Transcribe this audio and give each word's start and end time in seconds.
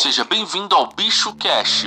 Seja 0.00 0.24
bem-vindo 0.24 0.74
ao 0.74 0.88
Bicho 0.94 1.30
Cash. 1.34 1.84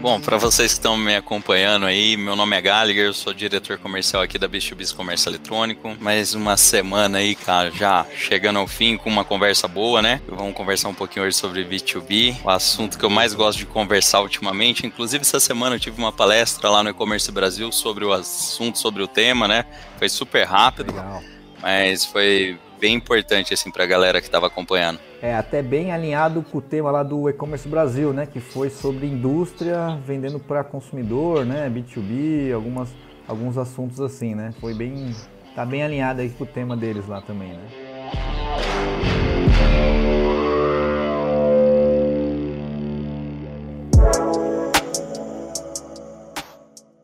Bom, 0.00 0.20
para 0.20 0.36
vocês 0.36 0.72
que 0.72 0.78
estão 0.78 0.96
me 0.96 1.14
acompanhando 1.14 1.86
aí, 1.86 2.16
meu 2.16 2.34
nome 2.34 2.56
é 2.56 2.60
Gallagher, 2.60 3.06
eu 3.06 3.14
sou 3.14 3.32
diretor 3.32 3.78
comercial 3.78 4.24
aqui 4.24 4.36
da 4.36 4.48
Bicho 4.48 4.74
Comércio 4.96 5.30
Eletrônico. 5.30 5.96
Mais 6.00 6.34
uma 6.34 6.56
semana 6.56 7.18
aí, 7.18 7.36
cara, 7.36 7.70
já 7.70 8.04
chegando 8.16 8.58
ao 8.58 8.66
fim 8.66 8.96
com 8.96 9.08
uma 9.08 9.24
conversa 9.24 9.68
boa, 9.68 10.02
né? 10.02 10.20
Vamos 10.26 10.54
conversar 10.54 10.88
um 10.88 10.94
pouquinho 10.94 11.24
hoje 11.26 11.36
sobre 11.36 11.64
B2B, 11.64 12.34
o 12.42 12.50
assunto 12.50 12.98
que 12.98 13.04
eu 13.04 13.10
mais 13.10 13.34
gosto 13.34 13.58
de 13.58 13.66
conversar 13.66 14.20
ultimamente. 14.20 14.84
Inclusive, 14.84 15.22
essa 15.22 15.38
semana 15.38 15.76
eu 15.76 15.80
tive 15.80 15.96
uma 15.96 16.10
palestra 16.10 16.68
lá 16.68 16.82
no 16.82 16.90
E-Commerce 16.90 17.30
Brasil 17.30 17.70
sobre 17.70 18.04
o 18.04 18.12
assunto, 18.12 18.80
sobre 18.80 19.00
o 19.00 19.06
tema, 19.06 19.46
né? 19.46 19.64
Foi 19.96 20.08
super 20.08 20.42
rápido, 20.44 20.92
Legal. 20.92 21.22
mas 21.62 22.04
foi 22.04 22.58
bem 22.80 22.94
importante 22.94 23.54
assim 23.54 23.70
para 23.70 23.84
a 23.84 23.86
galera 23.86 24.20
que 24.20 24.26
estava 24.26 24.46
acompanhando. 24.46 24.98
É 25.22 25.34
até 25.34 25.62
bem 25.62 25.92
alinhado 25.92 26.42
com 26.42 26.58
o 26.58 26.60
tema 26.60 26.90
lá 26.90 27.02
do 27.02 27.28
e-commerce 27.28 27.68
Brasil, 27.68 28.12
né, 28.12 28.26
que 28.26 28.40
foi 28.40 28.70
sobre 28.70 29.06
indústria 29.06 29.98
vendendo 30.06 30.38
para 30.38 30.62
consumidor, 30.62 31.44
né, 31.44 31.70
B2B, 31.70 32.52
algumas 32.52 32.88
alguns 33.26 33.56
assuntos 33.56 34.00
assim, 34.00 34.34
né? 34.34 34.52
Foi 34.60 34.74
bem 34.74 35.14
tá 35.54 35.64
bem 35.64 35.82
alinhado 35.82 36.20
aí 36.20 36.28
com 36.28 36.44
o 36.44 36.46
tema 36.46 36.76
deles 36.76 37.06
lá 37.06 37.20
também, 37.20 37.52
né? 37.52 39.23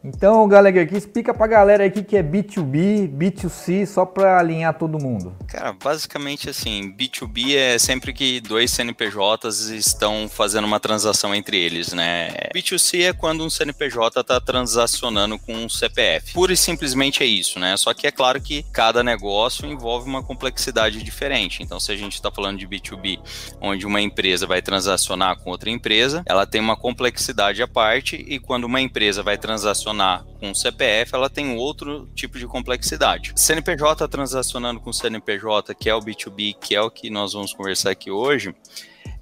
Então, 0.02 0.48
galera, 0.48 0.80
aqui 0.80 0.96
explica 0.96 1.34
pra 1.34 1.46
galera 1.46 1.84
aqui 1.84 2.02
que 2.02 2.16
é 2.16 2.22
B2B, 2.22 3.06
B2C, 3.06 3.84
só 3.84 4.06
pra 4.06 4.38
alinhar 4.38 4.72
todo 4.78 4.98
mundo. 4.98 5.36
Cara, 5.46 5.74
basicamente 5.74 6.48
assim, 6.48 6.90
B2B 6.96 7.54
é 7.54 7.78
sempre 7.78 8.14
que 8.14 8.40
dois 8.40 8.70
CNPJs 8.70 9.68
estão 9.68 10.26
fazendo 10.26 10.64
uma 10.64 10.80
transação 10.80 11.34
entre 11.34 11.58
eles, 11.58 11.92
né? 11.92 12.30
B2C 12.54 13.10
é 13.10 13.12
quando 13.12 13.44
um 13.44 13.50
CNPJ 13.50 14.20
está 14.20 14.40
transacionando 14.40 15.38
com 15.38 15.52
um 15.52 15.68
CPF. 15.68 16.32
Pura 16.32 16.54
e 16.54 16.56
simplesmente 16.56 17.22
é 17.22 17.26
isso, 17.26 17.58
né? 17.58 17.76
Só 17.76 17.92
que 17.92 18.06
é 18.06 18.10
claro 18.10 18.40
que 18.40 18.64
cada 18.72 19.02
negócio 19.02 19.66
envolve 19.66 20.08
uma 20.08 20.22
complexidade 20.22 21.02
diferente. 21.02 21.62
Então, 21.62 21.78
se 21.78 21.92
a 21.92 21.96
gente 21.96 22.14
está 22.14 22.30
falando 22.30 22.58
de 22.58 22.66
B2B, 22.66 23.20
onde 23.60 23.84
uma 23.84 24.00
empresa 24.00 24.46
vai 24.46 24.62
transacionar 24.62 25.38
com 25.38 25.50
outra 25.50 25.68
empresa, 25.68 26.22
ela 26.24 26.46
tem 26.46 26.60
uma 26.60 26.76
complexidade 26.76 27.62
à 27.62 27.68
parte, 27.68 28.16
e 28.16 28.38
quando 28.38 28.64
uma 28.64 28.80
empresa 28.80 29.22
vai 29.22 29.36
transacionar 29.36 29.89
transacionar 29.90 30.24
com 30.38 30.54
CPF, 30.54 31.14
ela 31.14 31.28
tem 31.28 31.56
outro 31.56 32.08
tipo 32.14 32.38
de 32.38 32.46
complexidade. 32.46 33.32
CNPJ 33.36 34.08
transacionando 34.08 34.80
com 34.80 34.92
CNPJ, 34.92 35.74
que 35.74 35.88
é 35.88 35.94
o 35.94 36.00
B2B, 36.00 36.56
que 36.58 36.74
é 36.74 36.80
o 36.80 36.90
que 36.90 37.10
nós 37.10 37.32
vamos 37.32 37.52
conversar 37.52 37.90
aqui 37.90 38.10
hoje, 38.10 38.54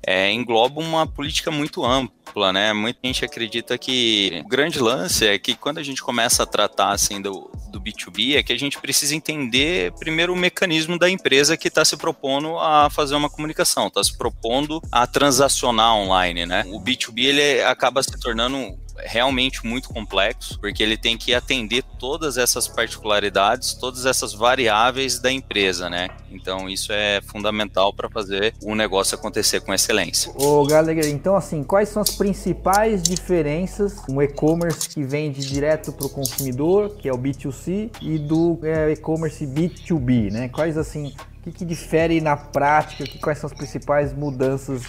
é, 0.06 0.32
engloba 0.32 0.80
uma 0.80 1.06
política 1.06 1.50
muito 1.50 1.84
ampla, 1.84 2.52
né? 2.52 2.72
Muita 2.72 3.00
gente 3.02 3.24
acredita 3.24 3.76
que 3.76 4.42
o 4.44 4.48
grande 4.48 4.78
lance 4.78 5.26
é 5.26 5.38
que 5.38 5.54
quando 5.54 5.78
a 5.78 5.82
gente 5.82 6.02
começa 6.02 6.44
a 6.44 6.46
tratar 6.46 6.92
assim 6.92 7.20
do, 7.20 7.50
do 7.70 7.80
B2B 7.80 8.36
é 8.36 8.42
que 8.42 8.52
a 8.52 8.58
gente 8.58 8.80
precisa 8.80 9.14
entender 9.14 9.92
primeiro 9.98 10.32
o 10.32 10.36
mecanismo 10.36 10.98
da 10.98 11.10
empresa 11.10 11.56
que 11.56 11.68
está 11.68 11.84
se 11.84 11.96
propondo 11.96 12.58
a 12.58 12.88
fazer 12.90 13.16
uma 13.16 13.28
comunicação, 13.28 13.88
está 13.88 14.02
se 14.02 14.16
propondo 14.16 14.80
a 14.90 15.06
transacionar 15.06 15.94
online, 15.94 16.46
né? 16.46 16.64
O 16.68 16.80
B2B 16.80 17.24
ele 17.24 17.62
acaba 17.62 18.02
se 18.02 18.18
tornando 18.20 18.78
realmente 19.04 19.66
muito 19.66 19.88
complexo, 19.88 20.58
porque 20.60 20.82
ele 20.82 20.96
tem 20.96 21.16
que 21.16 21.34
atender 21.34 21.82
todas 21.98 22.36
essas 22.36 22.68
particularidades, 22.68 23.74
todas 23.74 24.06
essas 24.06 24.32
variáveis 24.32 25.18
da 25.18 25.30
empresa, 25.30 25.88
né? 25.88 26.08
Então 26.30 26.68
isso 26.68 26.92
é 26.92 27.20
fundamental 27.22 27.92
para 27.92 28.08
fazer 28.08 28.54
o 28.62 28.74
negócio 28.74 29.14
acontecer 29.14 29.60
com 29.60 29.72
excelência. 29.72 30.32
Ô 30.36 30.64
Gallagher, 30.66 31.06
então 31.06 31.36
assim, 31.36 31.62
quais 31.62 31.88
são 31.88 32.02
as 32.02 32.10
principais 32.10 33.02
diferenças 33.02 33.96
um 34.08 34.20
e-commerce 34.20 34.88
que 34.88 35.02
vende 35.02 35.40
direto 35.40 35.92
para 35.92 36.06
o 36.06 36.10
consumidor, 36.10 36.96
que 36.96 37.08
é 37.08 37.12
o 37.12 37.18
B2C, 37.18 37.90
e 38.00 38.18
do 38.18 38.58
é, 38.62 38.92
e-commerce 38.92 39.46
B2B, 39.46 40.30
né? 40.32 40.48
Quais 40.48 40.76
assim, 40.76 41.14
o 41.38 41.42
que, 41.42 41.52
que 41.52 41.64
difere 41.64 42.20
na 42.20 42.36
prática, 42.36 43.04
que, 43.04 43.18
quais 43.18 43.38
são 43.38 43.48
as 43.48 43.56
principais 43.56 44.12
mudanças 44.12 44.82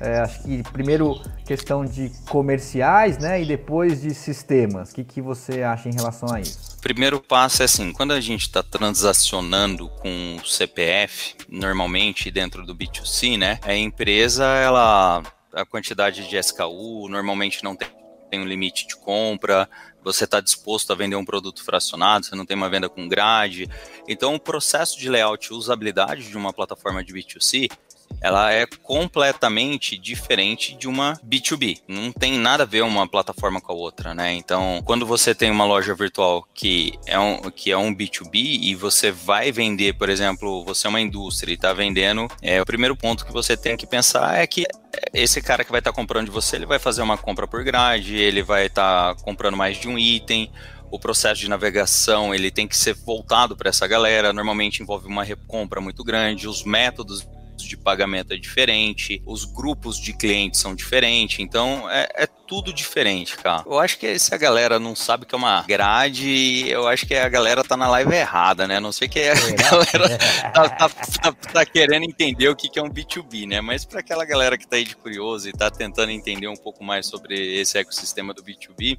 é, 0.00 0.18
acho 0.18 0.42
que 0.42 0.62
primeiro 0.72 1.20
questão 1.44 1.84
de 1.84 2.10
comerciais, 2.28 3.18
né, 3.18 3.42
e 3.42 3.46
depois 3.46 4.00
de 4.00 4.14
sistemas. 4.14 4.90
O 4.90 4.94
que, 4.94 5.04
que 5.04 5.20
você 5.20 5.62
acha 5.62 5.88
em 5.88 5.94
relação 5.94 6.32
a 6.32 6.40
isso? 6.40 6.78
Primeiro 6.80 7.20
passo 7.20 7.62
é 7.62 7.64
assim, 7.64 7.92
quando 7.92 8.12
a 8.12 8.20
gente 8.20 8.42
está 8.42 8.62
transacionando 8.62 9.88
com 9.88 10.36
o 10.36 10.46
CPF, 10.46 11.34
normalmente 11.48 12.30
dentro 12.30 12.64
do 12.64 12.74
B2C, 12.74 13.36
né, 13.36 13.58
a 13.62 13.74
empresa, 13.74 14.44
ela, 14.44 15.22
a 15.52 15.64
quantidade 15.64 16.28
de 16.28 16.36
SKU 16.36 17.08
normalmente 17.08 17.64
não 17.64 17.74
tem 17.74 17.88
tem 18.28 18.40
um 18.40 18.44
limite 18.44 18.86
de 18.86 18.96
compra, 18.96 19.68
você 20.02 20.24
está 20.24 20.40
disposto 20.40 20.92
a 20.92 20.96
vender 20.96 21.16
um 21.16 21.24
produto 21.24 21.64
fracionado, 21.64 22.26
você 22.26 22.36
não 22.36 22.46
tem 22.46 22.56
uma 22.56 22.70
venda 22.70 22.88
com 22.88 23.08
grade. 23.08 23.68
Então, 24.06 24.34
o 24.34 24.40
processo 24.40 24.98
de 24.98 25.08
layout 25.08 25.46
e 25.46 25.54
usabilidade 25.54 26.28
de 26.28 26.36
uma 26.36 26.52
plataforma 26.52 27.02
de 27.02 27.12
B2C 27.12 27.70
ela 28.20 28.52
é 28.52 28.66
completamente 28.82 29.96
diferente 29.96 30.76
de 30.76 30.88
uma 30.88 31.14
B2B. 31.24 31.80
Não 31.86 32.12
tem 32.12 32.38
nada 32.38 32.64
a 32.64 32.66
ver 32.66 32.82
uma 32.82 33.08
plataforma 33.08 33.60
com 33.60 33.72
a 33.72 33.74
outra, 33.74 34.14
né? 34.14 34.32
Então, 34.34 34.82
quando 34.84 35.06
você 35.06 35.34
tem 35.34 35.50
uma 35.50 35.64
loja 35.64 35.94
virtual 35.94 36.46
que 36.54 36.92
é 37.06 37.18
um, 37.18 37.50
que 37.50 37.70
é 37.70 37.76
um 37.76 37.94
B2B 37.94 38.60
e 38.62 38.74
você 38.74 39.10
vai 39.10 39.52
vender, 39.52 39.94
por 39.94 40.08
exemplo, 40.08 40.64
você 40.64 40.86
é 40.86 40.90
uma 40.90 41.00
indústria 41.00 41.52
e 41.52 41.54
está 41.54 41.72
vendendo, 41.72 42.28
é, 42.42 42.60
o 42.60 42.66
primeiro 42.66 42.96
ponto 42.96 43.24
que 43.24 43.32
você 43.32 43.56
tem 43.56 43.76
que 43.76 43.86
pensar 43.86 44.38
é 44.38 44.46
que 44.46 44.66
esse 45.14 45.40
cara 45.40 45.64
que 45.64 45.70
vai 45.70 45.80
estar 45.80 45.92
tá 45.92 45.96
comprando 45.96 46.26
de 46.26 46.32
você, 46.32 46.56
ele 46.56 46.66
vai 46.66 46.78
fazer 46.78 47.02
uma 47.02 47.16
compra 47.16 47.46
por 47.46 47.62
grade, 47.62 48.16
ele 48.16 48.42
vai 48.42 48.66
estar 48.66 49.14
tá 49.14 49.22
comprando 49.22 49.56
mais 49.56 49.76
de 49.76 49.88
um 49.88 49.98
item, 49.98 50.50
o 50.90 50.98
processo 50.98 51.40
de 51.40 51.48
navegação 51.48 52.34
ele 52.34 52.50
tem 52.50 52.66
que 52.66 52.76
ser 52.76 52.94
voltado 52.94 53.56
para 53.56 53.68
essa 53.68 53.86
galera. 53.86 54.32
Normalmente 54.32 54.82
envolve 54.82 55.06
uma 55.06 55.22
recompra 55.22 55.80
muito 55.80 56.02
grande, 56.02 56.48
os 56.48 56.64
métodos 56.64 57.26
de 57.64 57.76
pagamento 57.76 58.32
é 58.32 58.36
diferente, 58.36 59.22
os 59.26 59.44
grupos 59.44 59.98
de 59.98 60.12
clientes 60.12 60.60
são 60.60 60.74
diferentes, 60.74 61.38
então 61.40 61.88
é, 61.90 62.08
é 62.14 62.26
tudo 62.26 62.72
diferente, 62.72 63.36
cara. 63.36 63.62
Eu 63.66 63.78
acho 63.78 63.98
que 63.98 64.18
se 64.18 64.34
a 64.34 64.38
galera 64.38 64.78
não 64.78 64.96
sabe 64.96 65.26
que 65.26 65.34
é 65.34 65.38
uma 65.38 65.62
grade, 65.62 66.66
eu 66.68 66.88
acho 66.88 67.06
que 67.06 67.14
a 67.14 67.28
galera 67.28 67.62
tá 67.62 67.76
na 67.76 67.88
live 67.88 68.14
errada, 68.14 68.66
né? 68.66 68.80
Não 68.80 68.90
sei 68.90 69.06
que 69.06 69.20
a 69.20 69.34
galera 69.34 70.18
tá, 70.54 70.68
tá, 70.68 70.88
tá, 70.88 71.32
tá, 71.32 71.66
querendo 71.66 72.04
entender 72.04 72.48
o 72.48 72.56
que, 72.56 72.68
que 72.70 72.78
é 72.78 72.82
um 72.82 72.88
B2B, 72.88 73.46
né? 73.46 73.60
Mas 73.60 73.84
para 73.84 74.00
aquela 74.00 74.24
galera 74.24 74.56
que 74.56 74.66
tá 74.66 74.76
aí 74.76 74.84
de 74.84 74.96
curioso 74.96 75.48
e 75.48 75.52
tá 75.52 75.70
tentando 75.70 76.10
entender 76.10 76.48
um 76.48 76.56
pouco 76.56 76.82
mais 76.82 77.06
sobre 77.06 77.60
esse 77.60 77.76
ecossistema 77.76 78.32
do 78.32 78.42
B2B, 78.42 78.96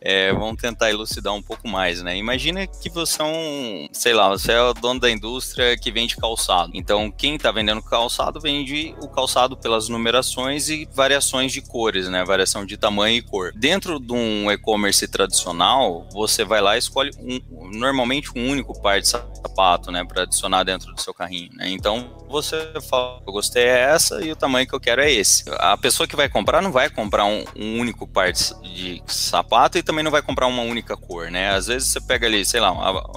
é, 0.00 0.32
vamos 0.32 0.60
tentar 0.60 0.90
elucidar 0.90 1.34
um 1.34 1.42
pouco 1.42 1.68
mais, 1.68 2.02
né? 2.02 2.16
Imagina 2.16 2.66
que 2.66 2.88
você 2.88 3.20
é 3.20 3.24
um, 3.24 3.88
sei 3.92 4.14
lá, 4.14 4.28
você 4.28 4.52
é 4.52 4.62
o 4.62 4.74
dono 4.74 5.00
da 5.00 5.10
indústria 5.10 5.76
que 5.76 5.90
vende 5.90 6.16
calçado. 6.16 6.72
Então, 6.74 7.10
quem 7.10 7.36
está 7.36 7.50
vendendo 7.50 7.82
calçado 7.82 8.40
vende 8.40 8.94
o 9.02 9.08
calçado 9.08 9.56
pelas 9.56 9.88
numerações 9.88 10.68
e 10.68 10.88
variações 10.92 11.52
de 11.52 11.60
cores, 11.60 12.08
né? 12.08 12.24
Variação 12.24 12.64
de 12.64 12.76
tamanho 12.76 13.16
e 13.16 13.22
cor. 13.22 13.52
Dentro 13.54 13.98
de 13.98 14.12
um 14.12 14.50
e-commerce 14.50 15.06
tradicional, 15.08 16.08
você 16.12 16.44
vai 16.44 16.60
lá 16.60 16.76
e 16.76 16.78
escolhe 16.78 17.10
um, 17.18 17.40
normalmente 17.76 18.30
um 18.36 18.48
único 18.48 18.80
par 18.80 19.00
de 19.00 19.08
sapato, 19.08 19.90
né, 19.90 20.04
para 20.04 20.22
adicionar 20.22 20.64
dentro 20.64 20.92
do 20.92 21.00
seu 21.00 21.12
carrinho. 21.12 21.50
Né? 21.54 21.70
Então, 21.70 22.10
você 22.28 22.72
fala, 22.88 23.20
eu 23.26 23.32
gostei 23.32 23.64
é 23.64 23.80
essa 23.80 24.22
e 24.22 24.30
o 24.30 24.36
tamanho 24.36 24.66
que 24.66 24.74
eu 24.74 24.80
quero 24.80 25.00
é 25.00 25.10
esse. 25.10 25.44
A 25.58 25.76
pessoa 25.76 26.06
que 26.06 26.16
vai 26.16 26.28
comprar 26.28 26.62
não 26.62 26.70
vai 26.70 26.88
comprar 26.88 27.24
um, 27.24 27.44
um 27.56 27.80
único 27.80 28.06
par 28.06 28.32
de, 28.32 28.54
de 28.62 29.02
sapato 29.06 29.78
e 29.78 29.82
também 29.88 30.04
não 30.04 30.10
vai 30.10 30.20
comprar 30.20 30.46
uma 30.46 30.62
única 30.62 30.94
cor, 30.98 31.30
né? 31.30 31.48
Às 31.48 31.66
vezes 31.66 31.88
você 31.88 31.98
pega 31.98 32.26
ali, 32.26 32.44
sei 32.44 32.60
lá, 32.60 32.70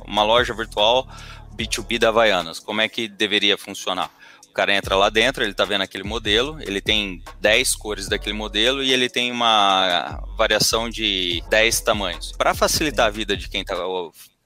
uma, 0.05 0.23
loja 0.23 0.53
virtual 0.53 1.05
B2B 1.53 1.99
da 1.99 2.07
Havaianas, 2.07 2.59
como 2.59 2.79
é 2.79 2.87
que 2.87 3.09
deveria 3.09 3.57
funcionar? 3.57 4.09
O 4.47 4.53
cara 4.53 4.73
entra 4.73 4.95
lá 4.95 5.09
dentro, 5.09 5.43
ele 5.43 5.53
tá 5.53 5.65
vendo 5.65 5.81
aquele 5.81 6.05
modelo, 6.05 6.57
ele 6.61 6.79
tem 6.79 7.21
10 7.41 7.75
cores 7.75 8.07
daquele 8.07 8.33
modelo 8.33 8.81
e 8.81 8.93
ele 8.93 9.09
tem 9.09 9.33
uma 9.33 10.23
variação 10.37 10.89
de 10.89 11.43
10 11.49 11.81
tamanhos. 11.81 12.31
Para 12.37 12.53
facilitar 12.53 13.07
a 13.07 13.09
vida 13.09 13.35
de 13.35 13.49
quem 13.49 13.65
tá 13.65 13.75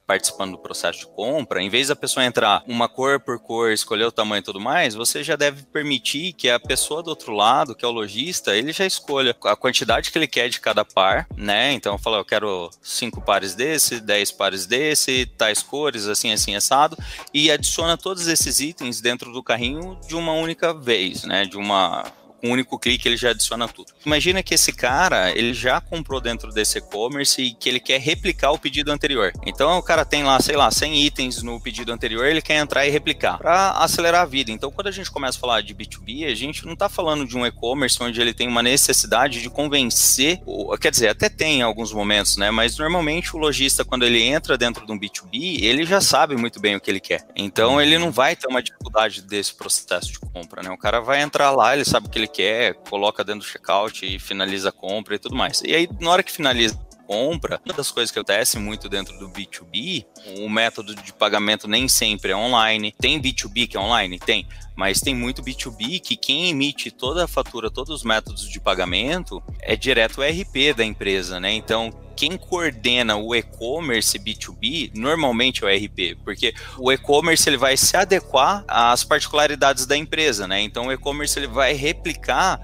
participando 0.06 0.52
do 0.52 0.58
processo 0.58 1.00
de 1.00 1.06
compra, 1.06 1.62
em 1.62 1.68
vez 1.68 1.88
da 1.88 1.96
pessoa 1.96 2.24
entrar 2.24 2.62
uma 2.66 2.88
cor 2.88 3.18
por 3.18 3.38
cor, 3.38 3.72
escolher 3.72 4.04
o 4.04 4.12
tamanho 4.12 4.40
e 4.40 4.44
tudo 4.44 4.60
mais, 4.60 4.94
você 4.94 5.22
já 5.22 5.36
deve 5.36 5.64
permitir 5.64 6.32
que 6.32 6.48
a 6.48 6.60
pessoa 6.60 7.02
do 7.02 7.08
outro 7.08 7.32
lado, 7.32 7.74
que 7.74 7.84
é 7.84 7.88
o 7.88 7.92
lojista, 7.92 8.56
ele 8.56 8.72
já 8.72 8.86
escolha 8.86 9.36
a 9.44 9.56
quantidade 9.56 10.10
que 10.10 10.18
ele 10.18 10.28
quer 10.28 10.48
de 10.48 10.60
cada 10.60 10.84
par, 10.84 11.26
né? 11.36 11.72
Então 11.72 11.98
fala, 11.98 12.18
eu 12.18 12.24
quero 12.24 12.70
cinco 12.80 13.20
pares 13.20 13.54
desse, 13.54 14.00
dez 14.00 14.30
pares 14.30 14.66
desse, 14.66 15.26
tais 15.26 15.62
cores, 15.62 16.06
assim, 16.06 16.32
assim, 16.32 16.54
assado, 16.54 16.96
e 17.34 17.50
adiciona 17.50 17.96
todos 17.96 18.28
esses 18.28 18.60
itens 18.60 19.00
dentro 19.00 19.32
do 19.32 19.42
carrinho 19.42 19.98
de 20.06 20.14
uma 20.14 20.32
única 20.32 20.72
vez, 20.72 21.24
né? 21.24 21.44
De 21.44 21.56
uma 21.56 22.04
com 22.40 22.48
um 22.48 22.52
único 22.52 22.78
clique 22.78 23.08
ele 23.08 23.16
já 23.16 23.30
adiciona 23.30 23.68
tudo. 23.68 23.92
Imagina 24.04 24.42
que 24.42 24.54
esse 24.54 24.72
cara, 24.72 25.30
ele 25.30 25.54
já 25.54 25.80
comprou 25.80 26.20
dentro 26.20 26.52
desse 26.52 26.78
e-commerce 26.78 27.40
e 27.40 27.54
que 27.54 27.68
ele 27.68 27.80
quer 27.80 28.00
replicar 28.00 28.52
o 28.52 28.58
pedido 28.58 28.90
anterior. 28.90 29.32
Então 29.44 29.78
o 29.78 29.82
cara 29.82 30.04
tem 30.04 30.24
lá, 30.24 30.40
sei 30.40 30.56
lá, 30.56 30.70
100 30.70 31.04
itens 31.04 31.42
no 31.42 31.60
pedido 31.60 31.92
anterior, 31.92 32.26
ele 32.26 32.42
quer 32.42 32.56
entrar 32.56 32.86
e 32.86 32.90
replicar 32.90 33.38
para 33.38 33.72
acelerar 33.72 34.22
a 34.22 34.26
vida. 34.26 34.50
Então 34.50 34.70
quando 34.70 34.88
a 34.88 34.92
gente 34.92 35.10
começa 35.10 35.38
a 35.38 35.40
falar 35.40 35.62
de 35.62 35.74
B2B, 35.74 36.30
a 36.30 36.34
gente 36.34 36.64
não 36.64 36.72
está 36.74 36.88
falando 36.88 37.26
de 37.26 37.36
um 37.36 37.46
e-commerce 37.46 38.02
onde 38.02 38.20
ele 38.20 38.34
tem 38.34 38.48
uma 38.48 38.62
necessidade 38.62 39.40
de 39.40 39.50
convencer, 39.50 40.40
quer 40.80 40.90
dizer, 40.90 41.08
até 41.08 41.28
tem 41.28 41.60
em 41.60 41.62
alguns 41.62 41.92
momentos, 41.92 42.36
né? 42.36 42.50
Mas 42.50 42.78
normalmente 42.78 43.34
o 43.34 43.38
lojista 43.38 43.84
quando 43.84 44.04
ele 44.04 44.22
entra 44.22 44.58
dentro 44.58 44.86
de 44.86 44.92
um 44.92 44.98
B2B, 44.98 45.62
ele 45.62 45.84
já 45.84 46.00
sabe 46.00 46.36
muito 46.36 46.60
bem 46.60 46.76
o 46.76 46.80
que 46.80 46.90
ele 46.90 47.00
quer. 47.00 47.26
Então 47.34 47.80
ele 47.80 47.98
não 47.98 48.10
vai 48.10 48.36
ter 48.36 48.46
uma 48.46 48.62
dificuldade 48.62 49.22
desse 49.22 49.54
processo 49.54 50.12
de 50.12 50.18
compra, 50.18 50.62
né? 50.62 50.70
O 50.70 50.78
cara 50.78 51.00
vai 51.00 51.22
entrar 51.22 51.50
lá, 51.50 51.74
ele 51.74 51.84
sabe 51.84 52.08
que 52.08 52.18
ele 52.18 52.25
quer, 52.28 52.74
coloca 52.88 53.24
dentro 53.24 53.40
do 53.40 53.46
checkout 53.46 54.04
e 54.04 54.18
finaliza 54.18 54.70
a 54.70 54.72
compra 54.72 55.14
e 55.14 55.18
tudo 55.18 55.36
mais. 55.36 55.62
E 55.64 55.74
aí, 55.74 55.88
na 56.00 56.10
hora 56.10 56.22
que 56.22 56.32
finaliza 56.32 56.86
compra, 57.06 57.60
uma 57.64 57.72
das 57.72 57.90
coisas 57.90 58.10
que 58.10 58.18
acontece 58.18 58.58
muito 58.58 58.88
dentro 58.88 59.16
do 59.18 59.28
B2B, 59.28 60.04
o 60.38 60.48
método 60.48 60.94
de 60.94 61.12
pagamento 61.12 61.68
nem 61.68 61.88
sempre 61.88 62.32
é 62.32 62.36
online. 62.36 62.92
Tem 62.98 63.20
B2B 63.20 63.68
que 63.68 63.76
é 63.76 63.80
online? 63.80 64.18
Tem. 64.18 64.46
Mas 64.74 65.00
tem 65.00 65.14
muito 65.14 65.42
B2B 65.42 66.00
que 66.00 66.16
quem 66.16 66.50
emite 66.50 66.90
toda 66.90 67.24
a 67.24 67.28
fatura, 67.28 67.70
todos 67.70 67.94
os 67.94 68.02
métodos 68.02 68.48
de 68.48 68.60
pagamento 68.60 69.42
é 69.60 69.76
direto 69.76 70.20
o 70.20 70.24
RP 70.24 70.74
da 70.76 70.84
empresa, 70.84 71.38
né? 71.38 71.52
Então, 71.52 71.90
quem 72.16 72.36
coordena 72.36 73.16
o 73.16 73.34
e-commerce 73.34 74.18
B2B 74.18 74.92
normalmente 74.94 75.62
é 75.62 75.66
o 75.66 75.70
RP, 75.70 76.16
porque 76.24 76.54
o 76.78 76.90
e-commerce 76.90 77.48
ele 77.48 77.58
vai 77.58 77.76
se 77.76 77.96
adequar 77.96 78.64
às 78.66 79.04
particularidades 79.04 79.86
da 79.86 79.96
empresa, 79.96 80.48
né? 80.48 80.60
Então 80.62 80.86
o 80.86 80.92
e-commerce 80.92 81.38
ele 81.38 81.46
vai 81.46 81.74
replicar 81.74 82.58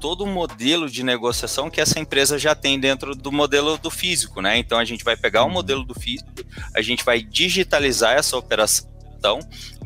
todo 0.00 0.24
o 0.24 0.26
modelo 0.26 0.88
de 0.88 1.02
negociação 1.02 1.70
que 1.70 1.80
essa 1.80 1.98
empresa 1.98 2.38
já 2.38 2.54
tem 2.54 2.78
dentro 2.78 3.14
do 3.14 3.32
modelo 3.32 3.78
do 3.78 3.90
físico, 3.90 4.40
né? 4.40 4.58
Então 4.58 4.78
a 4.78 4.84
gente 4.84 5.04
vai 5.04 5.16
pegar 5.16 5.42
o 5.42 5.46
uhum. 5.46 5.52
modelo 5.52 5.84
do 5.84 5.94
físico, 5.94 6.30
a 6.74 6.82
gente 6.82 7.04
vai 7.04 7.22
digitalizar 7.22 8.16
essa 8.16 8.36
operação 8.36 8.88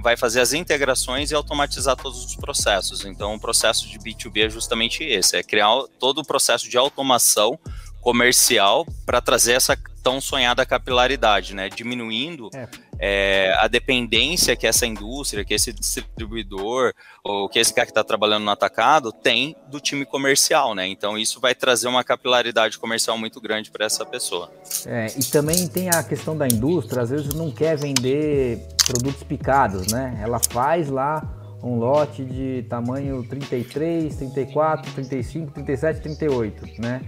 vai 0.02 0.16
fazer 0.16 0.40
as 0.40 0.52
integrações 0.52 1.30
e 1.30 1.34
automatizar 1.34 1.96
todos 1.96 2.24
os 2.24 2.36
processos. 2.36 3.04
Então, 3.04 3.34
o 3.34 3.40
processo 3.40 3.88
de 3.88 3.98
B2B 3.98 4.46
é 4.46 4.50
justamente 4.50 5.02
esse: 5.04 5.36
é 5.36 5.42
criar 5.42 5.70
todo 5.98 6.18
o 6.18 6.24
processo 6.24 6.68
de 6.68 6.76
automação 6.76 7.58
comercial 8.02 8.84
para 9.06 9.20
trazer 9.20 9.52
essa 9.52 9.78
tão 10.02 10.20
sonhada 10.20 10.66
capilaridade, 10.66 11.54
né? 11.54 11.68
Diminuindo 11.68 12.50
é. 12.52 12.68
É, 12.98 13.54
a 13.58 13.68
dependência 13.68 14.56
que 14.56 14.66
essa 14.66 14.84
indústria, 14.84 15.44
que 15.44 15.54
esse 15.54 15.72
distribuidor, 15.72 16.92
ou 17.24 17.48
que 17.48 17.58
esse 17.58 17.72
cara 17.72 17.86
que 17.86 17.92
está 17.92 18.02
trabalhando 18.02 18.44
no 18.44 18.50
atacado 18.50 19.12
tem 19.12 19.56
do 19.70 19.80
time 19.80 20.04
comercial, 20.04 20.74
né? 20.74 20.88
Então 20.88 21.16
isso 21.16 21.40
vai 21.40 21.54
trazer 21.54 21.86
uma 21.86 22.02
capilaridade 22.02 22.78
comercial 22.78 23.16
muito 23.16 23.40
grande 23.40 23.70
para 23.70 23.86
essa 23.86 24.04
pessoa. 24.04 24.52
É, 24.86 25.06
e 25.16 25.24
também 25.26 25.68
tem 25.68 25.88
a 25.88 26.02
questão 26.02 26.36
da 26.36 26.46
indústria, 26.46 27.02
às 27.02 27.10
vezes 27.10 27.32
não 27.34 27.50
quer 27.50 27.76
vender 27.76 28.58
produtos 28.84 29.22
picados, 29.22 29.92
né? 29.92 30.18
Ela 30.20 30.40
faz 30.40 30.88
lá 30.88 31.22
um 31.62 31.76
lote 31.76 32.24
de 32.24 32.64
tamanho 32.68 33.24
33, 33.28 34.16
34, 34.16 34.92
35, 34.92 35.52
37, 35.52 36.00
38, 36.00 36.80
né? 36.80 37.00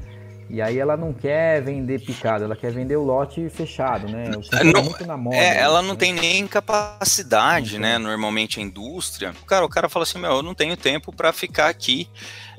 E 0.48 0.60
aí 0.60 0.78
ela 0.78 0.96
não 0.96 1.12
quer 1.12 1.62
vender 1.62 2.00
picado, 2.00 2.44
ela 2.44 2.54
quer 2.54 2.70
vender 2.70 2.96
o 2.96 3.02
lote 3.02 3.48
fechado, 3.48 4.08
né? 4.08 4.30
O 4.30 4.64
não, 4.64 4.84
muito 4.84 5.06
na 5.06 5.16
moda. 5.16 5.36
É, 5.36 5.58
ela 5.58 5.82
não 5.82 5.96
tem 5.96 6.12
nem 6.12 6.46
capacidade, 6.46 7.78
né? 7.78 7.98
Normalmente 7.98 8.60
a 8.60 8.62
indústria. 8.62 9.34
Cara, 9.46 9.64
o 9.64 9.68
cara 9.68 9.88
fala 9.88 10.02
assim, 10.02 10.18
meu, 10.18 10.32
eu 10.32 10.42
não 10.42 10.54
tenho 10.54 10.76
tempo 10.76 11.12
para 11.12 11.32
ficar 11.32 11.68
aqui 11.68 12.08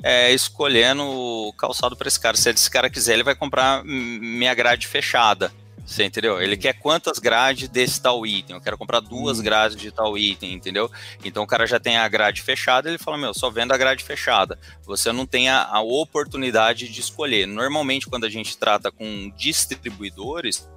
é, 0.02 0.32
escolhendo 0.32 1.52
calçado 1.56 1.96
para 1.96 2.08
esse 2.08 2.18
cara. 2.18 2.36
Se 2.36 2.50
esse 2.50 2.70
cara 2.70 2.90
quiser, 2.90 3.14
ele 3.14 3.22
vai 3.22 3.34
comprar 3.34 3.84
minha 3.84 4.54
grade 4.54 4.86
fechada. 4.86 5.52
Você 5.86 6.04
entendeu? 6.04 6.42
Ele 6.42 6.56
quer 6.56 6.72
quantas 6.72 7.20
grades 7.20 7.68
desse 7.68 8.02
tal 8.02 8.26
item. 8.26 8.56
Eu 8.56 8.60
quero 8.60 8.76
comprar 8.76 8.98
duas 8.98 9.40
grades 9.40 9.76
de 9.76 9.92
tal 9.92 10.18
item, 10.18 10.52
entendeu? 10.52 10.90
Então 11.24 11.44
o 11.44 11.46
cara 11.46 11.64
já 11.64 11.78
tem 11.78 11.96
a 11.96 12.08
grade 12.08 12.42
fechada, 12.42 12.88
ele 12.88 12.98
fala: 12.98 13.16
Meu, 13.16 13.32
só 13.32 13.48
vendo 13.50 13.72
a 13.72 13.76
grade 13.76 14.02
fechada. 14.02 14.58
Você 14.84 15.12
não 15.12 15.24
tem 15.24 15.48
a, 15.48 15.64
a 15.64 15.80
oportunidade 15.80 16.88
de 16.88 17.00
escolher. 17.00 17.46
Normalmente, 17.46 18.08
quando 18.08 18.24
a 18.24 18.28
gente 18.28 18.58
trata 18.58 18.90
com 18.90 19.30
distribuidores, 19.36 20.68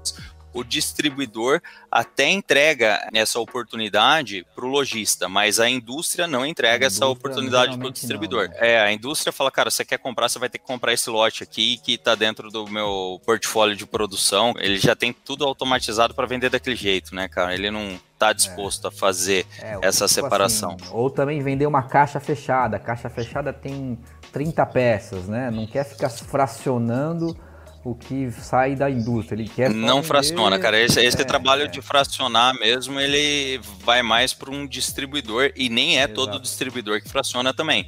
o 0.54 0.64
distribuidor 0.64 1.62
até 1.92 2.30
entrega 2.30 3.08
essa 3.14 3.40
oportunidade 3.40 4.46
para 4.56 4.66
o 4.66 4.68
lojista, 4.68 5.28
mas 5.30 5.60
a 5.60 5.70
indústria 5.70 6.28
não 6.28 6.46
entrega 6.46 6.88
essa 6.88 7.06
oportunidade 7.06 7.78
para 7.78 7.88
o 7.88 7.92
distribuidor. 7.92 8.50
Não, 8.50 8.56
né? 8.56 8.58
É, 8.60 8.82
a 8.82 8.92
indústria 8.92 9.32
fala, 9.32 9.52
cara, 9.52 9.70
você 9.70 9.86
quer 9.86 9.98
comprar, 9.98 10.30
você 10.30 10.40
vai 10.40 10.50
ter 10.50 10.60
que 10.60 10.66
comprar 10.66 10.94
esse 10.94 11.10
lote 11.10 11.44
aqui 11.44 11.78
que 11.78 11.94
está 11.94 12.16
dentro 12.16 12.50
do 12.50 12.68
meu 12.68 13.22
portfólio 13.26 13.76
de 13.76 13.86
produção. 13.86 14.54
Ele 14.58 14.78
já 14.78 14.96
tem 14.96 15.14
tudo 15.14 15.46
automatizado 15.46 16.14
para 16.14 16.28
vender 16.28 16.50
daquele 16.50 16.76
jeito, 16.76 17.14
né, 17.14 17.28
cara? 17.28 17.54
Ele 17.54 17.72
não 17.72 18.00
está 18.14 18.34
disposto 18.34 18.86
é. 18.86 18.88
a 18.90 18.92
fazer 18.92 19.46
é, 19.60 19.78
essa 19.82 20.06
tipo 20.06 20.22
separação. 20.22 20.76
Assim, 20.80 20.92
ou 20.92 21.10
também 21.10 21.42
vender 21.42 21.66
uma 21.66 21.84
caixa 21.84 22.20
fechada. 22.20 22.78
A 22.78 22.80
caixa 22.80 23.10
fechada 23.10 23.54
tem 23.54 23.98
30 24.32 24.66
peças, 24.68 25.28
né? 25.28 25.50
Não 25.50 25.66
quer 25.66 25.86
ficar 25.86 26.10
fracionando 26.10 27.36
o 27.84 27.96
que 27.96 28.32
sai 28.32 28.76
da 28.76 28.90
indústria. 28.90 29.42
Ele 29.42 29.50
quer 29.50 29.70
não 29.70 30.04
fraciona, 30.04 30.60
cara. 30.60 30.80
Esse, 30.80 31.00
esse 31.04 31.22
é, 31.22 31.24
trabalho 31.24 31.64
é. 31.64 31.68
de 31.68 31.82
fracionar 31.82 32.54
mesmo, 32.60 33.00
ele 33.00 33.60
vai 33.84 34.02
mais 34.02 34.34
para 34.34 34.52
um 34.52 34.68
distribuidor 34.68 35.52
e 35.56 35.70
nem 35.70 35.98
é 35.98 36.04
Exato. 36.04 36.14
todo 36.14 36.40
distribuidor 36.40 37.02
que 37.02 37.10
fraciona 37.10 37.54
também. 37.54 37.88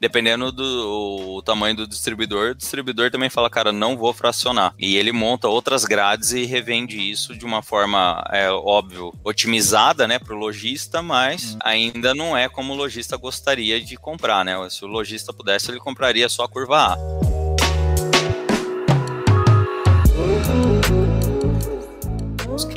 Dependendo 0.00 0.52
do 0.52 1.42
tamanho 1.42 1.74
do 1.74 1.86
distribuidor, 1.86 2.52
o 2.52 2.54
distribuidor 2.54 3.10
também 3.10 3.28
fala, 3.28 3.50
cara, 3.50 3.72
não 3.72 3.96
vou 3.96 4.12
fracionar. 4.12 4.72
E 4.78 4.96
ele 4.96 5.10
monta 5.10 5.48
outras 5.48 5.84
grades 5.84 6.32
e 6.32 6.44
revende 6.44 6.98
isso 6.98 7.36
de 7.36 7.44
uma 7.44 7.62
forma, 7.62 8.24
é 8.30 8.48
óbvio, 8.50 9.12
otimizada, 9.24 10.06
né, 10.06 10.18
para 10.18 10.34
o 10.34 10.38
lojista, 10.38 11.02
mas 11.02 11.54
hum. 11.54 11.58
ainda 11.64 12.14
não 12.14 12.36
é 12.36 12.48
como 12.48 12.72
o 12.72 12.76
lojista 12.76 13.16
gostaria 13.16 13.80
de 13.80 13.96
comprar, 13.96 14.44
né? 14.44 14.54
Se 14.70 14.84
o 14.84 14.88
lojista 14.88 15.32
pudesse, 15.32 15.70
ele 15.70 15.80
compraria 15.80 16.28
só 16.28 16.44
a 16.44 16.48
curva 16.48 16.94
A. 16.94 17.37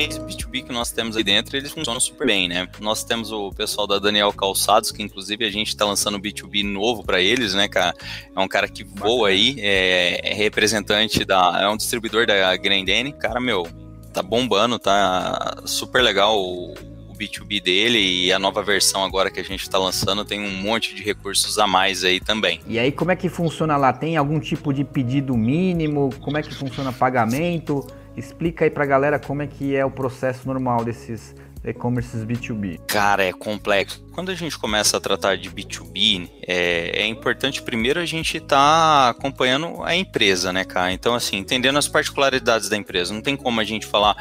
Cases 0.01 0.17
B2B 0.17 0.63
que 0.63 0.73
nós 0.73 0.91
temos 0.91 1.15
aí 1.15 1.23
dentro, 1.23 1.55
eles 1.55 1.71
funcionam 1.71 1.99
super 1.99 2.25
bem, 2.25 2.47
né? 2.47 2.67
Nós 2.79 3.03
temos 3.03 3.31
o 3.31 3.51
pessoal 3.51 3.85
da 3.85 3.99
Daniel 3.99 4.33
Calçados, 4.33 4.91
que 4.91 5.03
inclusive 5.03 5.45
a 5.45 5.51
gente 5.51 5.67
está 5.67 5.85
lançando 5.85 6.19
B2B 6.19 6.63
novo 6.63 7.03
para 7.03 7.21
eles, 7.21 7.53
né, 7.53 7.67
cara? 7.67 7.93
É 8.35 8.39
um 8.39 8.47
cara 8.47 8.67
que 8.67 8.83
voa 8.83 9.29
aí, 9.29 9.57
é, 9.59 10.31
é 10.31 10.33
representante 10.33 11.23
da. 11.23 11.59
É 11.61 11.69
um 11.69 11.77
distribuidor 11.77 12.25
da 12.25 12.57
Grendene. 12.57 13.13
Cara, 13.13 13.39
meu, 13.39 13.67
tá 14.11 14.23
bombando, 14.23 14.79
tá 14.79 15.61
super 15.65 16.01
legal 16.01 16.41
o 16.41 16.73
B2B 17.15 17.61
dele 17.61 17.99
e 17.99 18.33
a 18.33 18.39
nova 18.39 18.63
versão 18.63 19.03
agora 19.03 19.29
que 19.29 19.39
a 19.39 19.43
gente 19.43 19.61
está 19.61 19.77
lançando 19.77 20.25
tem 20.25 20.39
um 20.39 20.49
monte 20.49 20.95
de 20.95 21.03
recursos 21.03 21.59
a 21.59 21.67
mais 21.67 22.03
aí 22.03 22.19
também. 22.19 22.59
E 22.65 22.79
aí 22.79 22.91
como 22.91 23.11
é 23.11 23.15
que 23.15 23.29
funciona 23.29 23.77
lá? 23.77 23.93
Tem 23.93 24.17
algum 24.17 24.39
tipo 24.39 24.73
de 24.73 24.83
pedido 24.83 25.37
mínimo? 25.37 26.09
Como 26.21 26.39
é 26.39 26.41
que 26.41 26.55
funciona 26.55 26.91
pagamento? 26.91 27.85
Explica 28.15 28.65
aí 28.65 28.71
pra 28.71 28.85
galera 28.85 29.19
como 29.19 29.41
é 29.41 29.47
que 29.47 29.75
é 29.75 29.85
o 29.85 29.91
processo 29.91 30.47
normal 30.47 30.83
desses 30.83 31.33
e-commerces 31.63 32.25
B2B? 32.25 32.79
Cara, 32.87 33.23
é 33.23 33.31
complexo. 33.31 34.03
Quando 34.11 34.29
a 34.29 34.35
gente 34.35 34.57
começa 34.57 34.97
a 34.97 34.99
tratar 34.99 35.37
de 35.37 35.49
B2B, 35.49 36.29
é, 36.47 37.03
é 37.03 37.07
importante 37.07 37.61
primeiro 37.61 37.99
a 37.99 38.05
gente 38.05 38.37
estar 38.37 38.57
tá 38.57 39.09
acompanhando 39.09 39.81
a 39.83 39.95
empresa, 39.95 40.51
né, 40.51 40.65
cara? 40.65 40.91
Então, 40.91 41.13
assim, 41.13 41.37
entendendo 41.37 41.77
as 41.77 41.87
particularidades 41.87 42.67
da 42.67 42.75
empresa. 42.75 43.13
Não 43.13 43.21
tem 43.21 43.35
como 43.35 43.61
a 43.61 43.63
gente 43.63 43.85
falar, 43.85 44.15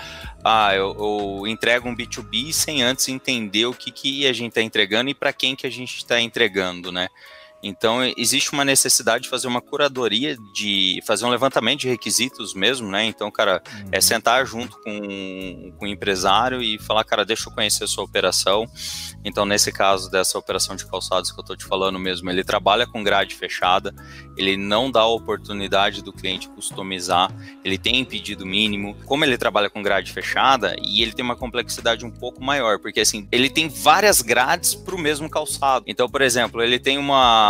ah, 0.45 0.75
eu, 0.75 0.95
eu 0.99 1.47
entrego 1.47 1.89
um 1.89 1.97
B2B 1.97 2.53
sem 2.53 2.83
antes 2.83 3.09
entender 3.09 3.67
o 3.67 3.75
que, 3.75 3.91
que 3.91 4.27
a 4.27 4.33
gente 4.33 4.51
está 4.51 4.63
entregando 4.63 5.11
e 5.11 5.15
para 5.15 5.33
quem 5.33 5.57
que 5.57 5.67
a 5.67 5.71
gente 5.71 5.97
está 5.97 6.21
entregando, 6.21 6.93
né? 6.93 7.09
Então, 7.63 8.01
existe 8.17 8.53
uma 8.53 8.65
necessidade 8.65 9.25
de 9.25 9.31
fazer 9.31 9.47
uma 9.47 9.61
curadoria, 9.61 10.37
de 10.55 11.01
fazer 11.07 11.27
um 11.27 11.29
levantamento 11.29 11.81
de 11.81 11.89
requisitos 11.89 12.55
mesmo, 12.55 12.91
né? 12.91 13.05
Então, 13.05 13.31
cara, 13.31 13.63
é 13.67 13.77
uhum. 13.77 13.89
é 13.93 14.01
sentar 14.01 14.47
junto 14.47 14.79
com, 14.81 15.73
com 15.79 15.85
o 15.85 15.89
empresário 15.89 16.63
e 16.63 16.79
falar, 16.79 17.05
cara, 17.05 17.25
deixa 17.25 17.49
eu 17.49 17.55
conhecer 17.55 17.85
a 17.85 17.87
sua 17.87 18.05
operação. 18.05 18.67
Então, 19.25 19.45
nesse 19.45 19.71
caso 19.71 20.11
dessa 20.11 20.39
operação 20.39 20.75
de 20.75 20.87
calçados 20.87 21.31
que 21.31 21.39
eu 21.39 21.43
estou 21.43 21.57
te 21.57 21.65
falando 21.65 21.99
mesmo, 21.99 22.31
ele 22.31 22.43
trabalha 22.43 22.87
com 22.87 23.03
grade 23.03 23.35
fechada, 23.35 23.95
ele 24.37 24.57
não 24.57 24.91
dá 24.91 25.01
a 25.01 25.07
oportunidade 25.07 26.03
do 26.03 26.13
cliente 26.13 26.49
customizar, 26.49 27.31
ele 27.63 27.77
tem 27.77 28.05
pedido 28.05 28.47
mínimo. 28.47 28.97
Como 29.05 29.25
ele 29.25 29.37
trabalha 29.37 29.69
com 29.69 29.83
grade 29.83 30.13
fechada, 30.13 30.75
e 30.81 31.03
ele 31.03 31.13
tem 31.13 31.25
uma 31.25 31.37
complexidade 31.37 32.07
um 32.07 32.11
pouco 32.11 32.43
maior, 32.43 32.79
porque 32.79 33.01
assim, 33.01 33.29
ele 33.31 33.51
tem 33.51 33.69
várias 33.69 34.23
grades 34.23 34.75
para 34.75 34.95
o 34.95 34.99
mesmo 34.99 35.29
calçado. 35.29 35.85
Então, 35.87 36.09
por 36.09 36.23
exemplo, 36.23 36.63
ele 36.63 36.79
tem 36.79 36.97
uma 36.97 37.50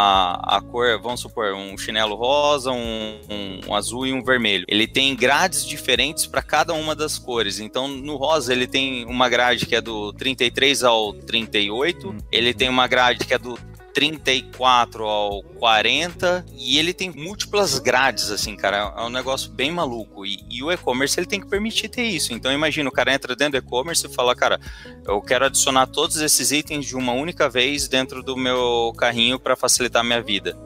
a, 0.57 0.61
cor, 0.61 1.01
vamos 1.01 1.21
supor, 1.21 1.55
um 1.55 1.77
chinelo 1.77 2.15
rosa, 2.15 2.71
um, 2.71 3.21
um, 3.29 3.61
um 3.69 3.75
azul 3.75 4.07
e 4.07 4.13
um 4.13 4.23
vermelho. 4.23 4.65
Ele 4.69 4.87
tem 4.87 5.15
grades 5.15 5.65
diferentes 5.65 6.27
para 6.27 6.43
cada 6.43 6.73
uma 6.73 6.95
das 6.95 7.19
cores. 7.19 7.61
Então, 7.61 7.89
no 7.89 8.17
rosa, 8.17 8.53
ele 8.53 8.67
tem 8.67 9.05
uma 9.07 9.29
grade 9.29 9.67
que 9.67 9.75
é 9.75 9.81
do 9.81 10.13
33 10.13 10.85
ao 10.85 11.13
38, 11.13 12.15
ele 12.31 12.55
tem 12.55 12.69
uma 12.69 12.87
grade 12.87 13.25
que 13.27 13.35
é 13.35 13.39
do 13.39 13.59
34 13.93 15.05
ao 15.05 15.43
40 15.43 16.45
e 16.57 16.79
ele 16.79 16.93
tem 16.93 17.11
múltiplas 17.11 17.79
grades, 17.79 18.31
assim, 18.31 18.57
cara. 18.57 18.95
É 18.97 19.03
um 19.03 19.11
negócio 19.11 19.51
bem 19.51 19.71
maluco. 19.71 20.25
E, 20.25 20.45
e 20.49 20.63
o 20.63 20.71
e-commerce 20.71 21.19
ele 21.19 21.27
tem 21.27 21.41
que 21.41 21.47
permitir 21.47 21.89
ter 21.89 22.05
isso. 22.05 22.33
Então 22.33 22.53
imagina, 22.53 22.89
o 22.89 22.93
cara 22.93 23.13
entra 23.15 23.35
dentro 23.37 23.61
do 23.61 23.67
e-commerce 23.67 24.07
e 24.07 24.15
fala, 24.15 24.35
cara, 24.35 24.61
eu 25.07 25.21
quero 25.21 25.47
adicionar 25.47 25.87
todos 25.87 26.17
esses 26.19 26.51
itens 26.51 26.87
de 26.87 26.97
uma 26.97 27.13
única 27.13 27.49
vez 27.49 27.89
dentro 27.89 28.23
do 28.23 28.37
meu 28.37 28.93
carrinho 28.97 29.39
para 29.39 29.57
facilitar 29.57 30.01
a 30.01 30.05
minha 30.05 30.23
vida. 30.23 30.57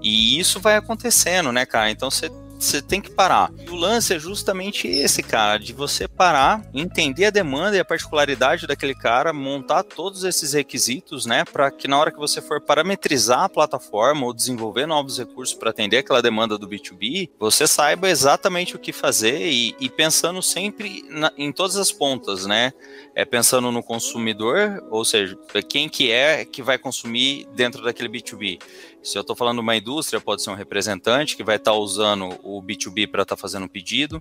E 0.00 0.38
isso 0.38 0.60
vai 0.60 0.76
acontecendo, 0.76 1.52
né, 1.52 1.66
cara? 1.66 1.90
Então 1.90 2.10
você 2.10 2.30
você 2.58 2.82
tem 2.82 3.00
que 3.00 3.10
parar. 3.10 3.52
E 3.58 3.70
o 3.70 3.74
lance 3.74 4.14
é 4.14 4.18
justamente 4.18 4.88
esse, 4.88 5.22
cara, 5.22 5.58
de 5.58 5.72
você 5.72 6.08
parar, 6.08 6.62
entender 6.74 7.26
a 7.26 7.30
demanda 7.30 7.76
e 7.76 7.80
a 7.80 7.84
particularidade 7.84 8.66
daquele 8.66 8.94
cara, 8.94 9.32
montar 9.32 9.82
todos 9.82 10.24
esses 10.24 10.52
requisitos, 10.52 11.24
né, 11.24 11.44
para 11.44 11.70
que 11.70 11.86
na 11.86 11.98
hora 11.98 12.10
que 12.10 12.18
você 12.18 12.40
for 12.40 12.60
parametrizar 12.60 13.44
a 13.44 13.48
plataforma 13.48 14.26
ou 14.26 14.34
desenvolver 14.34 14.86
novos 14.86 15.18
recursos 15.18 15.54
para 15.54 15.70
atender 15.70 15.98
aquela 15.98 16.22
demanda 16.22 16.58
do 16.58 16.68
B2B, 16.68 17.30
você 17.38 17.66
saiba 17.66 18.08
exatamente 18.08 18.74
o 18.74 18.78
que 18.78 18.92
fazer 18.92 19.40
e, 19.40 19.76
e 19.78 19.88
pensando 19.88 20.42
sempre 20.42 21.04
na, 21.08 21.32
em 21.36 21.52
todas 21.52 21.76
as 21.76 21.92
pontas, 21.92 22.46
né? 22.46 22.72
É 23.14 23.24
pensando 23.24 23.70
no 23.70 23.82
consumidor, 23.82 24.82
ou 24.90 25.04
seja, 25.04 25.36
quem 25.68 25.88
que 25.88 26.10
é 26.10 26.44
que 26.44 26.62
vai 26.62 26.78
consumir 26.78 27.46
dentro 27.54 27.82
daquele 27.82 28.08
B2B. 28.08 28.60
Se 29.02 29.16
eu 29.16 29.22
estou 29.22 29.36
falando 29.36 29.60
uma 29.60 29.76
indústria, 29.76 30.20
pode 30.20 30.42
ser 30.42 30.50
um 30.50 30.54
representante 30.54 31.36
que 31.36 31.44
vai 31.44 31.56
estar 31.56 31.70
tá 31.70 31.76
usando 31.76 32.28
o 32.42 32.60
B2B 32.62 33.08
para 33.08 33.22
estar 33.22 33.36
tá 33.36 33.40
fazendo 33.40 33.64
um 33.64 33.68
pedido. 33.68 34.20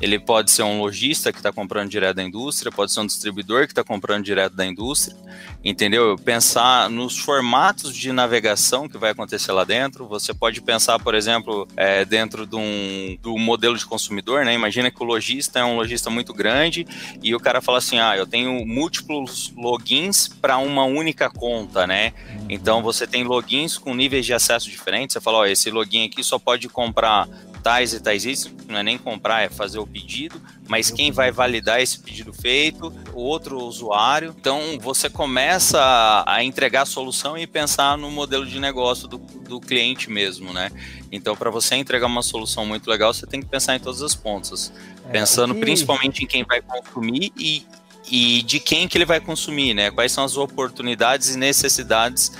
Ele 0.00 0.18
pode 0.18 0.50
ser 0.50 0.62
um 0.62 0.80
lojista 0.80 1.30
que 1.30 1.38
está 1.38 1.52
comprando 1.52 1.90
direto 1.90 2.16
da 2.16 2.22
indústria, 2.22 2.72
pode 2.72 2.92
ser 2.92 3.00
um 3.00 3.06
distribuidor 3.06 3.66
que 3.66 3.72
está 3.72 3.84
comprando 3.84 4.24
direto 4.24 4.54
da 4.54 4.64
indústria. 4.64 5.16
Entendeu? 5.62 6.16
Pensar 6.16 6.88
nos 6.88 7.18
formatos 7.18 7.94
de 7.94 8.10
navegação 8.10 8.88
que 8.88 8.96
vai 8.96 9.10
acontecer 9.10 9.52
lá 9.52 9.64
dentro. 9.64 10.06
Você 10.08 10.32
pode 10.32 10.60
pensar, 10.62 10.98
por 10.98 11.14
exemplo, 11.14 11.68
é, 11.76 12.04
dentro 12.04 12.46
de 12.46 12.56
um, 12.56 13.18
do 13.20 13.36
modelo 13.36 13.76
de 13.76 13.84
consumidor, 13.84 14.44
né? 14.44 14.54
Imagina 14.54 14.90
que 14.90 15.02
o 15.02 15.06
lojista 15.06 15.58
é 15.58 15.64
um 15.64 15.76
lojista 15.76 16.08
muito 16.08 16.32
grande 16.32 16.86
e 17.22 17.34
o 17.34 17.40
cara 17.40 17.60
fala 17.60 17.78
assim: 17.78 17.98
ah, 17.98 18.16
eu 18.16 18.26
tenho 18.26 18.64
múltiplos 18.66 19.52
logins 19.56 20.28
para 20.28 20.56
uma 20.58 20.84
única 20.84 21.28
conta, 21.28 21.86
né? 21.86 22.12
Uhum. 22.30 22.46
Então 22.48 22.82
você 22.82 23.06
tem 23.06 23.22
logins 23.24 23.76
com 23.76 23.94
níveis 24.06 24.24
de 24.24 24.32
acesso 24.32 24.70
diferentes. 24.70 25.14
Você 25.14 25.20
fala, 25.20 25.38
ó, 25.38 25.46
esse 25.46 25.70
login 25.70 26.06
aqui 26.06 26.22
só 26.22 26.38
pode 26.38 26.68
comprar 26.68 27.28
tais 27.62 27.92
e 27.92 27.98
tais 27.98 28.24
itens, 28.24 28.54
não 28.68 28.78
é 28.78 28.82
nem 28.84 28.96
comprar, 28.96 29.42
é 29.42 29.48
fazer 29.48 29.80
o 29.80 29.86
pedido, 29.86 30.40
mas 30.68 30.88
quem 30.88 31.10
vai 31.10 31.32
validar 31.32 31.80
esse 31.80 31.98
pedido 31.98 32.32
feito, 32.32 32.94
o 33.12 33.20
outro 33.20 33.58
usuário. 33.58 34.32
Então 34.38 34.78
você 34.80 35.10
começa 35.10 36.22
a 36.24 36.44
entregar 36.44 36.82
a 36.82 36.86
solução 36.86 37.36
e 37.36 37.44
pensar 37.44 37.98
no 37.98 38.08
modelo 38.08 38.46
de 38.46 38.60
negócio 38.60 39.08
do, 39.08 39.18
do 39.18 39.60
cliente 39.60 40.08
mesmo, 40.08 40.52
né? 40.52 40.70
Então, 41.10 41.36
para 41.36 41.50
você 41.50 41.74
entregar 41.74 42.06
uma 42.06 42.22
solução 42.22 42.64
muito 42.64 42.88
legal, 42.88 43.12
você 43.12 43.26
tem 43.26 43.40
que 43.40 43.48
pensar 43.48 43.74
em 43.74 43.80
todas 43.80 44.00
as 44.00 44.14
pontas. 44.14 44.72
É, 45.08 45.12
pensando 45.12 45.52
que... 45.52 45.60
principalmente 45.60 46.22
em 46.22 46.26
quem 46.26 46.44
vai 46.44 46.60
consumir 46.62 47.32
e, 47.36 47.66
e 48.08 48.42
de 48.42 48.60
quem 48.60 48.86
que 48.86 48.96
ele 48.96 49.04
vai 49.04 49.18
consumir, 49.18 49.74
né? 49.74 49.90
Quais 49.90 50.12
são 50.12 50.22
as 50.22 50.36
oportunidades 50.36 51.34
e 51.34 51.38
necessidades 51.38 52.32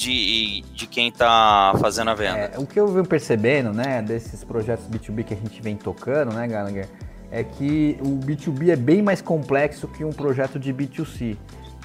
de, 0.00 0.62
de 0.74 0.86
quem 0.86 1.08
está 1.08 1.74
fazendo 1.78 2.10
a 2.10 2.14
venda. 2.14 2.38
É, 2.38 2.58
o 2.58 2.66
que 2.66 2.80
eu 2.80 2.88
venho 2.88 3.04
percebendo, 3.04 3.70
né, 3.70 4.00
desses 4.00 4.42
projetos 4.42 4.86
B2B 4.88 5.24
que 5.24 5.34
a 5.34 5.36
gente 5.36 5.60
vem 5.60 5.76
tocando, 5.76 6.32
né, 6.32 6.48
Gallagher, 6.48 6.88
é 7.30 7.44
que 7.44 7.98
o 8.00 8.16
B2B 8.16 8.70
é 8.70 8.76
bem 8.76 9.02
mais 9.02 9.20
complexo 9.20 9.86
que 9.88 10.02
um 10.02 10.10
projeto 10.10 10.58
de 10.58 10.72
B2C. 10.72 11.36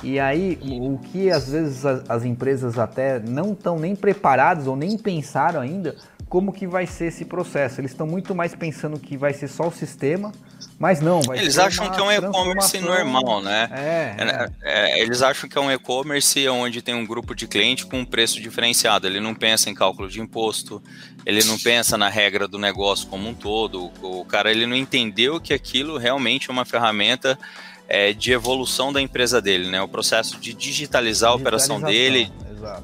E 0.01 0.17
aí, 0.19 0.57
o 0.81 0.97
que 0.97 1.29
às 1.29 1.49
vezes 1.49 1.85
as, 1.85 2.09
as 2.09 2.23
empresas 2.23 2.79
até 2.79 3.19
não 3.19 3.51
estão 3.51 3.77
nem 3.77 3.95
preparadas 3.95 4.65
ou 4.65 4.77
nem 4.77 4.97
pensaram 4.97 5.59
ainda, 5.59 5.95
como 6.29 6.53
que 6.53 6.65
vai 6.65 6.87
ser 6.87 7.07
esse 7.07 7.25
processo. 7.25 7.81
Eles 7.81 7.91
estão 7.91 8.07
muito 8.07 8.33
mais 8.33 8.55
pensando 8.55 8.97
que 8.97 9.17
vai 9.17 9.33
ser 9.33 9.47
só 9.47 9.67
o 9.67 9.71
sistema, 9.71 10.31
mas 10.77 10.99
não, 10.99 11.21
vai 11.21 11.37
Eles 11.37 11.57
acham 11.57 11.89
que 11.89 11.99
é 11.99 12.03
um 12.03 12.11
e-commerce 12.11 12.79
normal, 12.79 13.41
né? 13.41 13.69
É, 13.71 14.15
é. 14.19 14.49
É, 14.61 15.01
eles 15.01 15.21
acham 15.21 15.49
que 15.49 15.57
é 15.57 15.61
um 15.61 15.71
e-commerce 15.71 16.47
onde 16.49 16.81
tem 16.81 16.93
um 16.93 17.05
grupo 17.05 17.33
de 17.33 17.47
cliente 17.47 17.85
com 17.85 17.99
um 17.99 18.05
preço 18.05 18.41
diferenciado. 18.41 19.07
Ele 19.07 19.21
não 19.21 19.33
pensa 19.33 19.69
em 19.69 19.73
cálculo 19.73 20.09
de 20.09 20.19
imposto, 20.19 20.83
ele 21.25 21.43
não 21.45 21.57
pensa 21.57 21.97
na 21.97 22.09
regra 22.09 22.47
do 22.47 22.59
negócio 22.59 23.07
como 23.07 23.29
um 23.29 23.33
todo. 23.33 23.89
O 24.01 24.25
cara 24.25 24.51
ele 24.51 24.65
não 24.65 24.75
entendeu 24.75 25.39
que 25.39 25.53
aquilo 25.53 25.97
realmente 25.97 26.49
é 26.49 26.53
uma 26.53 26.65
ferramenta 26.65 27.39
é, 27.87 28.11
de 28.11 28.33
evolução 28.33 28.91
da 28.91 29.01
empresa 29.01 29.41
dele, 29.41 29.69
né? 29.69 29.81
O 29.81 29.87
processo 29.87 30.37
de 30.39 30.53
digitalizar 30.53 31.31
a 31.31 31.35
operação 31.35 31.79
dele, 31.79 32.31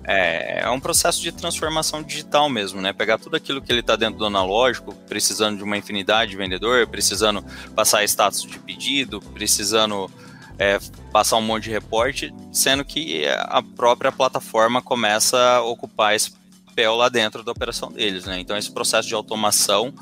é, 0.03 0.61
é 0.61 0.69
um 0.69 0.79
processo 0.79 1.21
de 1.21 1.31
transformação 1.31 2.01
digital 2.01 2.49
mesmo, 2.49 2.81
né? 2.81 2.93
Pegar 2.93 3.17
tudo 3.17 3.35
aquilo 3.35 3.61
que 3.61 3.71
ele 3.71 3.81
está 3.81 3.95
dentro 3.95 4.17
do 4.17 4.25
analógico, 4.25 4.93
precisando 5.07 5.57
de 5.57 5.63
uma 5.63 5.77
infinidade 5.77 6.31
de 6.31 6.37
vendedor, 6.37 6.87
precisando 6.87 7.43
passar 7.75 8.03
status 8.03 8.43
de 8.43 8.59
pedido, 8.59 9.21
precisando 9.21 10.09
é, 10.57 10.79
passar 11.11 11.37
um 11.37 11.41
monte 11.41 11.63
de 11.63 11.71
reporte, 11.71 12.33
sendo 12.51 12.85
que 12.85 13.25
a 13.27 13.61
própria 13.61 14.11
plataforma 14.11 14.81
começa 14.81 15.37
a 15.37 15.61
ocupar 15.61 16.15
esse 16.15 16.31
papel 16.65 16.95
lá 16.95 17.09
dentro 17.09 17.43
da 17.43 17.51
operação 17.51 17.91
deles, 17.91 18.25
né? 18.25 18.39
Então 18.39 18.57
esse 18.57 18.71
processo 18.71 19.07
de 19.07 19.13
automação 19.13 19.93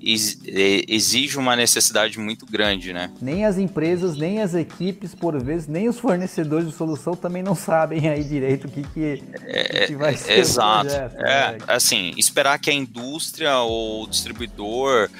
exige 0.00 1.38
uma 1.38 1.56
necessidade 1.56 2.18
muito 2.18 2.46
grande, 2.46 2.92
né? 2.92 3.10
Nem 3.20 3.44
as 3.44 3.58
empresas, 3.58 4.16
nem 4.16 4.40
as 4.40 4.54
equipes, 4.54 5.14
por 5.14 5.42
vezes, 5.42 5.66
nem 5.66 5.88
os 5.88 5.98
fornecedores 5.98 6.68
de 6.68 6.74
solução 6.74 7.14
também 7.14 7.42
não 7.42 7.54
sabem 7.54 8.08
aí 8.08 8.22
direito 8.22 8.66
o 8.66 8.70
que, 8.70 8.82
que, 8.82 9.22
é, 9.46 9.86
que 9.86 9.96
vai 9.96 10.16
ser. 10.16 10.38
Exato. 10.38 10.88
Projeto, 10.88 11.16
é, 11.18 11.52
né? 11.52 11.58
assim, 11.66 12.12
esperar 12.16 12.58
que 12.58 12.70
a 12.70 12.72
indústria 12.72 13.58
ou 13.58 14.04
o 14.04 14.06
distribuidor 14.06 15.10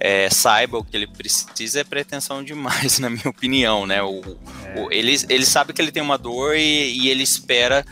é, 0.00 0.28
saiba 0.28 0.78
o 0.78 0.84
que 0.84 0.96
ele 0.96 1.06
precisa 1.06 1.80
é 1.80 1.84
pretensão 1.84 2.42
demais, 2.42 2.98
na 3.00 3.08
minha 3.08 3.28
opinião, 3.28 3.86
né? 3.86 4.02
O, 4.02 4.20
é. 4.66 4.80
o, 4.80 4.92
ele, 4.92 5.16
ele 5.28 5.46
sabe 5.46 5.72
que 5.72 5.80
ele 5.80 5.92
tem 5.92 6.02
uma 6.02 6.18
dor 6.18 6.56
e, 6.56 6.98
e 6.98 7.08
ele 7.08 7.22
espera 7.22 7.84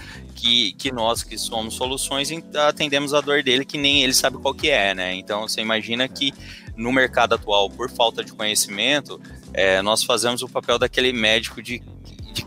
que, 0.43 0.73
que 0.73 0.91
nós 0.91 1.23
que 1.23 1.39
somos 1.39 1.75
soluções 1.75 2.29
atendemos 2.67 3.15
a 3.15 3.21
dor 3.21 3.45
dele 3.45 3.65
que 3.65 3.79
nem 3.79 4.03
ele 4.03 4.13
sabe 4.13 4.39
qual 4.39 4.53
que 4.53 4.69
é, 4.69 4.93
né? 4.93 5.15
Então 5.15 5.43
você 5.43 5.61
imagina 5.61 6.09
que 6.09 6.35
no 6.77 6.91
mercado 6.91 7.37
atual, 7.37 7.71
por 7.71 7.89
falta 7.89 8.25
de 8.25 8.33
conhecimento, 8.33 9.21
é, 9.55 9.81
nós 9.83 10.03
fazemos 10.03 10.43
o 10.43 10.49
papel 10.49 10.81
daquele 10.81 11.13
médico 11.13 11.63
de 11.63 11.81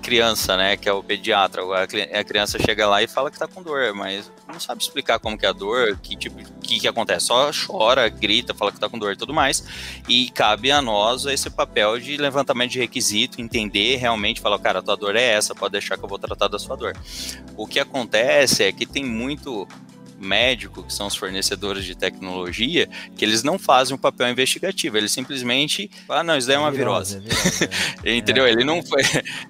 criança, 0.06 0.56
né? 0.56 0.78
Que 0.78 0.88
é 0.88 0.94
o 0.94 1.02
pediatra. 1.02 1.64
A 2.14 2.24
criança 2.24 2.60
chega 2.60 2.88
lá 2.88 3.02
e 3.02 3.08
fala 3.08 3.32
que 3.32 3.40
tá 3.40 3.48
com 3.48 3.64
dor, 3.64 3.92
mas 3.96 4.32
não 4.48 4.60
sabe 4.60 4.84
explicar 4.84 5.18
como 5.18 5.36
que 5.36 5.48
é 5.48 5.50
a 5.50 5.52
dor, 5.52 5.98
que 5.98 6.16
tipo, 6.16 6.38
que, 6.62 6.80
que 6.80 6.88
acontece. 6.88 7.26
Só 7.26 7.50
chora, 7.52 8.08
grita, 8.08 8.54
fala 8.54 8.72
que 8.72 8.80
tá 8.80 8.88
com 8.88 9.00
dor 9.00 9.14
e 9.14 9.16
tudo 9.16 9.34
mais. 9.34 9.66
E 10.08 10.30
cabe 10.30 10.72
a 10.72 10.80
nós 10.80 11.26
esse 11.26 11.50
papel 11.50 11.98
de 12.00 12.18
levantamento 12.18 12.72
de 12.72 12.80
requisito, 12.80 13.42
entender 13.42 13.96
realmente, 13.96 14.42
falar, 14.42 14.60
cara, 14.60 14.84
tua 14.84 14.96
dor 14.96 15.16
é 15.16 15.24
essa, 15.24 15.56
pode 15.56 15.72
deixar 15.72 15.98
que 15.98 16.06
eu 16.06 16.10
vou 16.10 16.20
tratar 16.20 16.48
da 16.48 16.60
sua 16.60 16.76
dor. 16.76 16.96
O 17.58 17.66
que 17.66 17.80
acontece 17.80 18.64
é 18.64 18.72
que 18.72 18.86
tem 18.86 19.04
muito 19.04 19.68
médico, 20.26 20.84
que 20.84 20.94
são 20.94 21.08
os 21.08 21.16
fornecedores 21.16 21.86
de 21.86 21.96
tecnologia, 21.96 22.90
que 23.16 23.24
eles 23.24 23.44
não 23.44 23.58
fazem 23.58 23.96
um 23.96 23.98
papel 23.98 24.30
investigativo, 24.30 24.98
eles 24.98 25.12
simplesmente, 25.12 25.90
ah, 26.10 26.24
não, 26.24 26.38
isso 26.38 26.48
daí 26.48 26.58
é 26.58 26.60
uma 26.60 26.70
é 26.70 26.72
virose. 26.72 27.20
virose. 27.20 27.70
É 28.04 28.16
Entendeu? 28.18 28.46
É. 28.46 28.52
Ele 28.52 28.64
não 28.64 28.84
foi, 28.84 29.02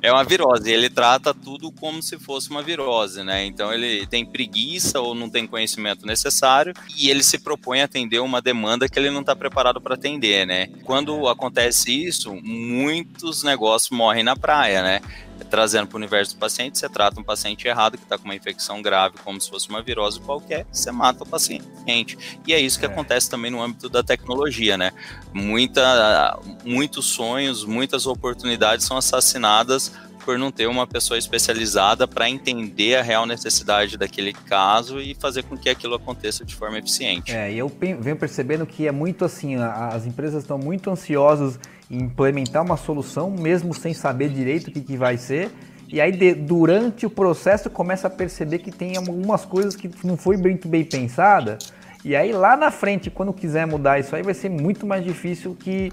é 0.02 0.12
uma 0.12 0.24
virose, 0.24 0.72
ele 0.72 0.90
trata 0.90 1.34
tudo 1.34 1.72
como 1.72 2.02
se 2.02 2.20
fosse 2.20 2.50
uma 2.50 2.62
virose, 2.62 3.24
né? 3.24 3.46
Então 3.46 3.74
ele 3.74 4.06
tem 4.08 4.26
preguiça 4.26 5.00
ou 5.00 5.16
não 5.16 5.30
tem 5.30 5.48
conhecimento 5.48 6.06
necessário 6.06 6.74
e 6.98 7.10
ele 7.10 7.24
se 7.24 7.40
propõe 7.40 7.82
a 7.82 7.86
atender 7.86 8.20
uma 8.20 8.42
demanda 8.42 8.90
que 8.90 9.00
ele 9.00 9.10
não 9.10 9.22
está 9.22 9.36
preparado 9.36 9.80
para 9.80 9.96
atender, 9.96 10.46
né? 10.46 10.68
Quando 10.84 11.28
é. 11.28 11.32
acontece 11.32 11.92
isso, 11.92 12.36
muitos 12.44 13.44
negócios 13.44 13.90
morrem 13.90 14.24
na 14.24 14.36
praia, 14.36 14.84
né? 14.84 15.02
Trazendo 15.50 15.88
para 15.88 15.96
o 15.96 16.00
universo 16.00 16.36
do 16.36 16.40
paciente, 16.40 16.78
você 16.78 16.90
trata 16.90 17.20
um 17.20 17.24
paciente 17.24 17.68
errado 17.68 17.98
que 17.98 18.04
está 18.04 18.18
com 18.18 18.26
uma 18.26 18.36
infecção 18.36 18.82
grave, 18.82 19.16
como 19.24 19.40
se 19.40 19.50
fosse 19.50 19.70
uma 19.70 19.82
virose 19.82 20.20
qualquer, 20.20 20.66
você 20.72 20.92
mata 20.92 21.24
o 21.24 21.28
paciente. 21.28 22.18
E 22.46 22.54
é 22.54 22.60
isso 22.60 22.80
que 22.80 22.86
é. 22.86 22.90
acontece 22.90 23.30
também 23.30 23.52
no 23.52 23.62
âmbito 23.62 23.90
da 23.90 24.04
tecnologia, 24.04 24.78
né? 24.78 24.92
Muita, 25.34 26.40
muitos 26.64 27.06
sonhos, 27.06 27.66
muitas 27.66 28.08
oportunidades 28.08 28.86
são 28.86 28.98
assassinadas 28.98 29.92
por 30.26 30.40
não 30.40 30.52
ter 30.52 30.66
uma 30.66 30.88
pessoa 30.88 31.20
especializada 31.20 32.08
para 32.08 32.28
entender 32.28 32.96
a 32.96 33.04
real 33.04 33.28
necessidade 33.28 33.96
daquele 33.96 34.34
caso 34.34 35.00
e 35.00 35.14
fazer 35.14 35.44
com 35.44 35.56
que 35.56 35.70
aquilo 35.70 35.94
aconteça 35.94 36.44
de 36.44 36.56
forma 36.56 36.80
eficiente. 36.80 37.32
É, 37.32 37.54
e 37.54 37.60
eu 37.60 37.72
venho 38.00 38.18
percebendo 38.18 38.66
que 38.66 38.88
é 38.88 38.92
muito 38.92 39.24
assim, 39.24 39.56
as 39.56 40.08
empresas 40.08 40.42
estão 40.42 40.58
muito 40.58 40.90
ansiosas 40.90 41.60
implementar 41.90 42.64
uma 42.64 42.78
solução, 42.78 43.32
mesmo 43.32 43.74
sem 43.74 43.94
saber 43.94 44.30
direito 44.30 44.68
o 44.68 44.72
que, 44.72 44.82
que 44.82 44.98
vai 44.98 45.18
ser. 45.18 45.52
E 45.88 46.02
aí, 46.02 46.12
de, 46.12 46.34
durante 46.34 47.06
o 47.06 47.10
processo, 47.10 47.70
começa 47.70 48.08
a 48.08 48.10
perceber 48.10 48.60
que 48.60 48.72
tem 48.72 48.98
algumas 48.98 49.46
coisas 49.46 49.76
que 49.76 49.90
não 50.04 50.18
foi 50.18 50.36
muito 50.36 50.68
bem 50.68 50.84
pensada. 50.84 51.58
E 52.04 52.16
aí, 52.16 52.32
lá 52.32 52.58
na 52.58 52.72
frente, 52.72 53.10
quando 53.10 53.34
quiser 53.34 53.66
mudar 53.66 54.00
isso 54.00 54.16
aí, 54.16 54.24
vai 54.24 54.34
ser 54.34 54.50
muito 54.50 54.86
mais 54.86 55.04
difícil 55.04 55.56
que, 55.60 55.92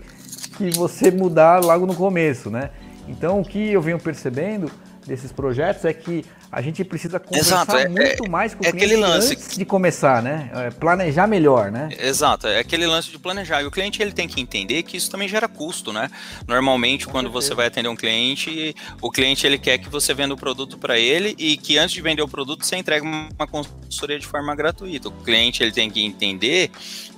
que 0.57 0.71
você 0.71 1.11
mudar 1.11 1.63
logo 1.63 1.87
no 1.87 1.95
começo, 1.95 2.51
né? 2.51 2.71
Então, 3.09 3.41
o 3.41 3.45
que 3.45 3.73
eu 3.73 3.81
venho 3.81 3.99
percebendo 3.99 4.71
desses 5.07 5.33
projetos 5.33 5.85
é 5.85 5.93
que 5.93 6.25
a 6.51 6.61
gente 6.61 6.85
precisa 6.85 7.19
conversar 7.19 7.63
Exato, 7.63 7.77
é, 7.79 7.89
muito 7.89 8.27
é, 8.27 8.29
mais 8.29 8.55
com 8.55 8.63
o 8.63 8.67
é 8.67 8.73
cliente 8.73 8.97
lance... 8.97 9.33
antes 9.33 9.57
de 9.57 9.65
começar, 9.65 10.23
né? 10.23 10.51
É, 10.55 10.71
planejar 10.71 11.27
melhor, 11.27 11.71
né? 11.71 11.89
Exato, 11.99 12.47
é 12.47 12.59
aquele 12.59 12.87
lance 12.87 13.11
de 13.11 13.19
planejar. 13.19 13.63
E 13.63 13.67
o 13.67 13.71
cliente 13.71 14.03
ele 14.03 14.13
tem 14.13 14.29
que 14.29 14.41
entender 14.41 14.83
que 14.83 14.97
isso 14.97 15.11
também 15.11 15.27
gera 15.27 15.49
custo, 15.49 15.93
né? 15.93 16.11
Normalmente, 16.47 17.07
com 17.07 17.13
quando 17.13 17.27
certeza. 17.27 17.49
você 17.49 17.55
vai 17.55 17.67
atender 17.69 17.89
um 17.89 17.97
cliente, 17.97 18.77
o 19.01 19.11
cliente 19.11 19.47
ele 19.47 19.59
quer 19.59 19.79
que 19.79 19.89
você 19.89 20.13
venda 20.13 20.35
o 20.35 20.37
produto 20.37 20.77
para 20.77 20.99
ele 20.99 21.35
e 21.39 21.57
que 21.57 21.79
antes 21.79 21.95
de 21.95 22.03
vender 22.03 22.23
o 22.23 22.29
produto 22.29 22.65
você 22.65 22.77
entregue 22.77 23.07
uma 23.07 23.47
consultoria 23.47 24.19
de 24.19 24.27
forma 24.27 24.55
gratuita. 24.55 25.09
O 25.09 25.13
cliente 25.13 25.63
ele 25.63 25.73
tem 25.73 25.91
que 25.91 26.05
entender 26.05 26.71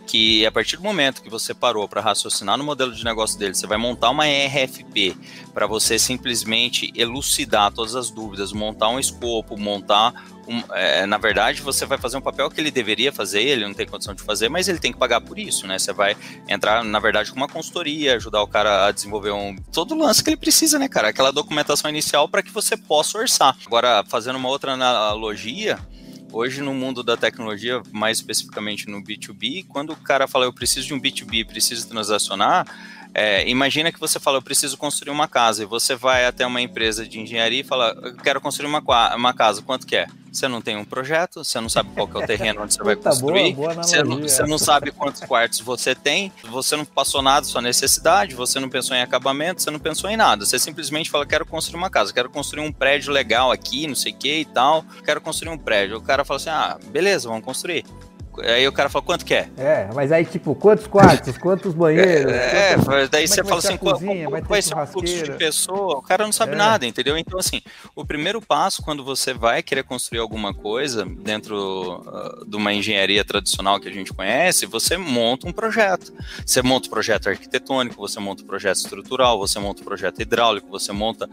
que 0.06 0.44
a 0.46 0.52
partir 0.52 0.76
do 0.76 0.82
momento 0.82 1.22
que 1.22 1.30
você 1.30 1.54
parou 1.54 1.88
para 1.88 2.00
raciocinar 2.00 2.56
no 2.56 2.64
modelo 2.64 2.92
de 2.92 3.04
negócio 3.04 3.38
dele, 3.38 3.54
você 3.54 3.66
vai 3.66 3.78
montar 3.78 4.10
uma 4.10 4.24
RFP 4.24 5.16
para 5.52 5.66
você 5.66 5.98
simplesmente 5.98 6.92
elucidar 6.94 7.72
todas 7.72 7.96
as 7.96 8.10
dúvidas, 8.10 8.52
montar 8.52 8.88
um 8.88 8.98
escopo, 8.98 9.58
montar 9.58 10.12
um, 10.46 10.62
é, 10.72 11.06
na 11.06 11.16
verdade, 11.16 11.62
você 11.62 11.86
vai 11.86 11.98
fazer 11.98 12.16
um 12.16 12.20
papel 12.20 12.50
que 12.50 12.60
ele 12.60 12.70
deveria 12.70 13.12
fazer, 13.12 13.42
ele 13.42 13.64
não 13.64 13.74
tem 13.74 13.86
condição 13.86 14.14
de 14.14 14.22
fazer, 14.22 14.48
mas 14.48 14.68
ele 14.68 14.78
tem 14.78 14.92
que 14.92 14.98
pagar 14.98 15.20
por 15.20 15.38
isso, 15.38 15.66
né? 15.66 15.78
Você 15.78 15.92
vai 15.92 16.16
entrar, 16.48 16.84
na 16.84 16.98
verdade, 16.98 17.30
com 17.30 17.36
uma 17.36 17.48
consultoria, 17.48 18.14
ajudar 18.16 18.42
o 18.42 18.46
cara 18.46 18.86
a 18.86 18.92
desenvolver 18.92 19.30
um 19.32 19.56
todo 19.72 19.94
o 19.94 19.98
lance 19.98 20.22
que 20.22 20.30
ele 20.30 20.36
precisa, 20.36 20.78
né, 20.78 20.88
cara? 20.88 21.08
Aquela 21.08 21.32
documentação 21.32 21.90
inicial 21.90 22.28
para 22.28 22.42
que 22.42 22.50
você 22.50 22.76
possa 22.76 23.18
orçar. 23.18 23.56
Agora, 23.66 24.04
fazendo 24.06 24.36
uma 24.36 24.48
outra 24.48 24.72
analogia, 24.72 25.78
Hoje, 26.32 26.60
no 26.60 26.74
mundo 26.74 27.02
da 27.02 27.16
tecnologia, 27.16 27.82
mais 27.92 28.18
especificamente 28.18 28.88
no 28.88 29.02
B2B, 29.02 29.66
quando 29.68 29.90
o 29.92 29.96
cara 29.96 30.26
fala 30.26 30.44
eu 30.44 30.52
preciso 30.52 30.86
de 30.86 30.94
um 30.94 31.00
B2B, 31.00 31.46
preciso 31.46 31.88
transacionar, 31.88 32.66
é, 33.14 33.48
imagina 33.48 33.92
que 33.92 34.00
você 34.00 34.18
fala, 34.18 34.38
eu 34.38 34.42
preciso 34.42 34.76
construir 34.76 35.12
uma 35.12 35.28
casa, 35.28 35.62
e 35.62 35.66
você 35.66 35.94
vai 35.94 36.26
até 36.26 36.44
uma 36.44 36.60
empresa 36.60 37.06
de 37.06 37.20
engenharia 37.20 37.60
e 37.60 37.64
fala, 37.64 37.96
eu 38.02 38.16
quero 38.16 38.40
construir 38.40 38.66
uma, 38.66 38.82
uma 39.14 39.32
casa, 39.32 39.62
quanto 39.62 39.86
que 39.86 39.94
é? 39.94 40.08
Você 40.34 40.48
não 40.48 40.60
tem 40.60 40.76
um 40.76 40.84
projeto, 40.84 41.44
você 41.44 41.60
não 41.60 41.68
sabe 41.68 41.90
qual 41.94 42.10
é 42.12 42.24
o 42.24 42.26
terreno 42.26 42.62
onde 42.62 42.74
você 42.74 42.82
vai 42.82 42.96
construir, 42.96 43.54
boa, 43.54 43.72
boa 43.72 43.84
você, 43.84 44.02
não, 44.02 44.20
você, 44.20 44.42
não, 44.42 44.58
sabe 44.58 44.90
quantos 44.90 45.20
quartos 45.20 45.60
você 45.60 45.94
tem, 45.94 46.32
você 46.50 46.74
não 46.74 46.84
passou 46.84 47.22
nada 47.22 47.42
da 47.42 47.46
sua 47.46 47.62
necessidade, 47.62 48.34
você 48.34 48.58
não 48.58 48.68
pensou 48.68 48.96
em 48.96 49.00
acabamento, 49.00 49.62
você 49.62 49.70
não 49.70 49.78
pensou 49.78 50.10
em 50.10 50.16
nada. 50.16 50.44
Você 50.44 50.58
simplesmente 50.58 51.08
fala, 51.08 51.24
quero 51.24 51.46
construir 51.46 51.78
uma 51.78 51.88
casa, 51.88 52.12
quero 52.12 52.28
construir 52.28 52.64
um 52.64 52.72
prédio 52.72 53.12
legal 53.12 53.52
aqui, 53.52 53.86
não 53.86 53.94
sei 53.94 54.12
o 54.12 54.16
que 54.16 54.40
e 54.40 54.44
tal, 54.44 54.84
quero 55.04 55.20
construir 55.20 55.50
um 55.50 55.58
prédio. 55.58 55.98
O 55.98 56.02
cara 56.02 56.24
fala 56.24 56.38
assim, 56.38 56.50
ah, 56.50 56.78
beleza, 56.90 57.28
vamos 57.28 57.44
construir. 57.44 57.84
Aí 58.42 58.66
o 58.66 58.72
cara 58.72 58.88
fala, 58.88 59.04
quanto 59.04 59.24
quer? 59.24 59.50
É, 59.56 59.88
mas 59.94 60.10
aí, 60.10 60.24
tipo, 60.24 60.54
quantos 60.54 60.86
quartos, 60.86 61.38
quantos 61.38 61.74
banheiros? 61.74 62.32
É, 62.32 62.74
quantos... 62.76 63.08
daí 63.08 63.28
você 63.28 63.44
fala 63.44 63.58
assim, 63.58 63.76
cozinha, 63.76 64.28
qual, 64.28 64.42
vai, 64.42 64.62
ser 64.62 64.76
o 64.76 64.86
fluxo 64.86 65.22
de 65.22 65.32
pessoa? 65.32 65.98
O 65.98 66.02
cara 66.02 66.24
não 66.24 66.32
sabe 66.32 66.52
é. 66.52 66.56
nada, 66.56 66.86
entendeu? 66.86 67.16
Então, 67.16 67.38
assim, 67.38 67.60
o 67.94 68.04
primeiro 68.04 68.40
passo 68.40 68.82
quando 68.82 69.04
você 69.04 69.32
vai 69.32 69.62
querer 69.62 69.84
construir 69.84 70.18
alguma 70.18 70.52
coisa 70.52 71.04
dentro 71.04 72.02
uh, 72.06 72.44
de 72.44 72.56
uma 72.56 72.72
engenharia 72.72 73.24
tradicional 73.24 73.78
que 73.78 73.88
a 73.88 73.92
gente 73.92 74.12
conhece, 74.12 74.66
você 74.66 74.96
monta 74.96 75.48
um 75.48 75.52
projeto. 75.52 76.12
Você 76.44 76.62
monta 76.62 76.88
um 76.88 76.90
projeto 76.90 77.28
arquitetônico, 77.28 77.96
você 77.96 78.18
monta 78.20 78.42
um 78.42 78.46
projeto 78.46 78.76
estrutural, 78.76 79.38
você 79.38 79.58
monta 79.58 79.82
um 79.82 79.84
projeto 79.84 80.20
hidráulico, 80.20 80.68
você 80.68 80.92
monta 80.92 81.28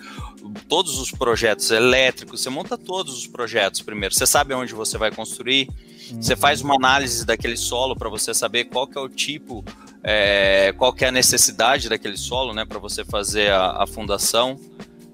todos 0.67 1.00
os 1.00 1.12
projetos 1.12 1.72
elétricos, 1.72 2.41
você 2.41 2.50
monta 2.50 2.77
todos 2.77 3.17
os 3.17 3.27
projetos 3.27 3.81
primeiro. 3.81 4.13
Você 4.13 4.25
sabe 4.25 4.53
onde 4.53 4.74
você 4.74 4.98
vai 4.98 5.12
construir, 5.12 5.70
você 6.15 6.36
faz 6.36 6.62
uma 6.62 6.75
análise 6.75 7.25
daquele 7.25 7.58
solo 7.58 7.96
para 7.96 8.10
você 8.10 8.34
saber 8.34 8.65
qual 8.65 8.88
que 8.88 8.98
é 8.98 9.01
o 9.01 9.10
tipo, 9.10 9.63
é, 10.03 10.74
qual 10.77 10.91
que 10.94 11.06
é 11.06 11.10
a 11.10 11.12
necessidade 11.12 11.88
daquele 11.89 12.18
solo, 12.18 12.53
né, 12.53 12.65
para 12.65 12.80
você 12.80 13.06
fazer 13.06 13.51
a, 13.51 13.84
a 13.84 13.88
fundação. 13.88 14.60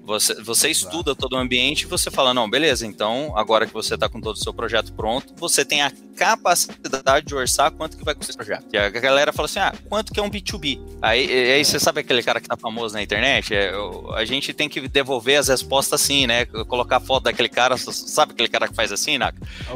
Você, 0.08 0.34
você 0.42 0.70
estuda 0.70 1.14
todo 1.14 1.34
o 1.34 1.36
ambiente 1.36 1.82
e 1.82 1.86
você 1.86 2.10
fala, 2.10 2.32
não, 2.32 2.48
beleza, 2.48 2.86
então 2.86 3.36
agora 3.36 3.66
que 3.66 3.74
você 3.74 3.92
está 3.92 4.08
com 4.08 4.22
todo 4.22 4.36
o 4.36 4.38
seu 4.38 4.54
projeto 4.54 4.90
pronto, 4.94 5.34
você 5.36 5.66
tem 5.66 5.82
a 5.82 5.92
capacidade 6.16 7.26
de 7.26 7.34
orçar 7.34 7.70
quanto 7.70 7.96
que 7.96 8.04
vai 8.04 8.14
custar 8.14 8.30
esse 8.30 8.38
projeto. 8.38 8.64
E 8.72 8.78
a 8.78 8.88
galera 8.88 9.34
fala 9.34 9.44
assim, 9.44 9.60
ah, 9.60 9.72
quanto 9.86 10.10
que 10.12 10.18
é 10.18 10.22
um 10.22 10.30
B2B? 10.30 10.80
Aí, 11.02 11.52
aí 11.52 11.64
você 11.64 11.78
sabe 11.78 12.00
aquele 12.00 12.22
cara 12.22 12.40
que 12.40 12.48
tá 12.48 12.56
famoso 12.56 12.94
na 12.94 13.02
internet? 13.02 13.54
É, 13.54 13.70
a 14.14 14.24
gente 14.24 14.54
tem 14.54 14.66
que 14.66 14.88
devolver 14.88 15.38
as 15.38 15.48
respostas 15.48 16.00
assim, 16.00 16.26
né? 16.26 16.46
Colocar 16.46 17.00
foto 17.00 17.24
daquele 17.24 17.50
cara, 17.50 17.76
sabe 17.76 18.32
aquele 18.32 18.48
cara 18.48 18.66
que 18.66 18.74
faz 18.74 18.90
assim, 18.90 19.18
né? 19.18 19.30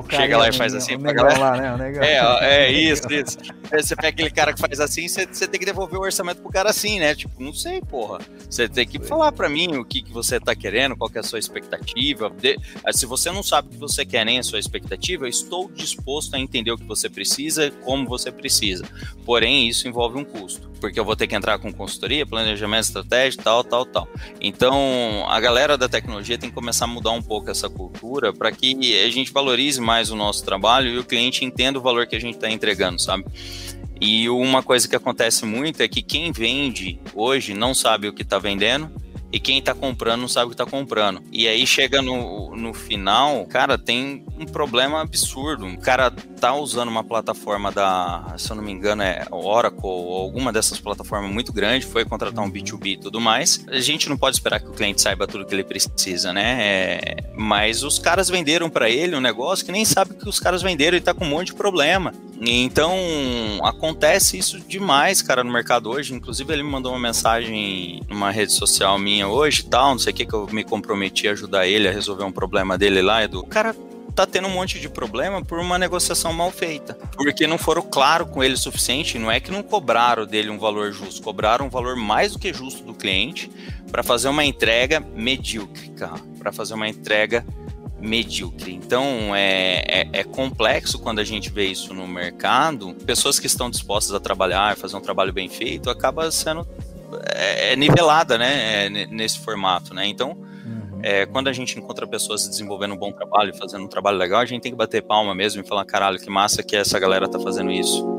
Chega 0.09 0.39
lá 0.39 0.49
e 0.49 0.53
faz 0.55 0.75
assim 0.75 0.99
pra 0.99 1.13
galera. 1.13 1.39
Lá, 1.39 1.77
né? 1.77 1.93
É, 2.01 2.67
é 2.67 2.73
isso, 2.75 3.03
isso. 3.13 3.37
Você 3.71 3.95
pega 3.95 4.09
aquele 4.09 4.31
cara 4.31 4.55
que 4.55 4.61
faz 4.61 4.81
assim, 4.81 5.07
você, 5.07 5.27
você 5.27 5.47
tem 5.47 5.61
que 5.61 5.67
devolver 5.67 6.01
o 6.01 6.03
orçamento 6.03 6.41
pro 6.41 6.51
cara 6.51 6.71
assim, 6.71 6.99
né? 6.99 7.15
Tipo, 7.15 7.43
não 7.43 7.53
sei, 7.53 7.83
porra. 7.83 8.19
Você 8.49 8.67
tem 8.67 8.87
que 8.87 8.99
falar 8.99 9.31
para 9.31 9.49
mim 9.49 9.77
o 9.77 9.85
que, 9.85 10.03
que 10.03 10.13
você 10.13 10.22
você 10.23 10.37
está 10.37 10.55
querendo, 10.55 10.97
qual 10.97 11.11
que 11.11 11.19
é 11.19 11.21
a 11.21 11.25
sua 11.25 11.39
expectativa. 11.39 12.33
Eh, 12.43 12.57
se 12.93 13.07
você 13.07 13.31
não 13.31 13.43
sabe 13.43 13.69
o 13.69 13.71
que 13.73 13.77
você 13.77 14.05
quer 14.05 14.25
nem 14.25 14.39
a 14.39 14.43
sua 14.43 14.59
expectativa, 14.59 15.25
eu 15.25 15.29
estou 15.29 15.71
disposto 15.71 16.35
a 16.35 16.39
entender 16.39 16.71
o 16.71 16.79
que 16.79 16.85
você 16.85 17.09
precisa, 17.09 17.71
como 17.83 18.09
você 18.09 18.31
precisa. 18.31 18.85
Porém, 19.25 19.69
isso 19.69 19.89
envolve 19.89 20.19
um 20.19 20.25
custo, 20.25 20.71
porque 20.81 20.99
eu 20.99 21.05
vou 21.05 21.17
ter 21.17 21.27
que 21.27 21.35
entrar 21.35 21.59
com 21.59 21.73
consultoria, 21.73 22.25
planejamento 22.25 22.85
estratégico, 22.85 23.43
tal, 23.43 23.65
tal, 23.65 23.85
tal. 23.85 24.09
Então, 24.41 25.25
a 25.29 25.41
galera 25.41 25.77
da 25.77 25.89
tecnologia 25.89 26.39
tem 26.39 26.49
que 26.49 26.55
começar 26.55 26.85
a 26.85 26.89
mudar 26.89 27.13
um 27.13 27.23
pouco 27.23 27.51
essa 27.51 27.69
cultura 27.69 28.33
para 28.33 28.53
que 28.53 28.77
a 29.05 29.11
gente 29.11 29.33
valorize 29.33 29.81
mais 29.81 30.11
o 30.11 30.17
nosso 30.17 30.45
trabalho 30.45 30.89
e 30.89 30.99
o 30.99 31.05
cliente 31.05 31.45
entenda 31.45 31.79
o 31.79 31.83
valor 31.83 32.07
que 32.07 32.17
a 32.17 32.21
gente 32.21 32.35
está 32.35 32.51
entregando, 32.51 33.01
sabe? 33.01 33.25
E 34.01 34.29
uma 34.29 34.63
coisa 34.63 34.89
que 34.89 34.97
acontece 34.97 35.45
muito 35.45 35.81
é 35.81 35.87
que 35.87 36.03
quem 36.03 36.33
vende 36.33 36.99
hoje 37.15 37.55
não 37.55 37.73
sabe 37.73 38.09
o 38.09 38.13
que 38.13 38.23
está 38.23 38.37
vendendo 38.37 38.91
e 39.33 39.41
quem 39.41 39.59
está 39.59 39.75
comprando 39.75 40.21
não 40.21 40.29
sabe 40.29 40.47
o 40.47 40.49
que 40.51 40.55
está 40.55 40.67
comprando. 40.67 41.23
E 41.33 41.49
aí 41.49 41.67
chega 41.67 42.03
no, 42.03 42.55
no 42.55 42.75
final, 42.75 43.47
cara, 43.47 43.79
tem 43.79 44.25
um 44.39 44.45
problema 44.45 45.01
absurdo. 45.01 45.67
O 45.67 45.79
cara 45.79 46.11
tá 46.11 46.55
usando 46.55 46.89
uma 46.89 47.03
plataforma 47.03 47.73
da, 47.73 48.35
se 48.37 48.51
eu 48.51 48.57
não 48.57 48.63
me 48.63 48.71
engano, 48.71 49.03
é 49.03 49.27
Oracle 49.31 49.81
ou 49.83 50.21
alguma 50.21 50.53
dessas 50.53 50.79
plataformas 50.79 51.33
muito 51.33 51.53
grande, 51.53 51.87
foi 51.87 52.05
contratar 52.05 52.45
um 52.45 52.51
B2B 52.51 52.87
e 52.87 52.97
tudo 52.99 53.21
mais. 53.21 53.65
A 53.69 53.81
gente 53.81 54.09
não 54.09 54.19
pode 54.19 54.37
esperar 54.37 54.61
que 54.61 54.69
o 54.69 54.73
cliente 54.73 55.01
saiba 55.01 55.27
tudo 55.27 55.47
que 55.47 55.55
ele 55.55 55.65
precisa, 55.65 56.33
né? 56.33 56.59
É, 56.61 57.17
mas 57.35 57.83
os 57.83 57.99
caras 57.99 58.29
venderam 58.29 58.69
para 58.69 58.91
ele 58.91 59.17
um 59.17 59.21
negócio 59.21 59.65
que 59.65 59.73
nem 59.73 59.85
sabe 59.85 60.15
que 60.15 60.29
os 60.29 60.39
caras 60.39 60.61
venderam 60.61 60.99
e 60.99 61.01
tá 61.01 61.15
com 61.15 61.25
um 61.25 61.29
monte 61.29 61.47
de 61.47 61.55
problema. 61.55 62.13
Então, 62.45 62.93
acontece 63.63 64.37
isso 64.37 64.59
demais, 64.59 65.23
cara, 65.23 65.45
no 65.45 65.53
mercado 65.53 65.89
hoje. 65.89 66.13
Inclusive, 66.13 66.53
ele 66.53 66.65
me 66.65 66.71
mandou 66.71 66.93
uma 66.93 66.99
mensagem 66.99 68.03
numa 68.09 68.33
rede 68.33 68.53
social 68.53 68.99
minha 68.99 69.22
hoje 69.25 69.61
e 69.61 69.65
tal, 69.65 69.91
não 69.91 69.99
sei 69.99 70.13
o 70.13 70.17
que, 70.17 70.27
que 70.27 70.35
eu 70.35 70.47
me 70.51 70.65
comprometi 70.65 71.29
a 71.29 71.33
ajudar 71.33 71.67
ele 71.67 71.89
a 71.89 71.93
resolver 71.93 72.25
um 72.25 72.33
problema 72.33 72.77
dele 72.77 73.03
lá, 73.03 73.25
Edu. 73.25 73.41
O 73.41 73.47
cara 73.47 73.75
tá 74.15 74.27
tendo 74.27 74.47
um 74.47 74.51
monte 74.51 74.79
de 74.79 74.89
problema 74.89 75.43
por 75.43 75.59
uma 75.59 75.79
negociação 75.79 76.33
mal 76.33 76.51
feita. 76.51 76.95
Porque 77.17 77.47
não 77.47 77.59
foram 77.59 77.83
claros 77.83 78.29
com 78.31 78.43
ele 78.43 78.55
o 78.55 78.59
suficiente, 78.59 79.19
não 79.19 79.31
é 79.31 79.41
que 79.41 79.51
não 79.51 79.63
cobraram 79.63 80.27
dele 80.27 80.51
um 80.51 80.59
valor 80.59 80.93
justo, 80.93 81.23
cobraram 81.23 81.67
um 81.67 81.71
valor 81.71 81.97
mais 81.97 82.33
do 82.33 82.39
que 82.39 82.53
justo 82.53 82.83
do 82.85 82.95
cliente 82.95 83.51
para 83.91 84.03
fazer 84.03 84.29
uma 84.29 84.45
entrega 84.45 85.01
medíocre, 85.01 85.93
para 86.39 86.53
fazer 86.53 86.75
uma 86.75 86.89
entrega 86.89 87.45
medíocre. 88.01 88.75
Então 88.75 89.35
é, 89.35 89.85
é, 89.87 90.09
é, 90.13 90.25
complexo 90.25 90.99
quando 90.99 91.21
a 91.21 91.25
gente 91.25 91.51
vê 91.51 91.67
isso 91.67 91.95
no 91.95 92.07
mercado. 92.07 92.95
Pessoas 93.07 93.39
que 93.39 93.47
estão 93.47 93.71
dispostas 93.71 94.15
a 94.15 94.21
trabalhar, 94.21 94.77
fazer 94.77 94.97
um 94.97 95.01
trabalho 95.01 95.33
bem 95.33 95.49
feito, 95.49 95.89
acaba 95.89 96.31
sendo 96.31 96.67
é, 97.35 97.73
é 97.73 97.77
nivelada, 97.77 98.39
né, 98.39 98.87
é, 98.87 98.89
nesse 99.07 99.39
formato, 99.39 99.95
né? 99.95 100.07
Então 100.07 100.31
uhum. 100.31 101.01
é, 101.03 101.27
quando 101.27 101.49
a 101.49 101.53
gente 101.53 101.79
encontra 101.79 102.07
pessoas 102.07 102.47
desenvolvendo 102.49 102.95
um 102.95 102.99
bom 102.99 103.13
trabalho, 103.13 103.55
fazendo 103.57 103.85
um 103.85 103.89
trabalho 103.89 104.19
legal, 104.19 104.41
a 104.41 104.47
gente 104.47 104.63
tem 104.63 104.73
que 104.73 104.79
bater 104.79 105.03
palma 105.03 105.35
mesmo 105.35 105.63
e 105.63 105.67
falar, 105.67 105.85
caralho, 105.85 106.19
que 106.19 106.31
massa 106.31 106.63
que 106.63 106.77
essa 106.77 106.99
galera 106.99 107.29
tá 107.29 107.39
fazendo 107.39 107.71
isso. 107.71 108.12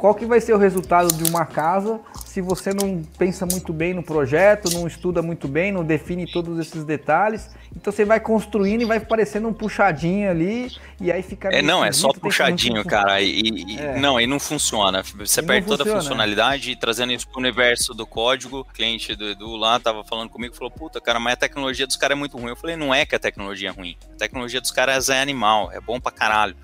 Qual 0.00 0.14
que 0.14 0.24
vai 0.24 0.40
ser 0.40 0.54
o 0.54 0.56
resultado 0.56 1.12
de 1.12 1.28
uma 1.28 1.44
casa 1.44 2.00
se 2.24 2.40
você 2.40 2.72
não 2.72 3.02
pensa 3.18 3.44
muito 3.44 3.70
bem 3.70 3.92
no 3.92 4.02
projeto, 4.02 4.72
não 4.72 4.86
estuda 4.86 5.20
muito 5.20 5.46
bem, 5.46 5.70
não 5.70 5.84
define 5.84 6.26
todos 6.26 6.58
esses 6.58 6.84
detalhes. 6.84 7.50
Então 7.76 7.92
você 7.92 8.02
vai 8.02 8.18
construindo 8.18 8.80
e 8.80 8.84
vai 8.86 8.98
parecendo 8.98 9.46
um 9.46 9.52
puxadinho 9.52 10.30
ali, 10.30 10.72
e 10.98 11.12
aí 11.12 11.22
fica. 11.22 11.48
É, 11.48 11.60
não, 11.60 11.84
é 11.84 11.92
só 11.92 12.14
puxadinho, 12.14 12.82
cara. 12.82 13.20
E, 13.20 13.42
e 13.42 13.78
é. 13.78 13.98
Não, 13.98 14.16
aí 14.16 14.26
não 14.26 14.40
funciona. 14.40 15.02
Você 15.02 15.40
e 15.40 15.42
perde 15.42 15.66
toda 15.66 15.84
funciona, 15.84 15.98
a 15.98 16.02
funcionalidade, 16.02 16.76
trazendo 16.76 17.12
isso 17.12 17.28
pro 17.28 17.38
universo 17.38 17.92
do 17.92 18.06
código. 18.06 18.60
O 18.60 18.64
cliente 18.64 19.14
do 19.14 19.28
Edu 19.28 19.54
lá 19.54 19.78
tava 19.78 20.02
falando 20.02 20.30
comigo 20.30 20.54
falou: 20.54 20.70
Puta, 20.70 20.98
cara, 20.98 21.20
mas 21.20 21.34
a 21.34 21.36
tecnologia 21.36 21.86
dos 21.86 21.96
caras 21.96 22.16
é 22.16 22.18
muito 22.18 22.38
ruim. 22.38 22.48
Eu 22.48 22.56
falei: 22.56 22.74
Não 22.74 22.94
é 22.94 23.04
que 23.04 23.14
a 23.14 23.18
tecnologia 23.18 23.68
é 23.68 23.72
ruim. 23.72 23.98
A 24.14 24.16
tecnologia 24.16 24.62
dos 24.62 24.70
caras 24.70 25.10
é 25.10 25.20
animal, 25.20 25.70
é 25.72 25.80
bom 25.80 26.00
pra 26.00 26.10
caralho 26.10 26.56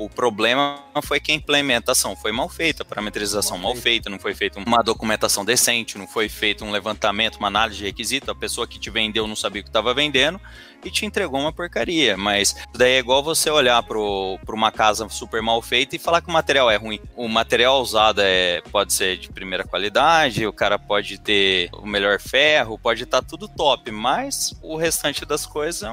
O 0.00 0.08
problema 0.08 0.78
foi 1.02 1.20
que 1.20 1.30
a 1.30 1.34
implementação 1.34 2.16
foi 2.16 2.32
mal 2.32 2.48
feita, 2.48 2.82
a 2.82 2.86
parametrização 2.86 3.58
mal, 3.58 3.74
mal 3.74 3.82
feita, 3.82 4.08
não 4.08 4.18
foi 4.18 4.34
feita 4.34 4.58
uma 4.58 4.82
documentação 4.82 5.44
decente, 5.44 5.98
não 5.98 6.06
foi 6.06 6.26
feito 6.26 6.64
um 6.64 6.70
levantamento, 6.70 7.36
uma 7.36 7.48
análise 7.48 7.80
de 7.80 7.84
requisito, 7.84 8.30
a 8.30 8.34
pessoa 8.34 8.66
que 8.66 8.78
te 8.78 8.88
vendeu 8.88 9.26
não 9.26 9.36
sabia 9.36 9.60
o 9.60 9.62
que 9.62 9.68
estava 9.68 9.92
vendendo 9.92 10.40
e 10.82 10.90
te 10.90 11.04
entregou 11.04 11.38
uma 11.38 11.52
porcaria. 11.52 12.16
Mas 12.16 12.56
daí 12.74 12.92
é 12.92 12.98
igual 12.98 13.22
você 13.22 13.50
olhar 13.50 13.82
para 13.82 13.98
uma 13.98 14.72
casa 14.72 15.06
super 15.10 15.42
mal 15.42 15.60
feita 15.60 15.96
e 15.96 15.98
falar 15.98 16.22
que 16.22 16.30
o 16.30 16.32
material 16.32 16.70
é 16.70 16.76
ruim. 16.76 16.98
O 17.14 17.28
material 17.28 17.82
usado 17.82 18.22
é, 18.22 18.62
pode 18.72 18.94
ser 18.94 19.18
de 19.18 19.28
primeira 19.28 19.64
qualidade, 19.64 20.46
o 20.46 20.52
cara 20.52 20.78
pode 20.78 21.18
ter 21.18 21.68
o 21.74 21.86
melhor 21.86 22.18
ferro, 22.18 22.78
pode 22.78 23.02
estar 23.02 23.20
tá 23.20 23.28
tudo 23.28 23.46
top, 23.46 23.90
mas 23.90 24.54
o 24.62 24.76
restante 24.76 25.26
das 25.26 25.44
coisas, 25.44 25.86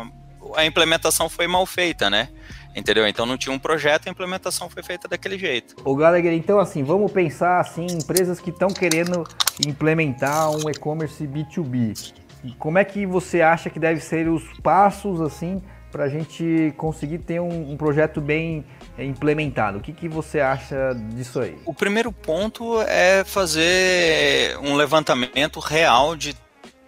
a 0.56 0.66
implementação 0.66 1.28
foi 1.28 1.46
mal 1.46 1.66
feita, 1.66 2.10
né? 2.10 2.30
Entendeu? 2.78 3.08
Então 3.08 3.26
não 3.26 3.40
tinha 3.40 3.52
um 3.52 3.58
projeto, 3.58 4.08
a 4.08 4.12
implementação 4.12 4.70
foi 4.70 4.84
feita 4.84 5.08
daquele 5.08 5.36
jeito. 5.36 5.76
O 5.84 5.96
Gallagher, 5.96 6.32
então 6.34 6.60
assim, 6.60 6.84
vamos 6.84 7.12
pensar 7.12 7.60
assim, 7.60 7.88
empresas 7.88 8.40
que 8.40 8.52
estão 8.52 8.68
querendo 8.68 9.24
implementar 9.66 10.52
um 10.52 10.70
e-commerce 10.70 11.26
B2B. 11.26 12.14
Como 12.60 12.78
é 12.78 12.86
que 12.86 13.04
você 13.08 13.42
acha 13.42 13.68
que 13.72 13.80
deve 13.80 14.00
ser 14.00 14.30
os 14.30 14.44
passos 14.62 15.20
assim 15.22 15.60
para 15.92 16.04
a 16.04 16.10
gente 16.10 16.72
conseguir 16.78 17.18
ter 17.18 17.40
um, 17.40 17.72
um 17.72 17.76
projeto 17.76 18.22
bem 18.22 18.64
é, 18.96 19.04
implementado? 19.04 19.80
O 19.80 19.82
que, 19.82 19.92
que 19.92 20.08
você 20.08 20.40
acha 20.40 20.94
disso 21.16 21.40
aí? 21.40 21.58
O 21.66 21.74
primeiro 21.74 22.12
ponto 22.12 22.80
é 22.84 23.24
fazer 23.24 24.56
um 24.60 24.76
levantamento 24.76 25.60
real 25.60 26.16
de 26.16 26.36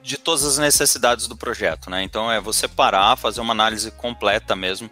de 0.02 0.18
todas 0.18 0.46
as 0.46 0.58
necessidades 0.58 1.28
do 1.28 1.36
projeto, 1.36 1.90
né? 1.90 2.02
Então 2.02 2.32
é 2.32 2.40
você 2.40 2.68
parar, 2.68 3.16
fazer 3.18 3.42
uma 3.42 3.52
análise 3.52 3.92
completa 3.92 4.56
mesmo 4.56 4.90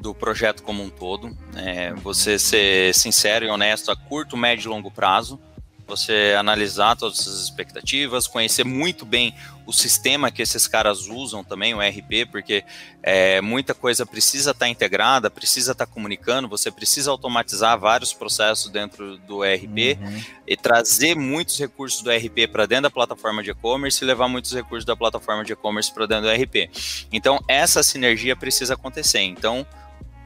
do 0.00 0.14
projeto 0.14 0.62
como 0.62 0.82
um 0.82 0.90
todo, 0.90 1.36
é, 1.56 1.92
você 1.94 2.38
ser 2.38 2.94
sincero 2.94 3.44
e 3.44 3.48
honesto 3.48 3.90
a 3.90 3.96
curto, 3.96 4.36
médio 4.36 4.68
e 4.68 4.70
longo 4.70 4.90
prazo, 4.90 5.40
você 5.88 6.34
analisar 6.38 6.94
todas 6.96 7.26
as 7.26 7.42
expectativas, 7.42 8.26
conhecer 8.26 8.62
muito 8.62 9.06
bem 9.06 9.34
o 9.66 9.72
sistema 9.72 10.30
que 10.30 10.42
esses 10.42 10.68
caras 10.68 11.08
usam 11.08 11.42
também, 11.42 11.74
o 11.74 11.80
RP, 11.80 12.30
porque 12.30 12.62
é, 13.02 13.40
muita 13.40 13.74
coisa 13.74 14.04
precisa 14.04 14.50
estar 14.50 14.66
tá 14.66 14.68
integrada, 14.68 15.30
precisa 15.30 15.72
estar 15.72 15.86
tá 15.86 15.92
comunicando, 15.92 16.46
você 16.46 16.70
precisa 16.70 17.10
automatizar 17.10 17.78
vários 17.78 18.12
processos 18.12 18.70
dentro 18.70 19.16
do 19.18 19.42
RP 19.42 19.98
uhum. 19.98 20.22
e 20.46 20.56
trazer 20.56 21.16
muitos 21.16 21.58
recursos 21.58 22.02
do 22.02 22.10
RP 22.10 22.46
para 22.52 22.66
dentro 22.66 22.84
da 22.84 22.90
plataforma 22.90 23.42
de 23.42 23.50
e-commerce 23.50 24.04
e 24.04 24.06
levar 24.06 24.28
muitos 24.28 24.52
recursos 24.52 24.84
da 24.84 24.96
plataforma 24.96 25.42
de 25.42 25.52
e-commerce 25.54 25.92
para 25.92 26.06
dentro 26.06 26.24
do 26.24 26.30
RP. 26.30 26.70
Então, 27.10 27.42
essa 27.48 27.82
sinergia 27.82 28.36
precisa 28.36 28.74
acontecer. 28.74 29.20
Então, 29.20 29.66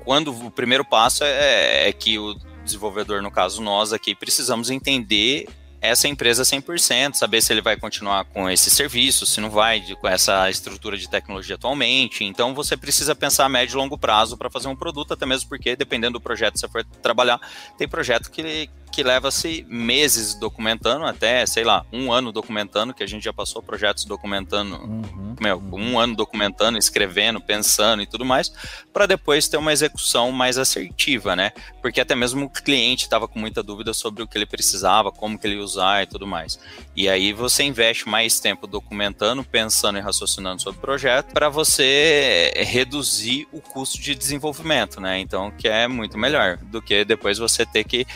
quando 0.04 0.46
o 0.46 0.50
primeiro 0.50 0.84
passo 0.84 1.24
é, 1.24 1.88
é 1.88 1.92
que 1.92 2.18
o 2.18 2.34
desenvolvedor, 2.64 3.22
no 3.22 3.30
caso 3.30 3.62
nós 3.62 3.92
aqui, 3.92 4.14
precisamos 4.14 4.70
entender 4.70 5.48
essa 5.82 6.06
empresa 6.06 6.44
100%, 6.44 7.14
saber 7.14 7.42
se 7.42 7.52
ele 7.52 7.60
vai 7.60 7.76
continuar 7.76 8.24
com 8.26 8.48
esse 8.48 8.70
serviço, 8.70 9.26
se 9.26 9.40
não 9.40 9.50
vai, 9.50 9.82
com 10.00 10.06
essa 10.06 10.48
estrutura 10.48 10.96
de 10.96 11.10
tecnologia 11.10 11.56
atualmente. 11.56 12.22
Então 12.22 12.54
você 12.54 12.76
precisa 12.76 13.16
pensar 13.16 13.46
a 13.46 13.48
médio 13.48 13.74
e 13.74 13.78
longo 13.78 13.98
prazo 13.98 14.36
para 14.36 14.48
fazer 14.48 14.68
um 14.68 14.76
produto, 14.76 15.12
até 15.12 15.26
mesmo 15.26 15.48
porque, 15.48 15.74
dependendo 15.74 16.20
do 16.20 16.20
projeto 16.20 16.54
que 16.54 16.60
você 16.60 16.68
for 16.68 16.84
trabalhar, 17.02 17.40
tem 17.76 17.88
projeto 17.88 18.30
que, 18.30 18.70
que 18.92 19.02
leva-se 19.02 19.64
meses 19.68 20.34
documentando, 20.34 21.06
até, 21.06 21.46
sei 21.46 21.64
lá, 21.64 21.84
um 21.90 22.12
ano 22.12 22.30
documentando, 22.30 22.92
que 22.92 23.02
a 23.02 23.06
gente 23.06 23.24
já 23.24 23.32
passou 23.32 23.62
projetos 23.62 24.04
documentando, 24.04 24.76
uhum, 24.76 25.34
meu, 25.40 25.56
uhum. 25.56 25.92
um 25.92 25.98
ano 25.98 26.14
documentando, 26.14 26.76
escrevendo, 26.76 27.40
pensando 27.40 28.02
e 28.02 28.06
tudo 28.06 28.24
mais, 28.24 28.52
para 28.92 29.06
depois 29.06 29.48
ter 29.48 29.56
uma 29.56 29.72
execução 29.72 30.30
mais 30.30 30.58
assertiva, 30.58 31.34
né? 31.34 31.52
Porque 31.80 32.02
até 32.02 32.14
mesmo 32.14 32.44
o 32.44 32.50
cliente 32.50 33.04
estava 33.04 33.26
com 33.26 33.38
muita 33.38 33.62
dúvida 33.62 33.94
sobre 33.94 34.22
o 34.22 34.28
que 34.28 34.36
ele 34.36 34.44
precisava, 34.44 35.10
como 35.10 35.38
que 35.38 35.46
ele 35.46 35.56
ia 35.56 35.62
usar 35.62 36.02
e 36.02 36.06
tudo 36.06 36.26
mais. 36.26 36.58
E 36.94 37.08
aí 37.08 37.32
você 37.32 37.64
investe 37.64 38.06
mais 38.06 38.38
tempo 38.38 38.66
documentando, 38.66 39.42
pensando 39.42 39.96
e 39.96 40.02
raciocinando 40.02 40.60
sobre 40.60 40.78
o 40.78 40.82
projeto, 40.82 41.32
para 41.32 41.48
você 41.48 42.52
reduzir 42.54 43.48
o 43.50 43.60
custo 43.60 43.98
de 43.98 44.14
desenvolvimento, 44.14 45.00
né? 45.00 45.18
Então, 45.18 45.50
que 45.50 45.66
é 45.66 45.88
muito 45.88 46.18
melhor 46.18 46.58
do 46.58 46.82
que 46.82 47.06
depois 47.06 47.38
você 47.38 47.64
ter 47.64 47.84
que 47.84 48.06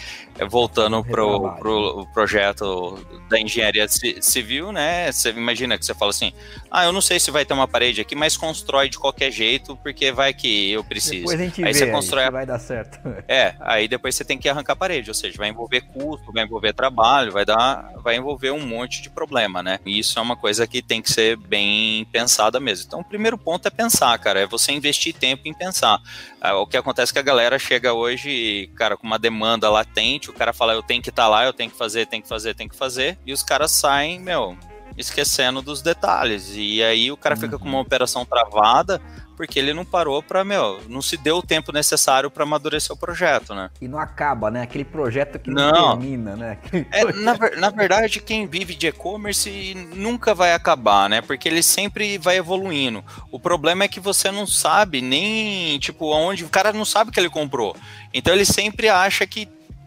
voltar 0.44 0.66
voltando 0.66 1.04
pro, 1.04 1.52
pro 1.56 2.06
projeto 2.12 2.98
da 3.28 3.40
engenharia 3.40 3.86
civil, 4.20 4.72
né? 4.72 5.10
Você 5.10 5.30
imagina 5.30 5.78
que 5.78 5.86
você 5.86 5.94
fala 5.94 6.10
assim: 6.10 6.32
ah, 6.70 6.84
eu 6.84 6.92
não 6.92 7.00
sei 7.00 7.18
se 7.18 7.30
vai 7.30 7.44
ter 7.44 7.54
uma 7.54 7.68
parede 7.68 8.00
aqui, 8.00 8.14
mas 8.14 8.36
constrói 8.36 8.88
de 8.88 8.98
qualquer 8.98 9.30
jeito, 9.30 9.76
porque 9.76 10.12
vai 10.12 10.34
que 10.34 10.72
eu 10.72 10.84
preciso. 10.84 11.20
Depois 11.20 11.40
a 11.40 11.44
gente 11.44 11.64
aí 11.64 11.72
vê, 11.72 11.78
você 11.78 11.86
constrói. 11.90 12.24
Aí, 12.24 12.30
vai 12.30 12.46
dar 12.46 12.58
certo. 12.58 12.98
É, 13.28 13.54
aí 13.60 13.88
depois 13.88 14.14
você 14.14 14.24
tem 14.24 14.38
que 14.38 14.48
arrancar 14.48 14.74
a 14.74 14.76
parede, 14.76 15.10
ou 15.10 15.14
seja, 15.14 15.36
vai 15.36 15.48
envolver 15.48 15.80
custo, 15.80 16.32
vai 16.32 16.44
envolver 16.44 16.72
trabalho, 16.72 17.32
vai 17.32 17.44
dar, 17.44 17.92
vai 18.02 18.16
envolver 18.16 18.50
um 18.50 18.64
monte 18.64 19.02
de 19.02 19.10
problema, 19.10 19.62
né? 19.62 19.80
E 19.84 19.98
isso 19.98 20.18
é 20.18 20.22
uma 20.22 20.36
coisa 20.36 20.66
que 20.66 20.80
tem 20.80 21.02
que 21.02 21.10
ser 21.10 21.36
bem 21.36 22.04
pensada 22.12 22.60
mesmo. 22.60 22.84
Então, 22.86 23.00
o 23.00 23.04
primeiro 23.04 23.36
ponto 23.36 23.66
é 23.66 23.70
pensar, 23.70 24.16
cara, 24.18 24.40
é 24.40 24.46
você 24.46 24.70
investir 24.72 25.14
tempo 25.14 25.42
em 25.46 25.54
pensar. 25.54 26.00
Ah, 26.46 26.56
o 26.58 26.64
que 26.64 26.76
acontece 26.76 27.10
é 27.10 27.14
que 27.14 27.18
a 27.18 27.22
galera 27.22 27.58
chega 27.58 27.92
hoje, 27.92 28.70
cara, 28.76 28.96
com 28.96 29.04
uma 29.04 29.18
demanda 29.18 29.68
latente, 29.68 30.30
o 30.30 30.32
cara 30.32 30.52
fala, 30.52 30.74
eu 30.74 30.82
tenho 30.82 31.02
que 31.02 31.10
estar 31.10 31.24
tá 31.24 31.28
lá, 31.28 31.44
eu 31.44 31.52
tenho 31.52 31.68
que 31.68 31.76
fazer, 31.76 32.06
tenho 32.06 32.22
que 32.22 32.28
fazer, 32.28 32.54
tenho 32.54 32.70
que 32.70 32.76
fazer, 32.76 33.18
e 33.26 33.32
os 33.32 33.42
caras 33.42 33.72
saem, 33.72 34.20
meu, 34.20 34.56
esquecendo 34.96 35.60
dos 35.60 35.82
detalhes. 35.82 36.52
E 36.54 36.84
aí 36.84 37.10
o 37.10 37.16
cara 37.16 37.34
uhum. 37.34 37.40
fica 37.40 37.58
com 37.58 37.64
uma 37.64 37.80
operação 37.80 38.24
travada 38.24 39.02
porque 39.36 39.58
ele 39.58 39.74
não 39.74 39.84
parou 39.84 40.22
para, 40.22 40.44
meu, 40.44 40.80
não 40.88 41.02
se 41.02 41.16
deu 41.16 41.36
o 41.38 41.42
tempo 41.42 41.72
necessário 41.72 42.30
para 42.30 42.44
amadurecer 42.44 42.92
o 42.92 42.98
projeto, 42.98 43.54
né? 43.54 43.70
E 43.80 43.86
não 43.86 43.98
acaba, 43.98 44.50
né? 44.50 44.62
Aquele 44.62 44.84
projeto 44.84 45.38
que 45.38 45.50
não, 45.50 45.70
não 45.70 45.98
termina, 45.98 46.36
né? 46.36 46.58
É, 46.90 47.12
na, 47.12 47.36
na, 47.56 47.70
verdade, 47.70 48.20
quem 48.20 48.46
vive 48.46 48.74
de 48.74 48.86
e-commerce 48.86 49.74
nunca 49.94 50.34
vai 50.34 50.54
acabar, 50.54 51.08
né? 51.08 51.20
Porque 51.20 51.48
ele 51.48 51.62
sempre 51.62 52.16
vai 52.18 52.36
evoluindo. 52.36 53.04
O 53.30 53.38
problema 53.38 53.84
é 53.84 53.88
que 53.88 54.00
você 54.00 54.30
não 54.30 54.46
sabe 54.46 55.00
nem, 55.00 55.78
tipo, 55.78 56.12
aonde 56.12 56.44
o 56.44 56.48
cara 56.48 56.72
não 56.72 56.84
sabe 56.84 57.10
que 57.10 57.20
ele 57.20 57.28
comprou. 57.28 57.76
Então 58.14 58.32
ele 58.32 58.44
sempre 58.44 58.88
acha 58.88 59.26
que 59.26 59.46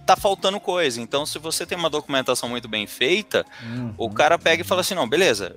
tá 0.10 0.15
faltando 0.15 0.60
coisa. 0.60 1.00
Então, 1.00 1.26
se 1.26 1.38
você 1.38 1.65
tem 1.65 1.78
uma 1.78 1.89
documentação 1.89 2.50
muito 2.50 2.67
bem 2.67 2.88
feita, 2.88 3.45
uhum. 3.62 3.93
o 3.95 4.10
cara 4.10 4.39
pega 4.39 4.63
e 4.63 4.65
fala 4.65 4.82
assim: 4.82 4.95
não, 4.95 5.08
beleza, 5.08 5.56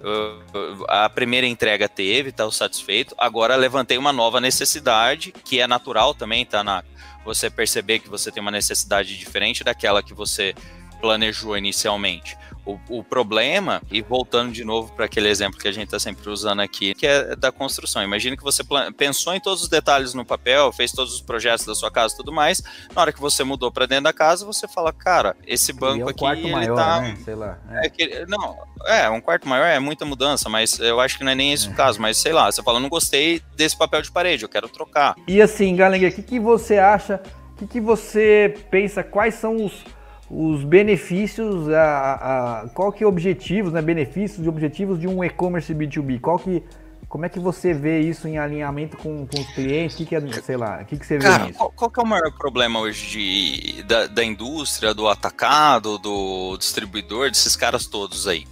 a 0.89 1.09
primeira 1.09 1.47
entrega 1.47 1.89
teve, 1.89 2.33
tá 2.33 2.51
satisfeito, 2.51 3.15
agora 3.17 3.57
levantei 3.57 3.97
uma 3.97 4.13
nova 4.13 4.41
necessidade, 4.41 5.33
que 5.45 5.61
é 5.61 5.67
natural 5.67 6.15
também, 6.15 6.45
tá 6.45 6.63
na. 6.63 6.85
Você 7.25 7.49
perceber 7.49 8.01
que 8.01 8.11
você 8.11 8.33
tem 8.33 8.41
uma 8.41 8.51
necessidade 8.51 9.17
diferente 9.17 9.63
daquela 9.63 10.03
que 10.03 10.13
você 10.13 10.55
planejou 11.01 11.57
inicialmente. 11.57 12.37
O, 12.65 12.79
o, 12.89 13.03
problema, 13.03 13.83
e 13.91 14.01
voltando 14.01 14.53
de 14.53 14.65
novo 14.65 14.93
para 14.93 15.07
aquele 15.07 15.29
exemplo 15.29 15.59
que 15.59 15.67
a 15.67 15.73
gente 15.73 15.87
está 15.87 15.99
sempre 15.99 16.31
usando 16.31 16.61
aqui, 16.61 16.95
que 16.95 17.07
é 17.07 17.35
da 17.35 17.51
construção. 17.51 18.03
Imagina 18.05 18.37
que 18.37 18.43
você 18.43 18.63
pensou 18.97 19.35
em 19.35 19.41
todos 19.41 19.63
os 19.63 19.69
detalhes 19.69 20.15
no 20.15 20.25
papel, 20.25 20.71
fez 20.73 20.93
todos 20.93 21.13
os 21.13 21.21
projetos 21.21 21.67
da 21.67 21.75
sua 21.75 21.91
casa 21.91 22.15
e 22.15 22.17
tudo 22.17 22.33
mais. 22.33 22.63
Na 22.95 23.03
hora 23.03 23.13
que 23.13 23.21
você 23.21 23.43
mudou 23.43 23.73
para 23.73 23.87
dentro 23.87 24.05
da 24.05 24.13
casa, 24.13 24.47
você 24.47 24.69
fala, 24.69 24.93
cara, 24.93 25.37
esse 25.45 25.73
banco 25.73 26.03
é 26.03 26.05
um 26.05 26.09
aqui. 26.09 26.19
quarto 26.21 26.39
ele 26.41 26.53
maior, 26.53 26.77
tá... 26.77 27.01
né? 27.01 27.19
Sei 27.25 27.35
lá. 27.35 27.59
É. 27.69 27.87
É 27.87 27.91
que, 27.91 28.27
não, 28.27 28.57
é, 28.87 29.11
um 29.11 29.21
quarto 29.21 29.49
maior 29.49 29.67
é 29.67 29.79
muita 29.79 30.05
mudança, 30.05 30.49
mas 30.49 30.79
eu 30.79 31.01
acho 31.01 31.19
que 31.19 31.25
não 31.25 31.33
é 31.33 31.35
nem 31.35 31.53
esse 31.53 31.69
é. 31.69 31.71
o 31.71 31.75
caso. 31.75 32.01
Mas 32.01 32.19
sei 32.19 32.33
lá, 32.33 32.51
você 32.51 32.63
fala, 32.63 32.79
não 32.79 32.89
gostei 32.89 33.43
desse 33.57 33.77
papel 33.77 34.03
de 34.03 34.11
parede, 34.11 34.45
eu 34.45 34.49
quero 34.49 34.69
trocar. 34.69 35.15
E 35.27 35.41
assim, 35.41 35.75
Gallagher, 35.75 36.13
o 36.13 36.15
que, 36.15 36.23
que 36.23 36.41
você 36.41 36.79
acha? 36.79 37.21
O 37.53 37.57
que, 37.57 37.67
que 37.67 37.81
você 37.81 38.55
pensa? 38.71 39.03
Quais 39.03 39.35
são 39.35 39.65
os 39.65 39.85
os 40.33 40.65
benefícios, 40.65 41.69
a, 41.69 42.63
a, 42.63 42.69
qual 42.71 42.91
que 42.91 43.05
é 43.05 43.07
objetivos, 43.07 43.71
né, 43.71 43.83
benefícios 43.83 44.47
e 44.47 44.49
objetivos 44.49 44.99
de 44.99 45.07
um 45.07 45.23
e-commerce 45.23 45.75
B2B? 45.75 46.21
Qual 46.21 46.39
que, 46.39 46.63
como 47.07 47.27
é 47.27 47.29
que 47.29 47.39
você 47.39 47.75
vê 47.75 48.01
isso 48.01 48.27
em 48.27 48.39
alinhamento 48.39 48.97
com, 48.97 49.27
com 49.27 49.39
os 49.39 49.47
clientes? 49.49 49.95
O 49.95 49.99
que, 49.99 50.07
que 50.07 50.17
é, 50.17 50.33
sei 50.43 50.57
lá, 50.57 50.81
o 50.81 50.87
que, 50.87 50.97
que 50.97 51.05
você 51.05 51.19
vê 51.19 51.25
Cara, 51.25 51.45
nisso? 51.45 51.59
Qual, 51.59 51.71
qual 51.73 51.91
que 51.91 52.01
é 52.01 52.03
o 52.03 52.07
maior 52.07 52.33
problema 52.39 52.81
hoje 52.81 53.11
de, 53.11 53.83
da, 53.83 54.07
da 54.07 54.25
indústria, 54.25 54.95
do 54.95 55.07
atacado, 55.07 55.99
do 55.99 56.57
distribuidor, 56.57 57.29
desses 57.29 57.55
caras 57.55 57.87
todos 57.87 58.27
aí? 58.27 58.47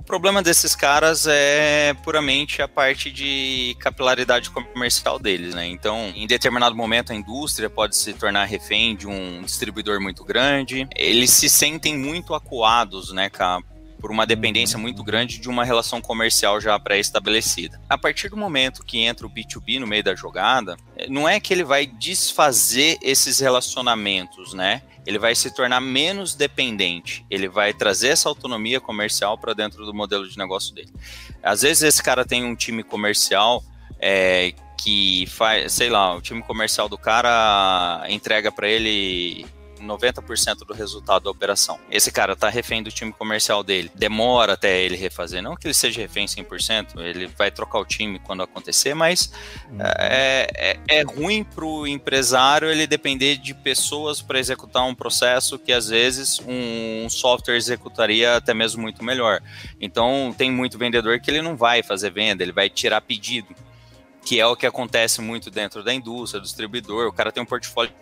O 0.00 0.02
problema 0.02 0.42
desses 0.42 0.74
caras 0.74 1.26
é 1.28 1.92
puramente 2.02 2.62
a 2.62 2.66
parte 2.66 3.12
de 3.12 3.76
capilaridade 3.78 4.48
comercial 4.48 5.18
deles, 5.18 5.54
né? 5.54 5.66
Então, 5.66 6.10
em 6.16 6.26
determinado 6.26 6.74
momento, 6.74 7.12
a 7.12 7.14
indústria 7.14 7.68
pode 7.68 7.94
se 7.94 8.14
tornar 8.14 8.46
refém 8.46 8.96
de 8.96 9.06
um 9.06 9.42
distribuidor 9.42 10.00
muito 10.00 10.24
grande. 10.24 10.88
Eles 10.96 11.30
se 11.32 11.50
sentem 11.50 11.98
muito 11.98 12.34
acuados, 12.34 13.12
né, 13.12 13.28
por 14.00 14.10
uma 14.10 14.26
dependência 14.26 14.78
muito 14.78 15.04
grande 15.04 15.38
de 15.38 15.48
uma 15.48 15.64
relação 15.64 16.00
comercial 16.00 16.60
já 16.60 16.78
pré-estabelecida. 16.78 17.80
A 17.88 17.98
partir 17.98 18.28
do 18.28 18.36
momento 18.36 18.84
que 18.84 19.00
entra 19.00 19.26
o 19.26 19.30
B2B 19.30 19.78
no 19.78 19.86
meio 19.86 20.02
da 20.02 20.14
jogada, 20.14 20.76
não 21.08 21.28
é 21.28 21.38
que 21.38 21.52
ele 21.52 21.64
vai 21.64 21.86
desfazer 21.86 22.98
esses 23.02 23.38
relacionamentos, 23.38 24.54
né? 24.54 24.82
ele 25.06 25.18
vai 25.18 25.34
se 25.34 25.50
tornar 25.50 25.80
menos 25.80 26.34
dependente, 26.34 27.24
ele 27.30 27.48
vai 27.48 27.72
trazer 27.72 28.08
essa 28.08 28.28
autonomia 28.28 28.80
comercial 28.80 29.36
para 29.38 29.54
dentro 29.54 29.84
do 29.84 29.94
modelo 29.94 30.28
de 30.28 30.36
negócio 30.36 30.74
dele. 30.74 30.92
Às 31.42 31.62
vezes 31.62 31.82
esse 31.82 32.02
cara 32.02 32.24
tem 32.24 32.44
um 32.44 32.54
time 32.54 32.82
comercial 32.82 33.64
é, 33.98 34.52
que 34.78 35.26
faz, 35.28 35.72
sei 35.72 35.90
lá, 35.90 36.14
o 36.14 36.20
time 36.20 36.42
comercial 36.42 36.88
do 36.88 36.98
cara 36.98 38.04
entrega 38.08 38.52
para 38.52 38.68
ele 38.68 39.46
90% 39.80 40.58
do 40.66 40.72
resultado 40.72 41.24
da 41.24 41.30
operação. 41.30 41.78
Esse 41.90 42.10
cara 42.10 42.36
tá 42.36 42.48
refém 42.48 42.82
do 42.82 42.90
time 42.90 43.12
comercial 43.12 43.62
dele. 43.62 43.90
Demora 43.94 44.54
até 44.54 44.80
ele 44.82 44.96
refazer. 44.96 45.42
Não 45.42 45.56
que 45.56 45.66
ele 45.66 45.74
seja 45.74 46.00
refém 46.00 46.26
100%, 46.26 46.98
ele 46.98 47.26
vai 47.26 47.50
trocar 47.50 47.78
o 47.78 47.84
time 47.84 48.18
quando 48.18 48.42
acontecer, 48.42 48.94
mas 48.94 49.32
uhum. 49.70 49.78
é, 49.80 50.48
é, 50.54 50.78
é 50.88 51.02
ruim 51.02 51.44
pro 51.44 51.86
empresário 51.86 52.70
ele 52.70 52.86
depender 52.86 53.36
de 53.36 53.54
pessoas 53.54 54.22
para 54.22 54.38
executar 54.38 54.84
um 54.86 54.94
processo 54.94 55.58
que 55.58 55.72
às 55.72 55.88
vezes 55.88 56.40
um, 56.40 57.04
um 57.04 57.10
software 57.10 57.56
executaria 57.56 58.36
até 58.36 58.54
mesmo 58.54 58.82
muito 58.82 59.04
melhor. 59.04 59.40
Então 59.80 60.34
tem 60.36 60.50
muito 60.50 60.78
vendedor 60.78 61.20
que 61.20 61.30
ele 61.30 61.42
não 61.42 61.56
vai 61.56 61.82
fazer 61.82 62.10
venda, 62.10 62.42
ele 62.42 62.52
vai 62.52 62.68
tirar 62.68 63.00
pedido 63.00 63.54
que 64.24 64.38
é 64.38 64.46
o 64.46 64.56
que 64.56 64.66
acontece 64.66 65.20
muito 65.20 65.50
dentro 65.50 65.82
da 65.82 65.92
indústria, 65.92 66.40
do 66.40 66.44
distribuidor. 66.44 67.08
O 67.08 67.12
cara 67.12 67.32
tem 67.32 67.42
um 67.42 67.46
portfólio 67.46 67.92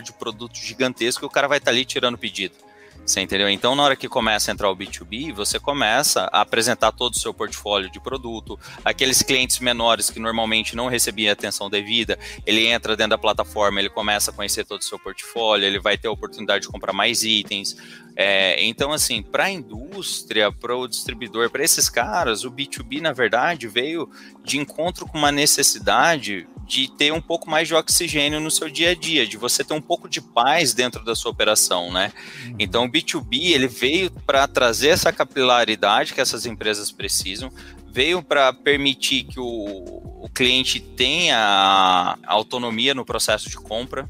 de 0.00 0.12
produto 0.12 0.56
gigantesco 0.56 1.24
e 1.24 1.26
o 1.26 1.30
cara 1.30 1.48
vai 1.48 1.58
estar 1.58 1.70
tá 1.70 1.76
ali 1.76 1.84
tirando 1.84 2.16
pedido. 2.16 2.54
Você 3.04 3.20
entendeu? 3.20 3.48
Então, 3.48 3.74
na 3.74 3.82
hora 3.82 3.96
que 3.96 4.08
começa 4.08 4.50
a 4.50 4.52
entrar 4.52 4.70
o 4.70 4.76
B2B, 4.76 5.32
você 5.32 5.58
começa 5.58 6.28
a 6.32 6.40
apresentar 6.42 6.92
todo 6.92 7.14
o 7.14 7.18
seu 7.18 7.34
portfólio 7.34 7.90
de 7.90 8.00
produto. 8.00 8.58
Aqueles 8.84 9.22
clientes 9.22 9.58
menores 9.58 10.08
que 10.08 10.20
normalmente 10.20 10.76
não 10.76 10.86
recebiam 10.86 11.32
atenção 11.32 11.68
devida, 11.68 12.16
ele 12.46 12.66
entra 12.66 12.96
dentro 12.96 13.10
da 13.10 13.18
plataforma, 13.18 13.80
ele 13.80 13.90
começa 13.90 14.30
a 14.30 14.34
conhecer 14.34 14.64
todo 14.64 14.80
o 14.80 14.84
seu 14.84 15.00
portfólio, 15.00 15.66
ele 15.66 15.80
vai 15.80 15.98
ter 15.98 16.06
a 16.06 16.12
oportunidade 16.12 16.62
de 16.62 16.68
comprar 16.68 16.92
mais 16.92 17.24
itens. 17.24 17.76
É, 18.14 18.62
então, 18.64 18.92
assim, 18.92 19.22
para 19.22 19.44
a 19.44 19.50
indústria, 19.50 20.52
para 20.52 20.76
o 20.76 20.86
distribuidor, 20.86 21.50
para 21.50 21.64
esses 21.64 21.88
caras, 21.88 22.44
o 22.44 22.50
B2B, 22.50 23.00
na 23.00 23.12
verdade, 23.12 23.66
veio 23.66 24.08
de 24.44 24.58
encontro 24.58 25.06
com 25.06 25.18
uma 25.18 25.32
necessidade 25.32 26.46
de 26.66 26.90
ter 26.90 27.12
um 27.12 27.20
pouco 27.20 27.50
mais 27.50 27.68
de 27.68 27.74
oxigênio 27.74 28.40
no 28.40 28.50
seu 28.50 28.68
dia 28.70 28.90
a 28.90 28.94
dia, 28.94 29.26
de 29.26 29.36
você 29.36 29.64
ter 29.64 29.74
um 29.74 29.80
pouco 29.80 30.08
de 30.08 30.20
paz 30.20 30.72
dentro 30.72 31.04
da 31.04 31.14
sua 31.14 31.30
operação, 31.30 31.92
né? 31.92 32.12
Uhum. 32.44 32.56
Então, 32.58 32.84
o 32.84 32.88
B2B 32.92 33.52
ele 33.52 33.66
veio 33.66 34.10
para 34.10 34.46
trazer 34.46 34.88
essa 34.88 35.12
capilaridade 35.12 36.12
que 36.12 36.20
essas 36.20 36.44
empresas 36.44 36.92
precisam, 36.92 37.50
veio 37.90 38.22
para 38.22 38.52
permitir 38.52 39.24
que 39.24 39.40
o, 39.40 39.44
o 39.44 40.28
cliente 40.32 40.78
tenha 40.80 42.18
autonomia 42.26 42.94
no 42.94 43.04
processo 43.04 43.48
de 43.48 43.56
compra, 43.56 44.06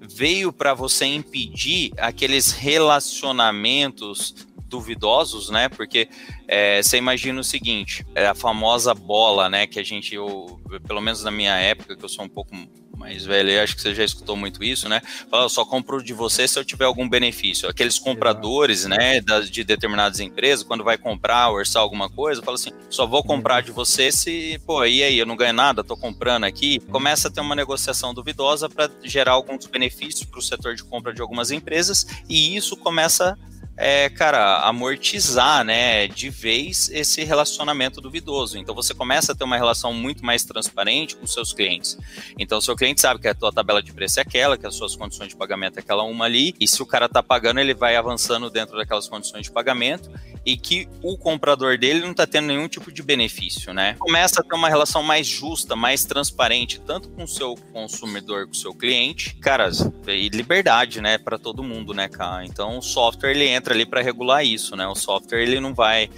veio 0.00 0.52
para 0.52 0.74
você 0.74 1.06
impedir 1.06 1.92
aqueles 1.98 2.52
relacionamentos 2.52 4.34
duvidosos, 4.74 5.50
né? 5.50 5.68
Porque 5.68 6.08
é, 6.48 6.82
você 6.82 6.96
imagina 6.96 7.40
o 7.40 7.44
seguinte, 7.44 8.04
é 8.12 8.26
a 8.26 8.34
famosa 8.34 8.92
bola, 8.92 9.48
né? 9.48 9.68
Que 9.68 9.78
a 9.78 9.84
gente, 9.84 10.14
eu, 10.14 10.60
pelo 10.86 11.00
menos 11.00 11.22
na 11.22 11.30
minha 11.30 11.54
época, 11.56 11.96
que 11.96 12.04
eu 12.04 12.08
sou 12.08 12.24
um 12.24 12.28
pouco 12.28 12.52
mais 12.96 13.24
velho, 13.24 13.62
acho 13.62 13.76
que 13.76 13.82
você 13.82 13.94
já 13.94 14.04
escutou 14.04 14.36
muito 14.36 14.64
isso, 14.64 14.88
né? 14.88 15.00
Fala, 15.30 15.44
eu 15.44 15.48
só 15.48 15.64
compro 15.64 16.02
de 16.02 16.12
você 16.12 16.48
se 16.48 16.58
eu 16.58 16.64
tiver 16.64 16.86
algum 16.86 17.08
benefício. 17.08 17.68
Aqueles 17.68 17.98
compradores, 17.98 18.86
né, 18.86 19.20
de 19.50 19.62
determinadas 19.62 20.20
empresas, 20.20 20.64
quando 20.64 20.82
vai 20.82 20.96
comprar, 20.96 21.50
orçar 21.50 21.82
alguma 21.82 22.08
coisa, 22.08 22.42
fala 22.42 22.54
assim, 22.54 22.70
só 22.88 23.06
vou 23.06 23.22
comprar 23.22 23.62
de 23.62 23.72
você 23.72 24.10
se, 24.10 24.60
pô, 24.64 24.84
e 24.84 25.02
aí, 25.02 25.18
eu 25.18 25.26
não 25.26 25.36
ganho 25.36 25.52
nada, 25.52 25.84
tô 25.84 25.96
comprando 25.96 26.44
aqui. 26.44 26.80
Começa 26.90 27.28
a 27.28 27.30
ter 27.30 27.40
uma 27.40 27.54
negociação 27.54 28.14
duvidosa 28.14 28.68
para 28.68 28.90
gerar 29.02 29.32
alguns 29.32 29.66
benefícios 29.66 30.24
para 30.24 30.38
o 30.38 30.42
setor 30.42 30.74
de 30.74 30.82
compra 30.82 31.12
de 31.12 31.20
algumas 31.20 31.50
empresas, 31.50 32.06
e 32.28 32.56
isso 32.56 32.76
começa 32.76 33.36
é, 33.76 34.08
cara, 34.08 34.60
amortizar, 34.60 35.64
né, 35.64 36.06
de 36.06 36.30
vez 36.30 36.88
esse 36.92 37.24
relacionamento 37.24 38.00
duvidoso. 38.00 38.56
Então 38.58 38.74
você 38.74 38.94
começa 38.94 39.32
a 39.32 39.34
ter 39.34 39.44
uma 39.44 39.56
relação 39.56 39.92
muito 39.92 40.24
mais 40.24 40.44
transparente 40.44 41.16
com 41.16 41.26
seus 41.26 41.52
clientes. 41.52 41.98
Então 42.38 42.60
seu 42.60 42.76
cliente 42.76 43.00
sabe 43.00 43.20
que 43.20 43.28
a 43.28 43.34
tua 43.34 43.52
tabela 43.52 43.82
de 43.82 43.92
preço 43.92 44.20
é 44.20 44.22
aquela, 44.22 44.56
que 44.56 44.66
as 44.66 44.74
suas 44.74 44.94
condições 44.94 45.28
de 45.28 45.36
pagamento 45.36 45.78
é 45.78 45.80
aquela 45.80 46.04
uma 46.04 46.24
ali, 46.24 46.54
e 46.60 46.68
se 46.68 46.82
o 46.82 46.86
cara 46.86 47.08
tá 47.08 47.22
pagando, 47.22 47.60
ele 47.60 47.74
vai 47.74 47.96
avançando 47.96 48.48
dentro 48.50 48.76
daquelas 48.76 49.08
condições 49.08 49.42
de 49.42 49.50
pagamento 49.50 50.10
e 50.44 50.56
que 50.56 50.88
o 51.02 51.16
comprador 51.16 51.78
dele 51.78 52.00
não 52.00 52.10
está 52.10 52.26
tendo 52.26 52.46
nenhum 52.46 52.68
tipo 52.68 52.92
de 52.92 53.02
benefício, 53.02 53.72
né? 53.72 53.96
Começa 53.98 54.40
a 54.40 54.44
ter 54.44 54.54
uma 54.54 54.68
relação 54.68 55.02
mais 55.02 55.26
justa, 55.26 55.74
mais 55.74 56.04
transparente, 56.04 56.80
tanto 56.80 57.08
com 57.08 57.24
o 57.24 57.28
seu 57.28 57.56
consumidor, 57.72 58.46
com 58.46 58.52
o 58.52 58.56
seu 58.56 58.74
cliente, 58.74 59.34
cara, 59.36 59.70
e 60.06 60.28
liberdade, 60.28 61.00
né, 61.00 61.16
para 61.16 61.38
todo 61.38 61.62
mundo, 61.62 61.94
né, 61.94 62.08
cara? 62.08 62.44
Então 62.44 62.78
o 62.78 62.82
software 62.82 63.30
ele 63.30 63.48
entra 63.48 63.63
ali 63.72 63.86
para 63.86 64.02
regular 64.02 64.44
isso, 64.44 64.76
né? 64.76 64.86
O 64.86 64.94
software 64.94 65.42
ele 65.42 65.60
não 65.60 65.74
vai 65.74 66.10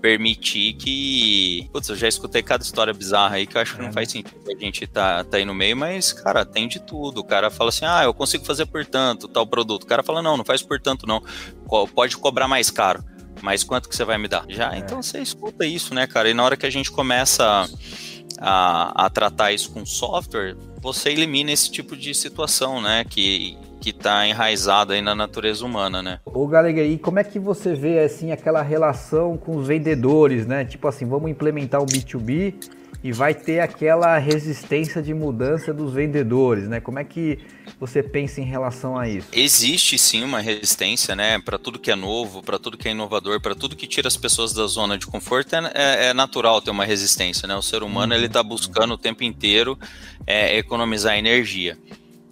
permitir 0.00 0.74
que. 0.74 1.68
Putz, 1.72 1.88
eu 1.88 1.96
já 1.96 2.06
escutei 2.06 2.42
cada 2.42 2.62
história 2.62 2.92
bizarra 2.92 3.36
aí 3.36 3.46
que 3.46 3.56
eu 3.56 3.60
acho 3.60 3.74
que 3.74 3.82
não 3.82 3.88
é, 3.88 3.92
faz 3.92 4.10
sentido 4.10 4.36
a 4.46 4.64
gente 4.64 4.86
tá, 4.86 5.24
tá 5.24 5.36
aí 5.36 5.44
no 5.44 5.54
meio, 5.54 5.76
mas, 5.76 6.12
cara, 6.12 6.44
tem 6.44 6.68
de 6.68 6.78
tudo. 6.78 7.18
O 7.18 7.24
cara 7.24 7.50
fala 7.50 7.70
assim, 7.70 7.84
ah, 7.84 8.04
eu 8.04 8.14
consigo 8.14 8.44
fazer 8.44 8.66
por 8.66 8.84
tanto, 8.84 9.26
tal 9.26 9.46
produto. 9.46 9.82
O 9.82 9.86
cara 9.86 10.02
fala, 10.02 10.22
não, 10.22 10.36
não 10.36 10.44
faz 10.44 10.62
por 10.62 10.80
tanto, 10.80 11.06
não. 11.06 11.22
Pode 11.94 12.16
cobrar 12.16 12.46
mais 12.46 12.70
caro 12.70 13.04
mas 13.42 13.62
quanto 13.62 13.88
que 13.88 13.94
você 13.94 14.04
vai 14.04 14.18
me 14.18 14.28
dar? 14.28 14.44
Já, 14.48 14.74
é. 14.74 14.78
então 14.78 15.02
você 15.02 15.20
escuta 15.20 15.66
isso, 15.66 15.94
né, 15.94 16.06
cara? 16.06 16.28
E 16.28 16.34
na 16.34 16.42
hora 16.42 16.56
que 16.56 16.66
a 16.66 16.70
gente 16.70 16.90
começa 16.90 17.68
a, 18.38 19.06
a 19.06 19.10
tratar 19.10 19.52
isso 19.52 19.70
com 19.70 19.84
software, 19.84 20.56
você 20.80 21.10
elimina 21.10 21.50
esse 21.50 21.70
tipo 21.70 21.96
de 21.96 22.14
situação, 22.14 22.80
né, 22.80 23.04
que 23.04 23.58
que 23.86 23.90
está 23.90 24.26
enraizado 24.26 24.92
aí 24.92 25.00
na 25.00 25.14
natureza 25.14 25.64
humana, 25.64 26.02
né? 26.02 26.18
Ô 26.24 26.44
Galega, 26.48 26.82
e 26.82 26.98
como 26.98 27.20
é 27.20 27.24
que 27.24 27.38
você 27.38 27.72
vê 27.72 28.00
assim 28.00 28.32
aquela 28.32 28.60
relação 28.60 29.36
com 29.36 29.56
os 29.56 29.68
vendedores, 29.68 30.44
né? 30.44 30.64
Tipo 30.64 30.88
assim, 30.88 31.06
vamos 31.06 31.30
implementar 31.30 31.80
o 31.80 31.86
B2B 31.86 32.54
e 33.04 33.12
vai 33.12 33.32
ter 33.32 33.60
aquela 33.60 34.18
resistência 34.18 35.00
de 35.00 35.14
mudança 35.14 35.72
dos 35.72 35.92
vendedores, 35.92 36.66
né? 36.66 36.80
Como 36.80 36.98
é 36.98 37.04
que 37.04 37.38
você 37.78 38.02
pensa 38.02 38.40
em 38.40 38.44
relação 38.44 38.98
a 38.98 39.08
isso? 39.08 39.28
Existe 39.32 39.96
sim 39.96 40.24
uma 40.24 40.40
resistência, 40.40 41.14
né? 41.14 41.38
Para 41.38 41.56
tudo 41.56 41.78
que 41.78 41.92
é 41.92 41.94
novo, 41.94 42.42
para 42.42 42.58
tudo 42.58 42.76
que 42.76 42.88
é 42.88 42.90
inovador, 42.90 43.40
para 43.40 43.54
tudo 43.54 43.76
que 43.76 43.86
tira 43.86 44.08
as 44.08 44.16
pessoas 44.16 44.52
da 44.52 44.66
zona 44.66 44.98
de 44.98 45.06
conforto, 45.06 45.54
é, 45.54 45.70
é, 45.74 46.06
é 46.06 46.12
natural 46.12 46.60
ter 46.60 46.72
uma 46.72 46.84
resistência, 46.84 47.46
né? 47.46 47.54
O 47.54 47.62
ser 47.62 47.84
humano 47.84 48.14
ele 48.14 48.26
está 48.26 48.42
buscando 48.42 48.94
o 48.94 48.98
tempo 48.98 49.22
inteiro 49.22 49.78
é, 50.26 50.58
economizar 50.58 51.16
energia. 51.16 51.78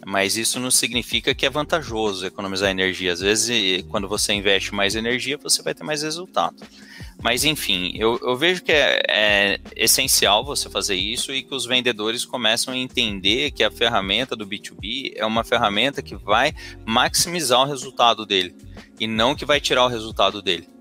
Mas 0.06 0.36
isso 0.36 0.60
não 0.60 0.70
significa 0.70 1.34
que 1.34 1.46
é 1.46 1.50
vantajoso 1.50 2.26
economizar 2.26 2.70
energia. 2.70 3.12
Às 3.12 3.20
vezes, 3.20 3.82
quando 3.88 4.06
você 4.06 4.32
investe 4.32 4.74
mais 4.74 4.94
energia, 4.94 5.38
você 5.38 5.62
vai 5.62 5.74
ter 5.74 5.82
mais 5.84 6.02
resultado. 6.02 6.56
Mas 7.22 7.44
enfim, 7.44 7.92
eu, 7.94 8.18
eu 8.22 8.36
vejo 8.36 8.62
que 8.62 8.72
é, 8.72 9.02
é, 9.08 9.60
essencial 9.76 10.44
você 10.44 10.68
fazer 10.68 10.94
isso 10.94 11.32
e 11.32 11.42
que 11.42 11.54
os 11.54 11.64
vendedores 11.64 12.24
começam 12.24 12.74
a 12.74 12.76
entender 12.76 13.50
que 13.50 13.64
a 13.64 13.70
ferramenta 13.70 14.36
do 14.36 14.46
B2B 14.46 15.14
é 15.16 15.24
uma 15.24 15.42
ferramenta 15.42 16.02
que 16.02 16.16
vai 16.16 16.52
maximizar 16.84 17.60
o 17.60 17.66
resultado 17.66 18.26
dele 18.26 18.54
e 19.00 19.06
não 19.06 19.34
que 19.34 19.46
vai 19.46 19.60
tirar 19.60 19.86
o 19.86 19.88
resultado 19.88 20.42
dele. 20.42 20.73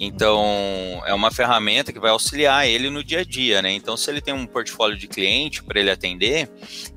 Então, 0.00 1.02
é 1.06 1.12
uma 1.12 1.30
ferramenta 1.30 1.92
que 1.92 1.98
vai 1.98 2.12
auxiliar 2.12 2.68
ele 2.68 2.88
no 2.88 3.02
dia 3.02 3.20
a 3.20 3.24
dia, 3.24 3.60
né? 3.60 3.72
Então, 3.72 3.96
se 3.96 4.08
ele 4.08 4.20
tem 4.20 4.32
um 4.32 4.46
portfólio 4.46 4.96
de 4.96 5.08
cliente 5.08 5.62
para 5.62 5.80
ele 5.80 5.90
atender, 5.90 6.48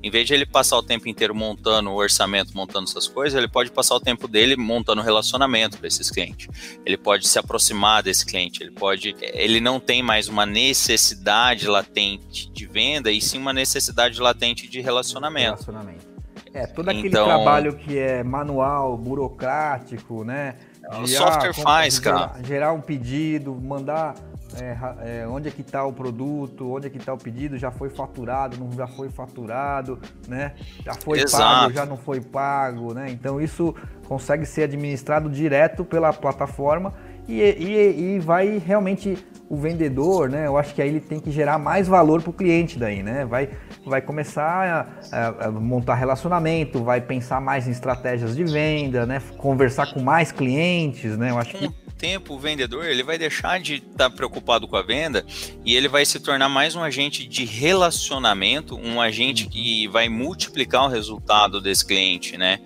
em 0.03 0.11
vez 0.11 0.27
de 0.27 0.35
ele 0.35 0.45
passar 0.45 0.77
o 0.77 0.83
tempo 0.83 1.09
inteiro 1.09 1.33
montando 1.33 1.89
o 1.89 1.95
orçamento, 1.95 2.55
montando 2.55 2.87
essas 2.87 3.07
coisas, 3.07 3.35
ele 3.35 3.47
pode 3.47 3.71
passar 3.71 3.95
o 3.95 3.99
tempo 3.99 4.27
dele 4.27 4.55
montando 4.55 5.01
relacionamento 5.01 5.79
para 5.79 5.87
esses 5.87 6.11
clientes. 6.11 6.47
Ele 6.85 6.95
pode 6.95 7.27
se 7.27 7.39
aproximar 7.39 8.03
desse 8.03 8.23
cliente, 8.23 8.61
ele 8.61 8.71
pode, 8.71 9.15
ele 9.19 9.59
não 9.59 9.79
tem 9.79 10.03
mais 10.03 10.27
uma 10.27 10.45
necessidade 10.45 11.65
latente 11.67 12.51
de 12.51 12.67
venda 12.67 13.11
e 13.11 13.19
sim 13.19 13.39
uma 13.39 13.53
necessidade 13.53 14.19
latente 14.21 14.67
de 14.67 14.79
relacionamento. 14.79 15.45
Relacionamento. 15.45 16.11
É, 16.53 16.67
todo 16.67 16.89
aquele 16.89 17.07
então, 17.07 17.25
trabalho 17.25 17.75
que 17.77 17.97
é 17.97 18.23
manual, 18.23 18.97
burocrático, 18.97 20.23
né? 20.23 20.55
O 21.01 21.07
software 21.07 21.53
faz, 21.53 21.95
gerar, 21.95 22.29
cara. 22.29 22.43
Gerar 22.43 22.73
um 22.73 22.81
pedido, 22.81 23.53
mandar 23.55 24.15
é, 24.59 25.21
é, 25.21 25.27
onde 25.27 25.47
é 25.47 25.51
que 25.51 25.61
está 25.61 25.85
o 25.85 25.93
produto, 25.93 26.73
onde 26.73 26.87
é 26.87 26.89
que 26.89 26.97
está 26.97 27.13
o 27.13 27.17
pedido, 27.17 27.57
já 27.57 27.71
foi 27.71 27.89
faturado, 27.89 28.57
não 28.57 28.71
já 28.71 28.87
foi 28.87 29.09
faturado, 29.09 29.99
né? 30.27 30.53
Já 30.83 30.93
foi 30.93 31.19
Exato. 31.19 31.43
pago, 31.43 31.73
já 31.73 31.85
não 31.85 31.97
foi 31.97 32.19
pago, 32.19 32.93
né? 32.93 33.09
Então 33.09 33.39
isso 33.39 33.73
consegue 34.07 34.45
ser 34.45 34.63
administrado 34.63 35.29
direto 35.29 35.85
pela 35.85 36.11
plataforma 36.11 36.93
e, 37.27 37.41
e, 37.41 38.15
e 38.15 38.19
vai 38.19 38.57
realmente 38.57 39.17
o 39.51 39.57
vendedor, 39.57 40.29
né? 40.29 40.47
Eu 40.47 40.57
acho 40.57 40.73
que 40.73 40.81
aí 40.81 40.87
ele 40.87 41.01
tem 41.01 41.19
que 41.19 41.29
gerar 41.29 41.59
mais 41.59 41.85
valor 41.85 42.21
para 42.21 42.29
o 42.29 42.33
cliente 42.33 42.79
daí, 42.79 43.03
né? 43.03 43.25
Vai, 43.25 43.49
vai 43.85 44.01
começar 44.01 44.95
a, 45.11 45.47
a, 45.47 45.51
montar 45.51 45.95
relacionamento, 45.95 46.81
vai 46.81 47.01
pensar 47.01 47.41
mais 47.41 47.67
em 47.67 47.71
estratégias 47.71 48.33
de 48.33 48.45
venda, 48.45 49.05
né? 49.05 49.21
Conversar 49.37 49.93
com 49.93 50.01
mais 50.01 50.31
clientes, 50.31 51.17
né? 51.17 51.31
Eu 51.31 51.37
acho 51.37 51.57
que 51.57 51.69
tempo 52.01 52.33
o 52.33 52.39
vendedor 52.39 52.85
ele 52.85 53.03
vai 53.03 53.15
deixar 53.15 53.59
de 53.59 53.75
estar 53.75 54.09
tá 54.09 54.09
preocupado 54.09 54.67
com 54.67 54.75
a 54.75 54.81
venda 54.81 55.23
e 55.63 55.75
ele 55.75 55.87
vai 55.87 56.03
se 56.03 56.19
tornar 56.19 56.49
mais 56.49 56.75
um 56.75 56.81
agente 56.81 57.27
de 57.27 57.45
relacionamento, 57.45 58.75
um 58.75 58.99
agente 58.99 59.45
que 59.45 59.87
vai 59.89 60.09
multiplicar 60.09 60.85
o 60.85 60.87
resultado 60.87 61.61
desse 61.61 61.85
cliente, 61.85 62.37
né? 62.37 62.59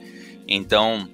Então 0.47 1.09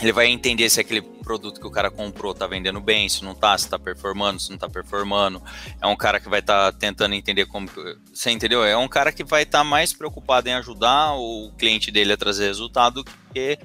ele 0.00 0.12
vai 0.12 0.28
entender 0.28 0.70
se 0.70 0.80
aquele 0.80 1.02
produto 1.28 1.60
que 1.60 1.66
o 1.66 1.70
cara 1.70 1.90
comprou 1.90 2.32
tá 2.32 2.46
vendendo 2.46 2.80
bem, 2.80 3.06
se 3.06 3.22
não 3.22 3.34
tá, 3.34 3.56
se 3.58 3.68
tá 3.68 3.78
performando, 3.78 4.40
se 4.40 4.50
não 4.50 4.56
tá 4.56 4.66
performando. 4.66 5.42
É 5.78 5.86
um 5.86 5.94
cara 5.94 6.18
que 6.18 6.26
vai 6.26 6.40
estar 6.40 6.72
tá 6.72 6.78
tentando 6.78 7.14
entender 7.14 7.44
como. 7.44 7.68
Você 8.14 8.30
entendeu? 8.30 8.64
É 8.64 8.74
um 8.78 8.88
cara 8.88 9.12
que 9.12 9.22
vai 9.22 9.42
estar 9.42 9.58
tá 9.58 9.64
mais 9.64 9.92
preocupado 9.92 10.48
em 10.48 10.54
ajudar 10.54 11.12
o 11.16 11.52
cliente 11.58 11.90
dele 11.90 12.14
a 12.14 12.16
trazer 12.16 12.46
resultado 12.46 13.02
do 13.02 13.10
que 13.34 13.58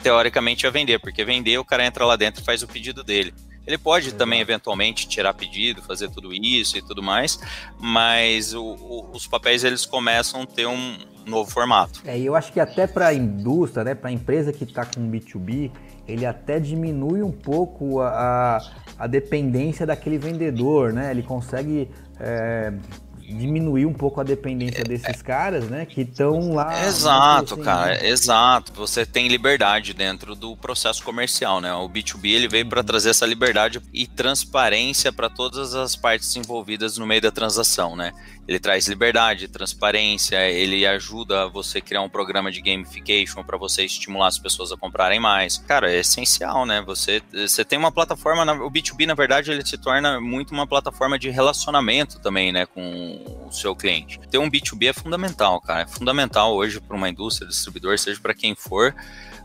teoricamente 0.00 0.64
a 0.64 0.70
vender, 0.70 1.00
porque 1.00 1.24
vender 1.24 1.58
o 1.58 1.64
cara 1.64 1.84
entra 1.84 2.06
lá 2.06 2.14
dentro 2.14 2.40
e 2.40 2.44
faz 2.44 2.62
o 2.62 2.68
pedido 2.68 3.02
dele. 3.02 3.34
Ele 3.66 3.76
pode 3.76 4.12
também, 4.14 4.40
eventualmente, 4.40 5.08
tirar 5.08 5.34
pedido, 5.34 5.82
fazer 5.82 6.08
tudo 6.08 6.32
isso 6.32 6.78
e 6.78 6.82
tudo 6.82 7.02
mais, 7.02 7.40
mas 7.80 8.54
o, 8.54 8.62
o, 8.62 9.10
os 9.12 9.26
papéis 9.26 9.64
eles 9.64 9.84
começam 9.84 10.42
a 10.42 10.46
ter 10.46 10.66
um 10.66 10.98
novo 11.26 11.50
formato. 11.50 12.00
É, 12.04 12.16
eu 12.16 12.36
acho 12.36 12.52
que 12.52 12.60
até 12.60 12.86
para 12.86 13.08
a 13.08 13.14
indústria, 13.14 13.82
né, 13.82 13.94
para 13.96 14.10
a 14.10 14.12
empresa 14.12 14.52
que 14.52 14.62
está 14.62 14.86
com 14.86 15.10
B2B, 15.10 15.72
ele 16.06 16.24
até 16.24 16.58
diminui 16.58 17.22
um 17.22 17.32
pouco 17.32 18.00
a, 18.00 18.58
a 18.98 19.06
dependência 19.06 19.86
daquele 19.86 20.18
vendedor, 20.18 20.92
né? 20.92 21.10
Ele 21.10 21.22
consegue 21.22 21.90
é, 22.20 22.72
diminuir 23.34 23.86
um 23.86 23.92
pouco 23.92 24.20
a 24.20 24.24
dependência 24.24 24.84
desses 24.84 25.20
caras, 25.20 25.68
né? 25.68 25.84
Que 25.84 26.02
estão 26.02 26.52
lá. 26.52 26.86
Exato, 26.86 27.54
assim, 27.54 27.62
cara, 27.62 27.94
né? 27.94 28.08
exato. 28.08 28.72
Você 28.74 29.04
tem 29.04 29.28
liberdade 29.28 29.92
dentro 29.92 30.34
do 30.34 30.56
processo 30.56 31.02
comercial, 31.02 31.60
né? 31.60 31.72
O 31.74 31.88
B2B 31.88 32.30
ele 32.30 32.48
veio 32.48 32.68
para 32.68 32.84
trazer 32.84 33.10
essa 33.10 33.26
liberdade 33.26 33.80
e 33.92 34.06
transparência 34.06 35.12
para 35.12 35.28
todas 35.28 35.74
as 35.74 35.96
partes 35.96 36.34
envolvidas 36.36 36.98
no 36.98 37.06
meio 37.06 37.20
da 37.20 37.32
transação, 37.32 37.96
né? 37.96 38.12
Ele 38.46 38.58
traz 38.58 38.86
liberdade, 38.86 39.48
transparência, 39.48 40.48
ele 40.48 40.86
ajuda 40.86 41.48
você 41.48 41.78
a 41.78 41.80
criar 41.80 42.02
um 42.02 42.08
programa 42.08 42.50
de 42.50 42.60
gamification 42.60 43.42
para 43.42 43.56
você 43.56 43.84
estimular 43.84 44.28
as 44.28 44.38
pessoas 44.38 44.70
a 44.70 44.76
comprarem 44.76 45.18
mais. 45.18 45.58
Cara, 45.58 45.90
é 45.90 45.98
essencial, 45.98 46.64
né? 46.64 46.80
Você, 46.82 47.22
você 47.32 47.64
tem 47.64 47.78
uma 47.78 47.90
plataforma, 47.90 48.44
o 48.62 48.70
B2B, 48.70 49.06
na 49.06 49.14
verdade, 49.14 49.50
ele 49.50 49.66
se 49.66 49.76
torna 49.76 50.20
muito 50.20 50.52
uma 50.52 50.66
plataforma 50.66 51.18
de 51.18 51.28
relacionamento 51.30 52.20
também, 52.20 52.52
né, 52.52 52.66
com 52.66 53.46
o 53.48 53.52
seu 53.52 53.74
cliente. 53.74 54.20
Ter 54.30 54.38
um 54.38 54.50
B2B 54.50 54.90
é 54.90 54.92
fundamental, 54.92 55.60
cara. 55.60 55.82
É 55.82 55.86
fundamental 55.86 56.54
hoje 56.54 56.80
para 56.80 56.96
uma 56.96 57.08
indústria, 57.08 57.48
distribuidor, 57.48 57.98
seja 57.98 58.20
para 58.20 58.34
quem 58.34 58.54
for 58.54 58.94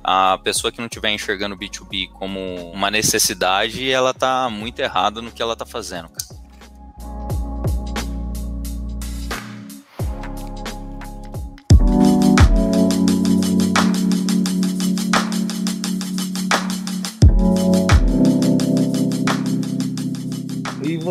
a 0.04 0.38
pessoa 0.40 0.72
que 0.72 0.80
não 0.80 0.88
estiver 0.88 1.12
enxergando 1.12 1.56
o 1.56 1.58
B2B 1.58 2.10
como 2.12 2.72
uma 2.72 2.90
necessidade, 2.90 3.90
ela 3.90 4.14
tá 4.14 4.50
muito 4.50 4.80
errada 4.80 5.22
no 5.22 5.32
que 5.32 5.42
ela 5.42 5.56
tá 5.56 5.66
fazendo, 5.66 6.10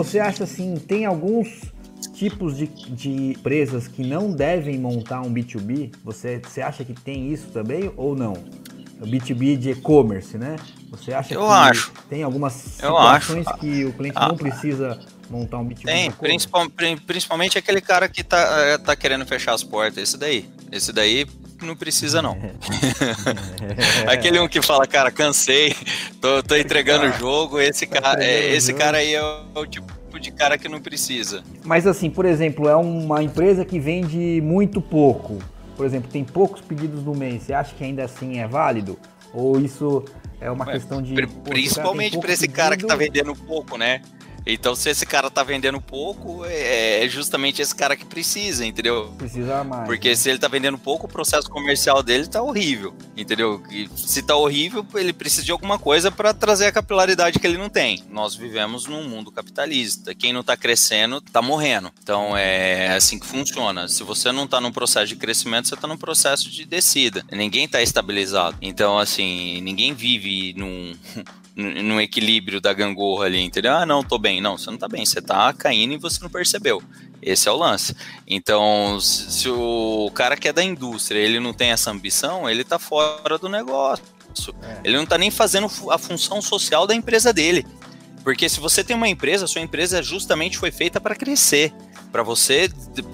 você 0.04 0.18
acha 0.18 0.44
assim, 0.44 0.76
tem 0.76 1.04
alguns 1.04 1.62
tipos 2.14 2.56
de, 2.56 2.66
de 2.66 3.10
empresas 3.32 3.86
que 3.86 4.02
não 4.02 4.32
devem 4.32 4.78
montar 4.78 5.20
um 5.20 5.32
B2B? 5.32 5.92
Você, 6.02 6.38
você 6.38 6.62
acha 6.62 6.84
que 6.84 6.94
tem 6.94 7.30
isso 7.30 7.48
também 7.48 7.92
ou 7.96 8.16
não? 8.16 8.32
O 9.00 9.04
B2B 9.04 9.56
de 9.56 9.70
e-commerce, 9.70 10.36
né? 10.38 10.56
Você 10.90 11.12
acha 11.12 11.34
eu 11.34 11.40
que 11.40 11.52
acho. 11.52 11.92
tem 12.08 12.22
algumas 12.22 12.52
situações 12.54 13.46
que 13.58 13.84
o 13.84 13.92
cliente 13.92 14.16
ah, 14.16 14.28
não 14.28 14.36
precisa 14.36 14.98
montar 15.28 15.58
um 15.58 15.68
B2B? 15.68 15.84
Tem, 15.84 16.10
principal, 16.10 16.68
principalmente 17.06 17.58
aquele 17.58 17.80
cara 17.80 18.08
que 18.08 18.24
tá, 18.24 18.38
eh, 18.38 18.78
tá 18.78 18.96
querendo 18.96 19.26
fechar 19.26 19.54
as 19.54 19.62
portas, 19.62 20.02
esse 20.02 20.16
daí. 20.16 20.48
Esse 20.72 20.92
daí 20.92 21.26
não 21.64 21.76
precisa 21.76 22.20
não. 22.22 22.36
Aquele 24.08 24.38
um 24.38 24.48
que 24.48 24.62
fala, 24.62 24.86
cara, 24.86 25.10
cansei, 25.10 25.74
tô, 26.20 26.42
tô 26.42 26.56
entregando 26.56 27.06
o 27.06 27.12
jogo, 27.12 27.60
esse 27.60 27.86
tá 27.86 28.00
cara, 28.00 28.24
é, 28.24 28.54
esse 28.54 28.72
cara 28.72 28.98
aí 28.98 29.14
é 29.14 29.22
o, 29.54 29.66
tipo 29.66 30.00
de 30.18 30.30
cara 30.30 30.58
que 30.58 30.68
não 30.68 30.80
precisa. 30.80 31.42
Mas 31.64 31.86
assim, 31.86 32.10
por 32.10 32.26
exemplo, 32.26 32.68
é 32.68 32.76
uma 32.76 33.22
empresa 33.22 33.64
que 33.64 33.78
vende 33.78 34.40
muito 34.42 34.80
pouco. 34.80 35.38
Por 35.76 35.86
exemplo, 35.86 36.10
tem 36.10 36.24
poucos 36.24 36.60
pedidos 36.60 37.02
no 37.02 37.14
mês. 37.14 37.44
Você 37.44 37.54
acha 37.54 37.74
que 37.74 37.82
ainda 37.82 38.04
assim 38.04 38.38
é 38.38 38.46
válido? 38.46 38.98
Ou 39.32 39.58
isso 39.58 40.04
é 40.40 40.50
uma 40.50 40.66
questão 40.66 41.00
de. 41.00 41.14
Principalmente 41.44 42.18
para 42.18 42.32
esse 42.32 42.48
cara 42.48 42.76
que 42.76 42.84
tá 42.84 42.96
vendendo 42.96 43.34
pouco, 43.34 43.78
né? 43.78 44.02
Então, 44.52 44.74
se 44.74 44.90
esse 44.90 45.06
cara 45.06 45.30
tá 45.30 45.42
vendendo 45.42 45.80
pouco, 45.80 46.44
é, 46.44 47.04
é 47.04 47.08
justamente 47.08 47.62
esse 47.62 47.74
cara 47.74 47.96
que 47.96 48.04
precisa, 48.04 48.64
entendeu? 48.64 49.14
Precisa 49.18 49.64
mais. 49.64 49.86
Porque 49.86 50.10
né? 50.10 50.14
se 50.14 50.28
ele 50.28 50.38
tá 50.38 50.48
vendendo 50.48 50.78
pouco, 50.78 51.06
o 51.06 51.08
processo 51.08 51.48
comercial 51.48 52.02
dele 52.02 52.26
tá 52.26 52.42
horrível, 52.42 52.94
entendeu? 53.16 53.62
E 53.70 53.88
se 53.96 54.22
tá 54.22 54.36
horrível, 54.36 54.86
ele 54.94 55.12
precisa 55.12 55.44
de 55.44 55.52
alguma 55.52 55.78
coisa 55.78 56.10
para 56.10 56.34
trazer 56.34 56.66
a 56.66 56.72
capilaridade 56.72 57.38
que 57.38 57.46
ele 57.46 57.58
não 57.58 57.68
tem. 57.68 58.04
Nós 58.10 58.34
vivemos 58.34 58.86
num 58.86 59.08
mundo 59.08 59.32
capitalista. 59.32 60.14
Quem 60.14 60.32
não 60.32 60.42
tá 60.42 60.56
crescendo, 60.56 61.20
tá 61.20 61.40
morrendo. 61.40 61.92
Então, 62.02 62.36
é 62.36 62.94
assim 62.94 63.18
que 63.18 63.26
funciona. 63.26 63.88
Se 63.88 64.02
você 64.02 64.32
não 64.32 64.46
tá 64.46 64.60
num 64.60 64.72
processo 64.72 65.06
de 65.06 65.16
crescimento, 65.16 65.68
você 65.68 65.76
tá 65.76 65.86
num 65.86 65.96
processo 65.96 66.50
de 66.50 66.64
descida. 66.64 67.24
Ninguém 67.30 67.68
tá 67.68 67.82
estabilizado. 67.82 68.56
Então, 68.60 68.98
assim, 68.98 69.60
ninguém 69.60 69.94
vive 69.94 70.54
num 70.56 70.94
no 71.60 72.00
equilíbrio 72.00 72.60
da 72.60 72.72
gangorra 72.72 73.26
ali, 73.26 73.40
entendeu? 73.40 73.72
Ah, 73.72 73.86
não, 73.86 74.02
tô 74.02 74.18
bem. 74.18 74.40
Não, 74.40 74.56
você 74.56 74.70
não 74.70 74.78
tá 74.78 74.88
bem, 74.88 75.04
você 75.04 75.20
tá 75.20 75.52
caindo 75.52 75.94
e 75.94 75.98
você 75.98 76.18
não 76.22 76.30
percebeu. 76.30 76.82
Esse 77.22 77.48
é 77.48 77.52
o 77.52 77.56
lance. 77.56 77.94
Então, 78.26 78.98
se 79.00 79.48
o 79.48 80.10
cara 80.14 80.36
que 80.36 80.48
é 80.48 80.52
da 80.52 80.64
indústria, 80.64 81.18
ele 81.18 81.38
não 81.38 81.52
tem 81.52 81.70
essa 81.70 81.90
ambição, 81.90 82.48
ele 82.48 82.64
tá 82.64 82.78
fora 82.78 83.36
do 83.36 83.48
negócio. 83.48 84.04
É. 84.62 84.80
Ele 84.84 84.96
não 84.96 85.04
tá 85.04 85.18
nem 85.18 85.30
fazendo 85.30 85.68
a 85.90 85.98
função 85.98 86.40
social 86.40 86.86
da 86.86 86.94
empresa 86.94 87.32
dele. 87.32 87.66
Porque 88.22 88.48
se 88.48 88.60
você 88.60 88.84
tem 88.84 88.94
uma 88.94 89.08
empresa, 89.08 89.46
sua 89.46 89.60
empresa 89.60 90.02
justamente 90.02 90.58
foi 90.58 90.70
feita 90.70 91.00
para 91.00 91.14
crescer 91.14 91.72
para 92.10 92.22
você, 92.22 92.70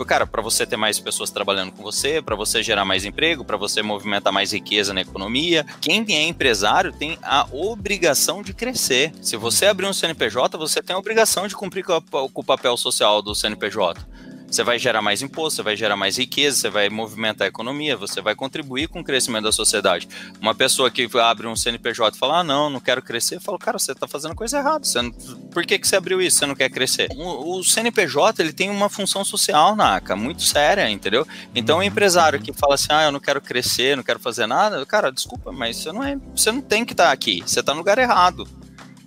cara, 0.06 0.26
para 0.26 0.42
você 0.42 0.66
ter 0.66 0.76
mais 0.76 0.98
pessoas 0.98 1.30
trabalhando 1.30 1.72
com 1.72 1.82
você, 1.82 2.22
para 2.22 2.35
você 2.35 2.62
gerar 2.62 2.85
mais 2.85 3.04
emprego, 3.04 3.44
para 3.44 3.56
você 3.56 3.82
movimentar 3.82 4.32
mais 4.32 4.52
riqueza 4.52 4.92
na 4.92 5.02
economia. 5.02 5.64
Quem 5.80 6.04
é 6.09 6.22
empresário 6.22 6.92
tem 6.92 7.18
a 7.22 7.46
obrigação 7.52 8.42
de 8.42 8.52
crescer. 8.52 9.12
Se 9.20 9.37
você 9.37 9.66
abrir 9.66 9.87
um 9.87 9.92
CNPJ, 9.92 10.56
você 10.56 10.82
tem 10.82 10.94
a 10.96 10.98
obrigação 10.98 11.46
de 11.46 11.54
cumprir 11.54 11.85
com, 11.85 12.00
com 12.00 12.40
o 12.40 12.44
papel 12.44 12.76
social 12.76 13.20
do 13.22 13.35
CNPJ. 13.35 14.15
Você 14.48 14.62
vai 14.62 14.78
gerar 14.78 15.02
mais 15.02 15.22
imposto, 15.22 15.56
você 15.56 15.62
vai 15.62 15.76
gerar 15.76 15.96
mais 15.96 16.16
riqueza, 16.18 16.56
você 16.56 16.70
vai 16.70 16.88
movimentar 16.88 17.46
a 17.46 17.48
economia, 17.48 17.96
você 17.96 18.20
vai 18.20 18.35
contribuir 18.35 18.88
com 18.88 19.00
o 19.00 19.04
crescimento 19.04 19.44
da 19.44 19.52
sociedade. 19.52 20.09
Uma 20.40 20.54
pessoa 20.54 20.90
que 20.90 21.09
abre 21.18 21.46
um 21.46 21.56
CNPJ 21.56 22.16
e 22.16 22.18
fala, 22.18 22.40
ah, 22.40 22.44
não, 22.44 22.70
não 22.70 22.80
quero 22.80 23.02
crescer, 23.02 23.40
fala, 23.40 23.59
cara, 23.59 23.78
você 23.78 23.92
está 23.92 24.06
fazendo 24.06 24.35
coisa 24.35 24.59
errada. 24.59 24.85
Você 24.85 25.02
não... 25.02 25.11
Por 25.11 25.66
que, 25.66 25.78
que 25.78 25.87
você 25.87 25.96
abriu 25.96 26.22
isso? 26.22 26.38
Você 26.38 26.46
não 26.46 26.54
quer 26.54 26.70
crescer? 26.70 27.09
O, 27.16 27.59
o 27.59 27.64
CNPJ, 27.64 28.40
ele 28.40 28.52
tem 28.52 28.70
uma 28.70 28.88
função 28.88 29.24
social, 29.24 29.74
Naka, 29.74 30.14
muito 30.14 30.42
séria, 30.42 30.88
entendeu? 30.88 31.26
Então, 31.54 31.76
o 31.76 31.80
uhum. 31.80 31.85
empresário 31.85 32.40
que 32.40 32.52
fala 32.52 32.74
assim, 32.74 32.88
ah, 32.90 33.04
eu 33.04 33.12
não 33.12 33.20
quero 33.20 33.40
crescer, 33.40 33.96
não 33.96 34.04
quero 34.04 34.20
fazer 34.20 34.46
nada, 34.46 34.85
cara, 34.87 35.11
desculpa, 35.11 35.50
mas 35.50 35.76
você 35.76 35.92
não, 35.92 36.04
é, 36.04 36.16
você 36.35 36.52
não 36.52 36.61
tem 36.61 36.85
que 36.85 36.92
estar 36.92 37.06
tá 37.06 37.12
aqui, 37.12 37.42
você 37.44 37.61
está 37.61 37.72
no 37.72 37.78
lugar 37.78 37.98
errado, 37.98 38.48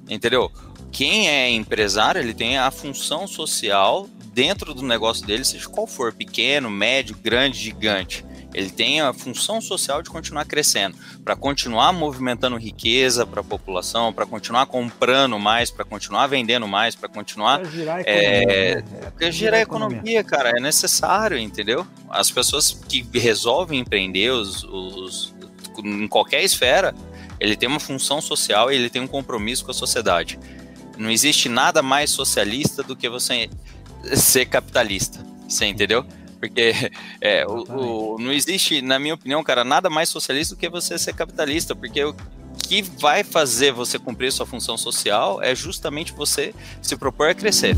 entendeu? 0.08 0.52
Quem 0.92 1.30
é 1.30 1.50
empresário, 1.50 2.20
ele 2.20 2.34
tem 2.34 2.58
a 2.58 2.72
função 2.72 3.28
social 3.28 4.08
dentro 4.40 4.74
do 4.74 4.82
negócio 4.84 5.28
dele, 5.28 5.44
seja 5.44 5.68
qual 5.68 5.86
for, 5.86 6.14
pequeno, 6.14 6.70
médio, 6.70 7.14
grande, 7.22 7.58
gigante. 7.58 8.24
Ele 8.54 8.70
tem 8.70 9.02
a 9.02 9.12
função 9.12 9.60
social 9.60 10.02
de 10.02 10.10
continuar 10.10 10.46
crescendo, 10.46 10.96
para 11.26 11.36
continuar 11.36 11.92
movimentando 11.92 12.56
riqueza 12.56 13.28
para 13.28 13.42
a 13.42 13.44
população, 13.44 14.14
para 14.14 14.26
continuar 14.26 14.66
comprando 14.66 15.38
mais, 15.38 15.70
para 15.70 15.84
continuar 15.84 16.28
vendendo 16.28 16.66
mais, 16.70 16.96
para 16.96 17.10
continuar. 17.10 17.60
Pra 17.60 17.70
girar 17.70 17.98
a 17.98 18.02
economia, 18.02 18.86
é, 19.20 19.28
é, 19.28 19.32
girar 19.32 19.60
a 19.60 19.62
economia, 19.62 19.98
economia, 19.98 20.24
cara, 20.24 20.52
é 20.52 20.62
necessário, 20.62 21.38
entendeu? 21.38 21.86
As 22.10 22.32
pessoas 22.32 22.72
que 22.88 23.06
resolvem 23.20 23.82
empreender 23.82 24.30
os, 24.30 24.64
os, 24.64 25.36
em 25.84 26.08
qualquer 26.08 26.46
esfera, 26.46 26.96
ele 27.42 27.58
tem 27.58 27.68
uma 27.68 27.80
função 27.80 28.22
social 28.22 28.72
e 28.72 28.76
ele 28.76 28.90
tem 28.90 29.02
um 29.02 29.08
compromisso 29.08 29.66
com 29.66 29.72
a 29.72 29.74
sociedade. 29.74 30.40
Não 30.98 31.12
existe 31.12 31.50
nada 31.50 31.82
mais 31.82 32.10
socialista 32.10 32.84
do 32.84 32.96
que 32.96 33.10
você 33.10 33.50
ser 34.16 34.46
capitalista. 34.46 35.26
Você 35.48 35.66
entendeu? 35.66 36.06
Porque 36.40 36.74
é, 37.20 37.46
o, 37.46 38.16
o, 38.16 38.20
não 38.20 38.32
existe, 38.32 38.82
na 38.82 38.98
minha 39.00 39.14
opinião, 39.14 39.44
cara, 39.44 39.64
nada 39.64 39.90
mais 39.90 40.10
socialista 40.10 40.56
do 40.56 40.60
que 40.60 40.70
você 40.70 40.98
ser 40.98 41.14
capitalista, 41.14 41.76
porque 41.76 42.04
o 42.04 42.16
que 42.68 42.82
vai 42.82 43.24
fazer 43.24 43.72
você 43.72 43.98
cumprir 43.98 44.32
sua 44.32 44.46
função 44.46 44.78
social 44.78 45.42
é 45.42 45.56
justamente 45.56 46.14
você 46.14 46.54
se 46.82 46.96
propor 46.96 47.30
a 47.30 47.34
crescer. 47.34 47.76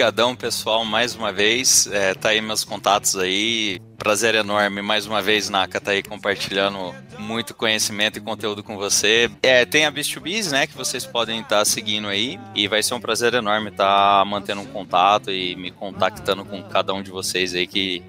Obrigadão, 0.00 0.34
pessoal, 0.34 0.82
mais 0.82 1.14
uma 1.14 1.30
vez. 1.30 1.86
É, 1.92 2.14
tá 2.14 2.30
aí 2.30 2.40
meus 2.40 2.64
contatos 2.64 3.16
aí. 3.16 3.78
Prazer 3.98 4.34
enorme, 4.34 4.80
mais 4.80 5.04
uma 5.04 5.20
vez, 5.20 5.50
Naka, 5.50 5.78
tá 5.78 5.90
aí 5.90 6.02
compartilhando 6.02 6.94
muito 7.18 7.52
conhecimento 7.52 8.16
e 8.16 8.20
conteúdo 8.22 8.62
com 8.62 8.78
você. 8.78 9.30
É, 9.42 9.66
tem 9.66 9.84
a 9.84 9.92
Beast2Biz, 9.92 10.52
né, 10.52 10.66
que 10.66 10.74
vocês 10.74 11.04
podem 11.04 11.42
estar 11.42 11.58
tá 11.58 11.64
seguindo 11.66 12.08
aí, 12.08 12.40
e 12.54 12.66
vai 12.66 12.82
ser 12.82 12.94
um 12.94 13.00
prazer 13.00 13.34
enorme 13.34 13.68
estar 13.68 14.20
tá 14.20 14.24
mantendo 14.24 14.62
um 14.62 14.66
contato 14.66 15.30
e 15.30 15.54
me 15.54 15.70
contactando 15.70 16.46
com 16.46 16.62
cada 16.62 16.94
um 16.94 17.02
de 17.02 17.10
vocês 17.10 17.54
aí 17.54 17.66
que 17.66 18.02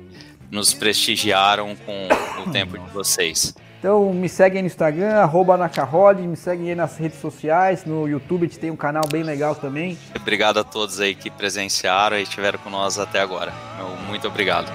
nos 0.49 0.73
prestigiaram 0.73 1.75
com 1.75 2.07
o 2.47 2.51
tempo 2.53 2.79
de 2.79 2.89
vocês. 2.91 3.53
Então 3.82 4.13
me 4.13 4.29
segue 4.29 4.57
aí 4.57 4.61
no 4.61 4.67
Instagram, 4.67 5.15
arroba 5.15 5.57
Nacarole, 5.57 6.27
me 6.27 6.38
segue 6.38 6.69
aí 6.69 6.75
nas 6.75 6.99
redes 6.99 7.19
sociais, 7.19 7.84
no 7.84 8.07
YouTube 8.07 8.43
a 8.43 8.47
gente 8.47 8.59
tem 8.59 8.69
um 8.69 8.75
canal 8.75 9.07
bem 9.11 9.23
legal 9.23 9.55
também. 9.55 9.97
Obrigado 10.15 10.59
a 10.59 10.63
todos 10.63 10.99
aí 10.99 11.15
que 11.15 11.32
presenciaram 11.32 12.15
e 12.15 12.21
estiveram 12.21 12.59
nós 12.69 12.99
até 12.99 13.19
agora. 13.19 13.51
Muito 14.07 14.27
obrigado. 14.27 14.71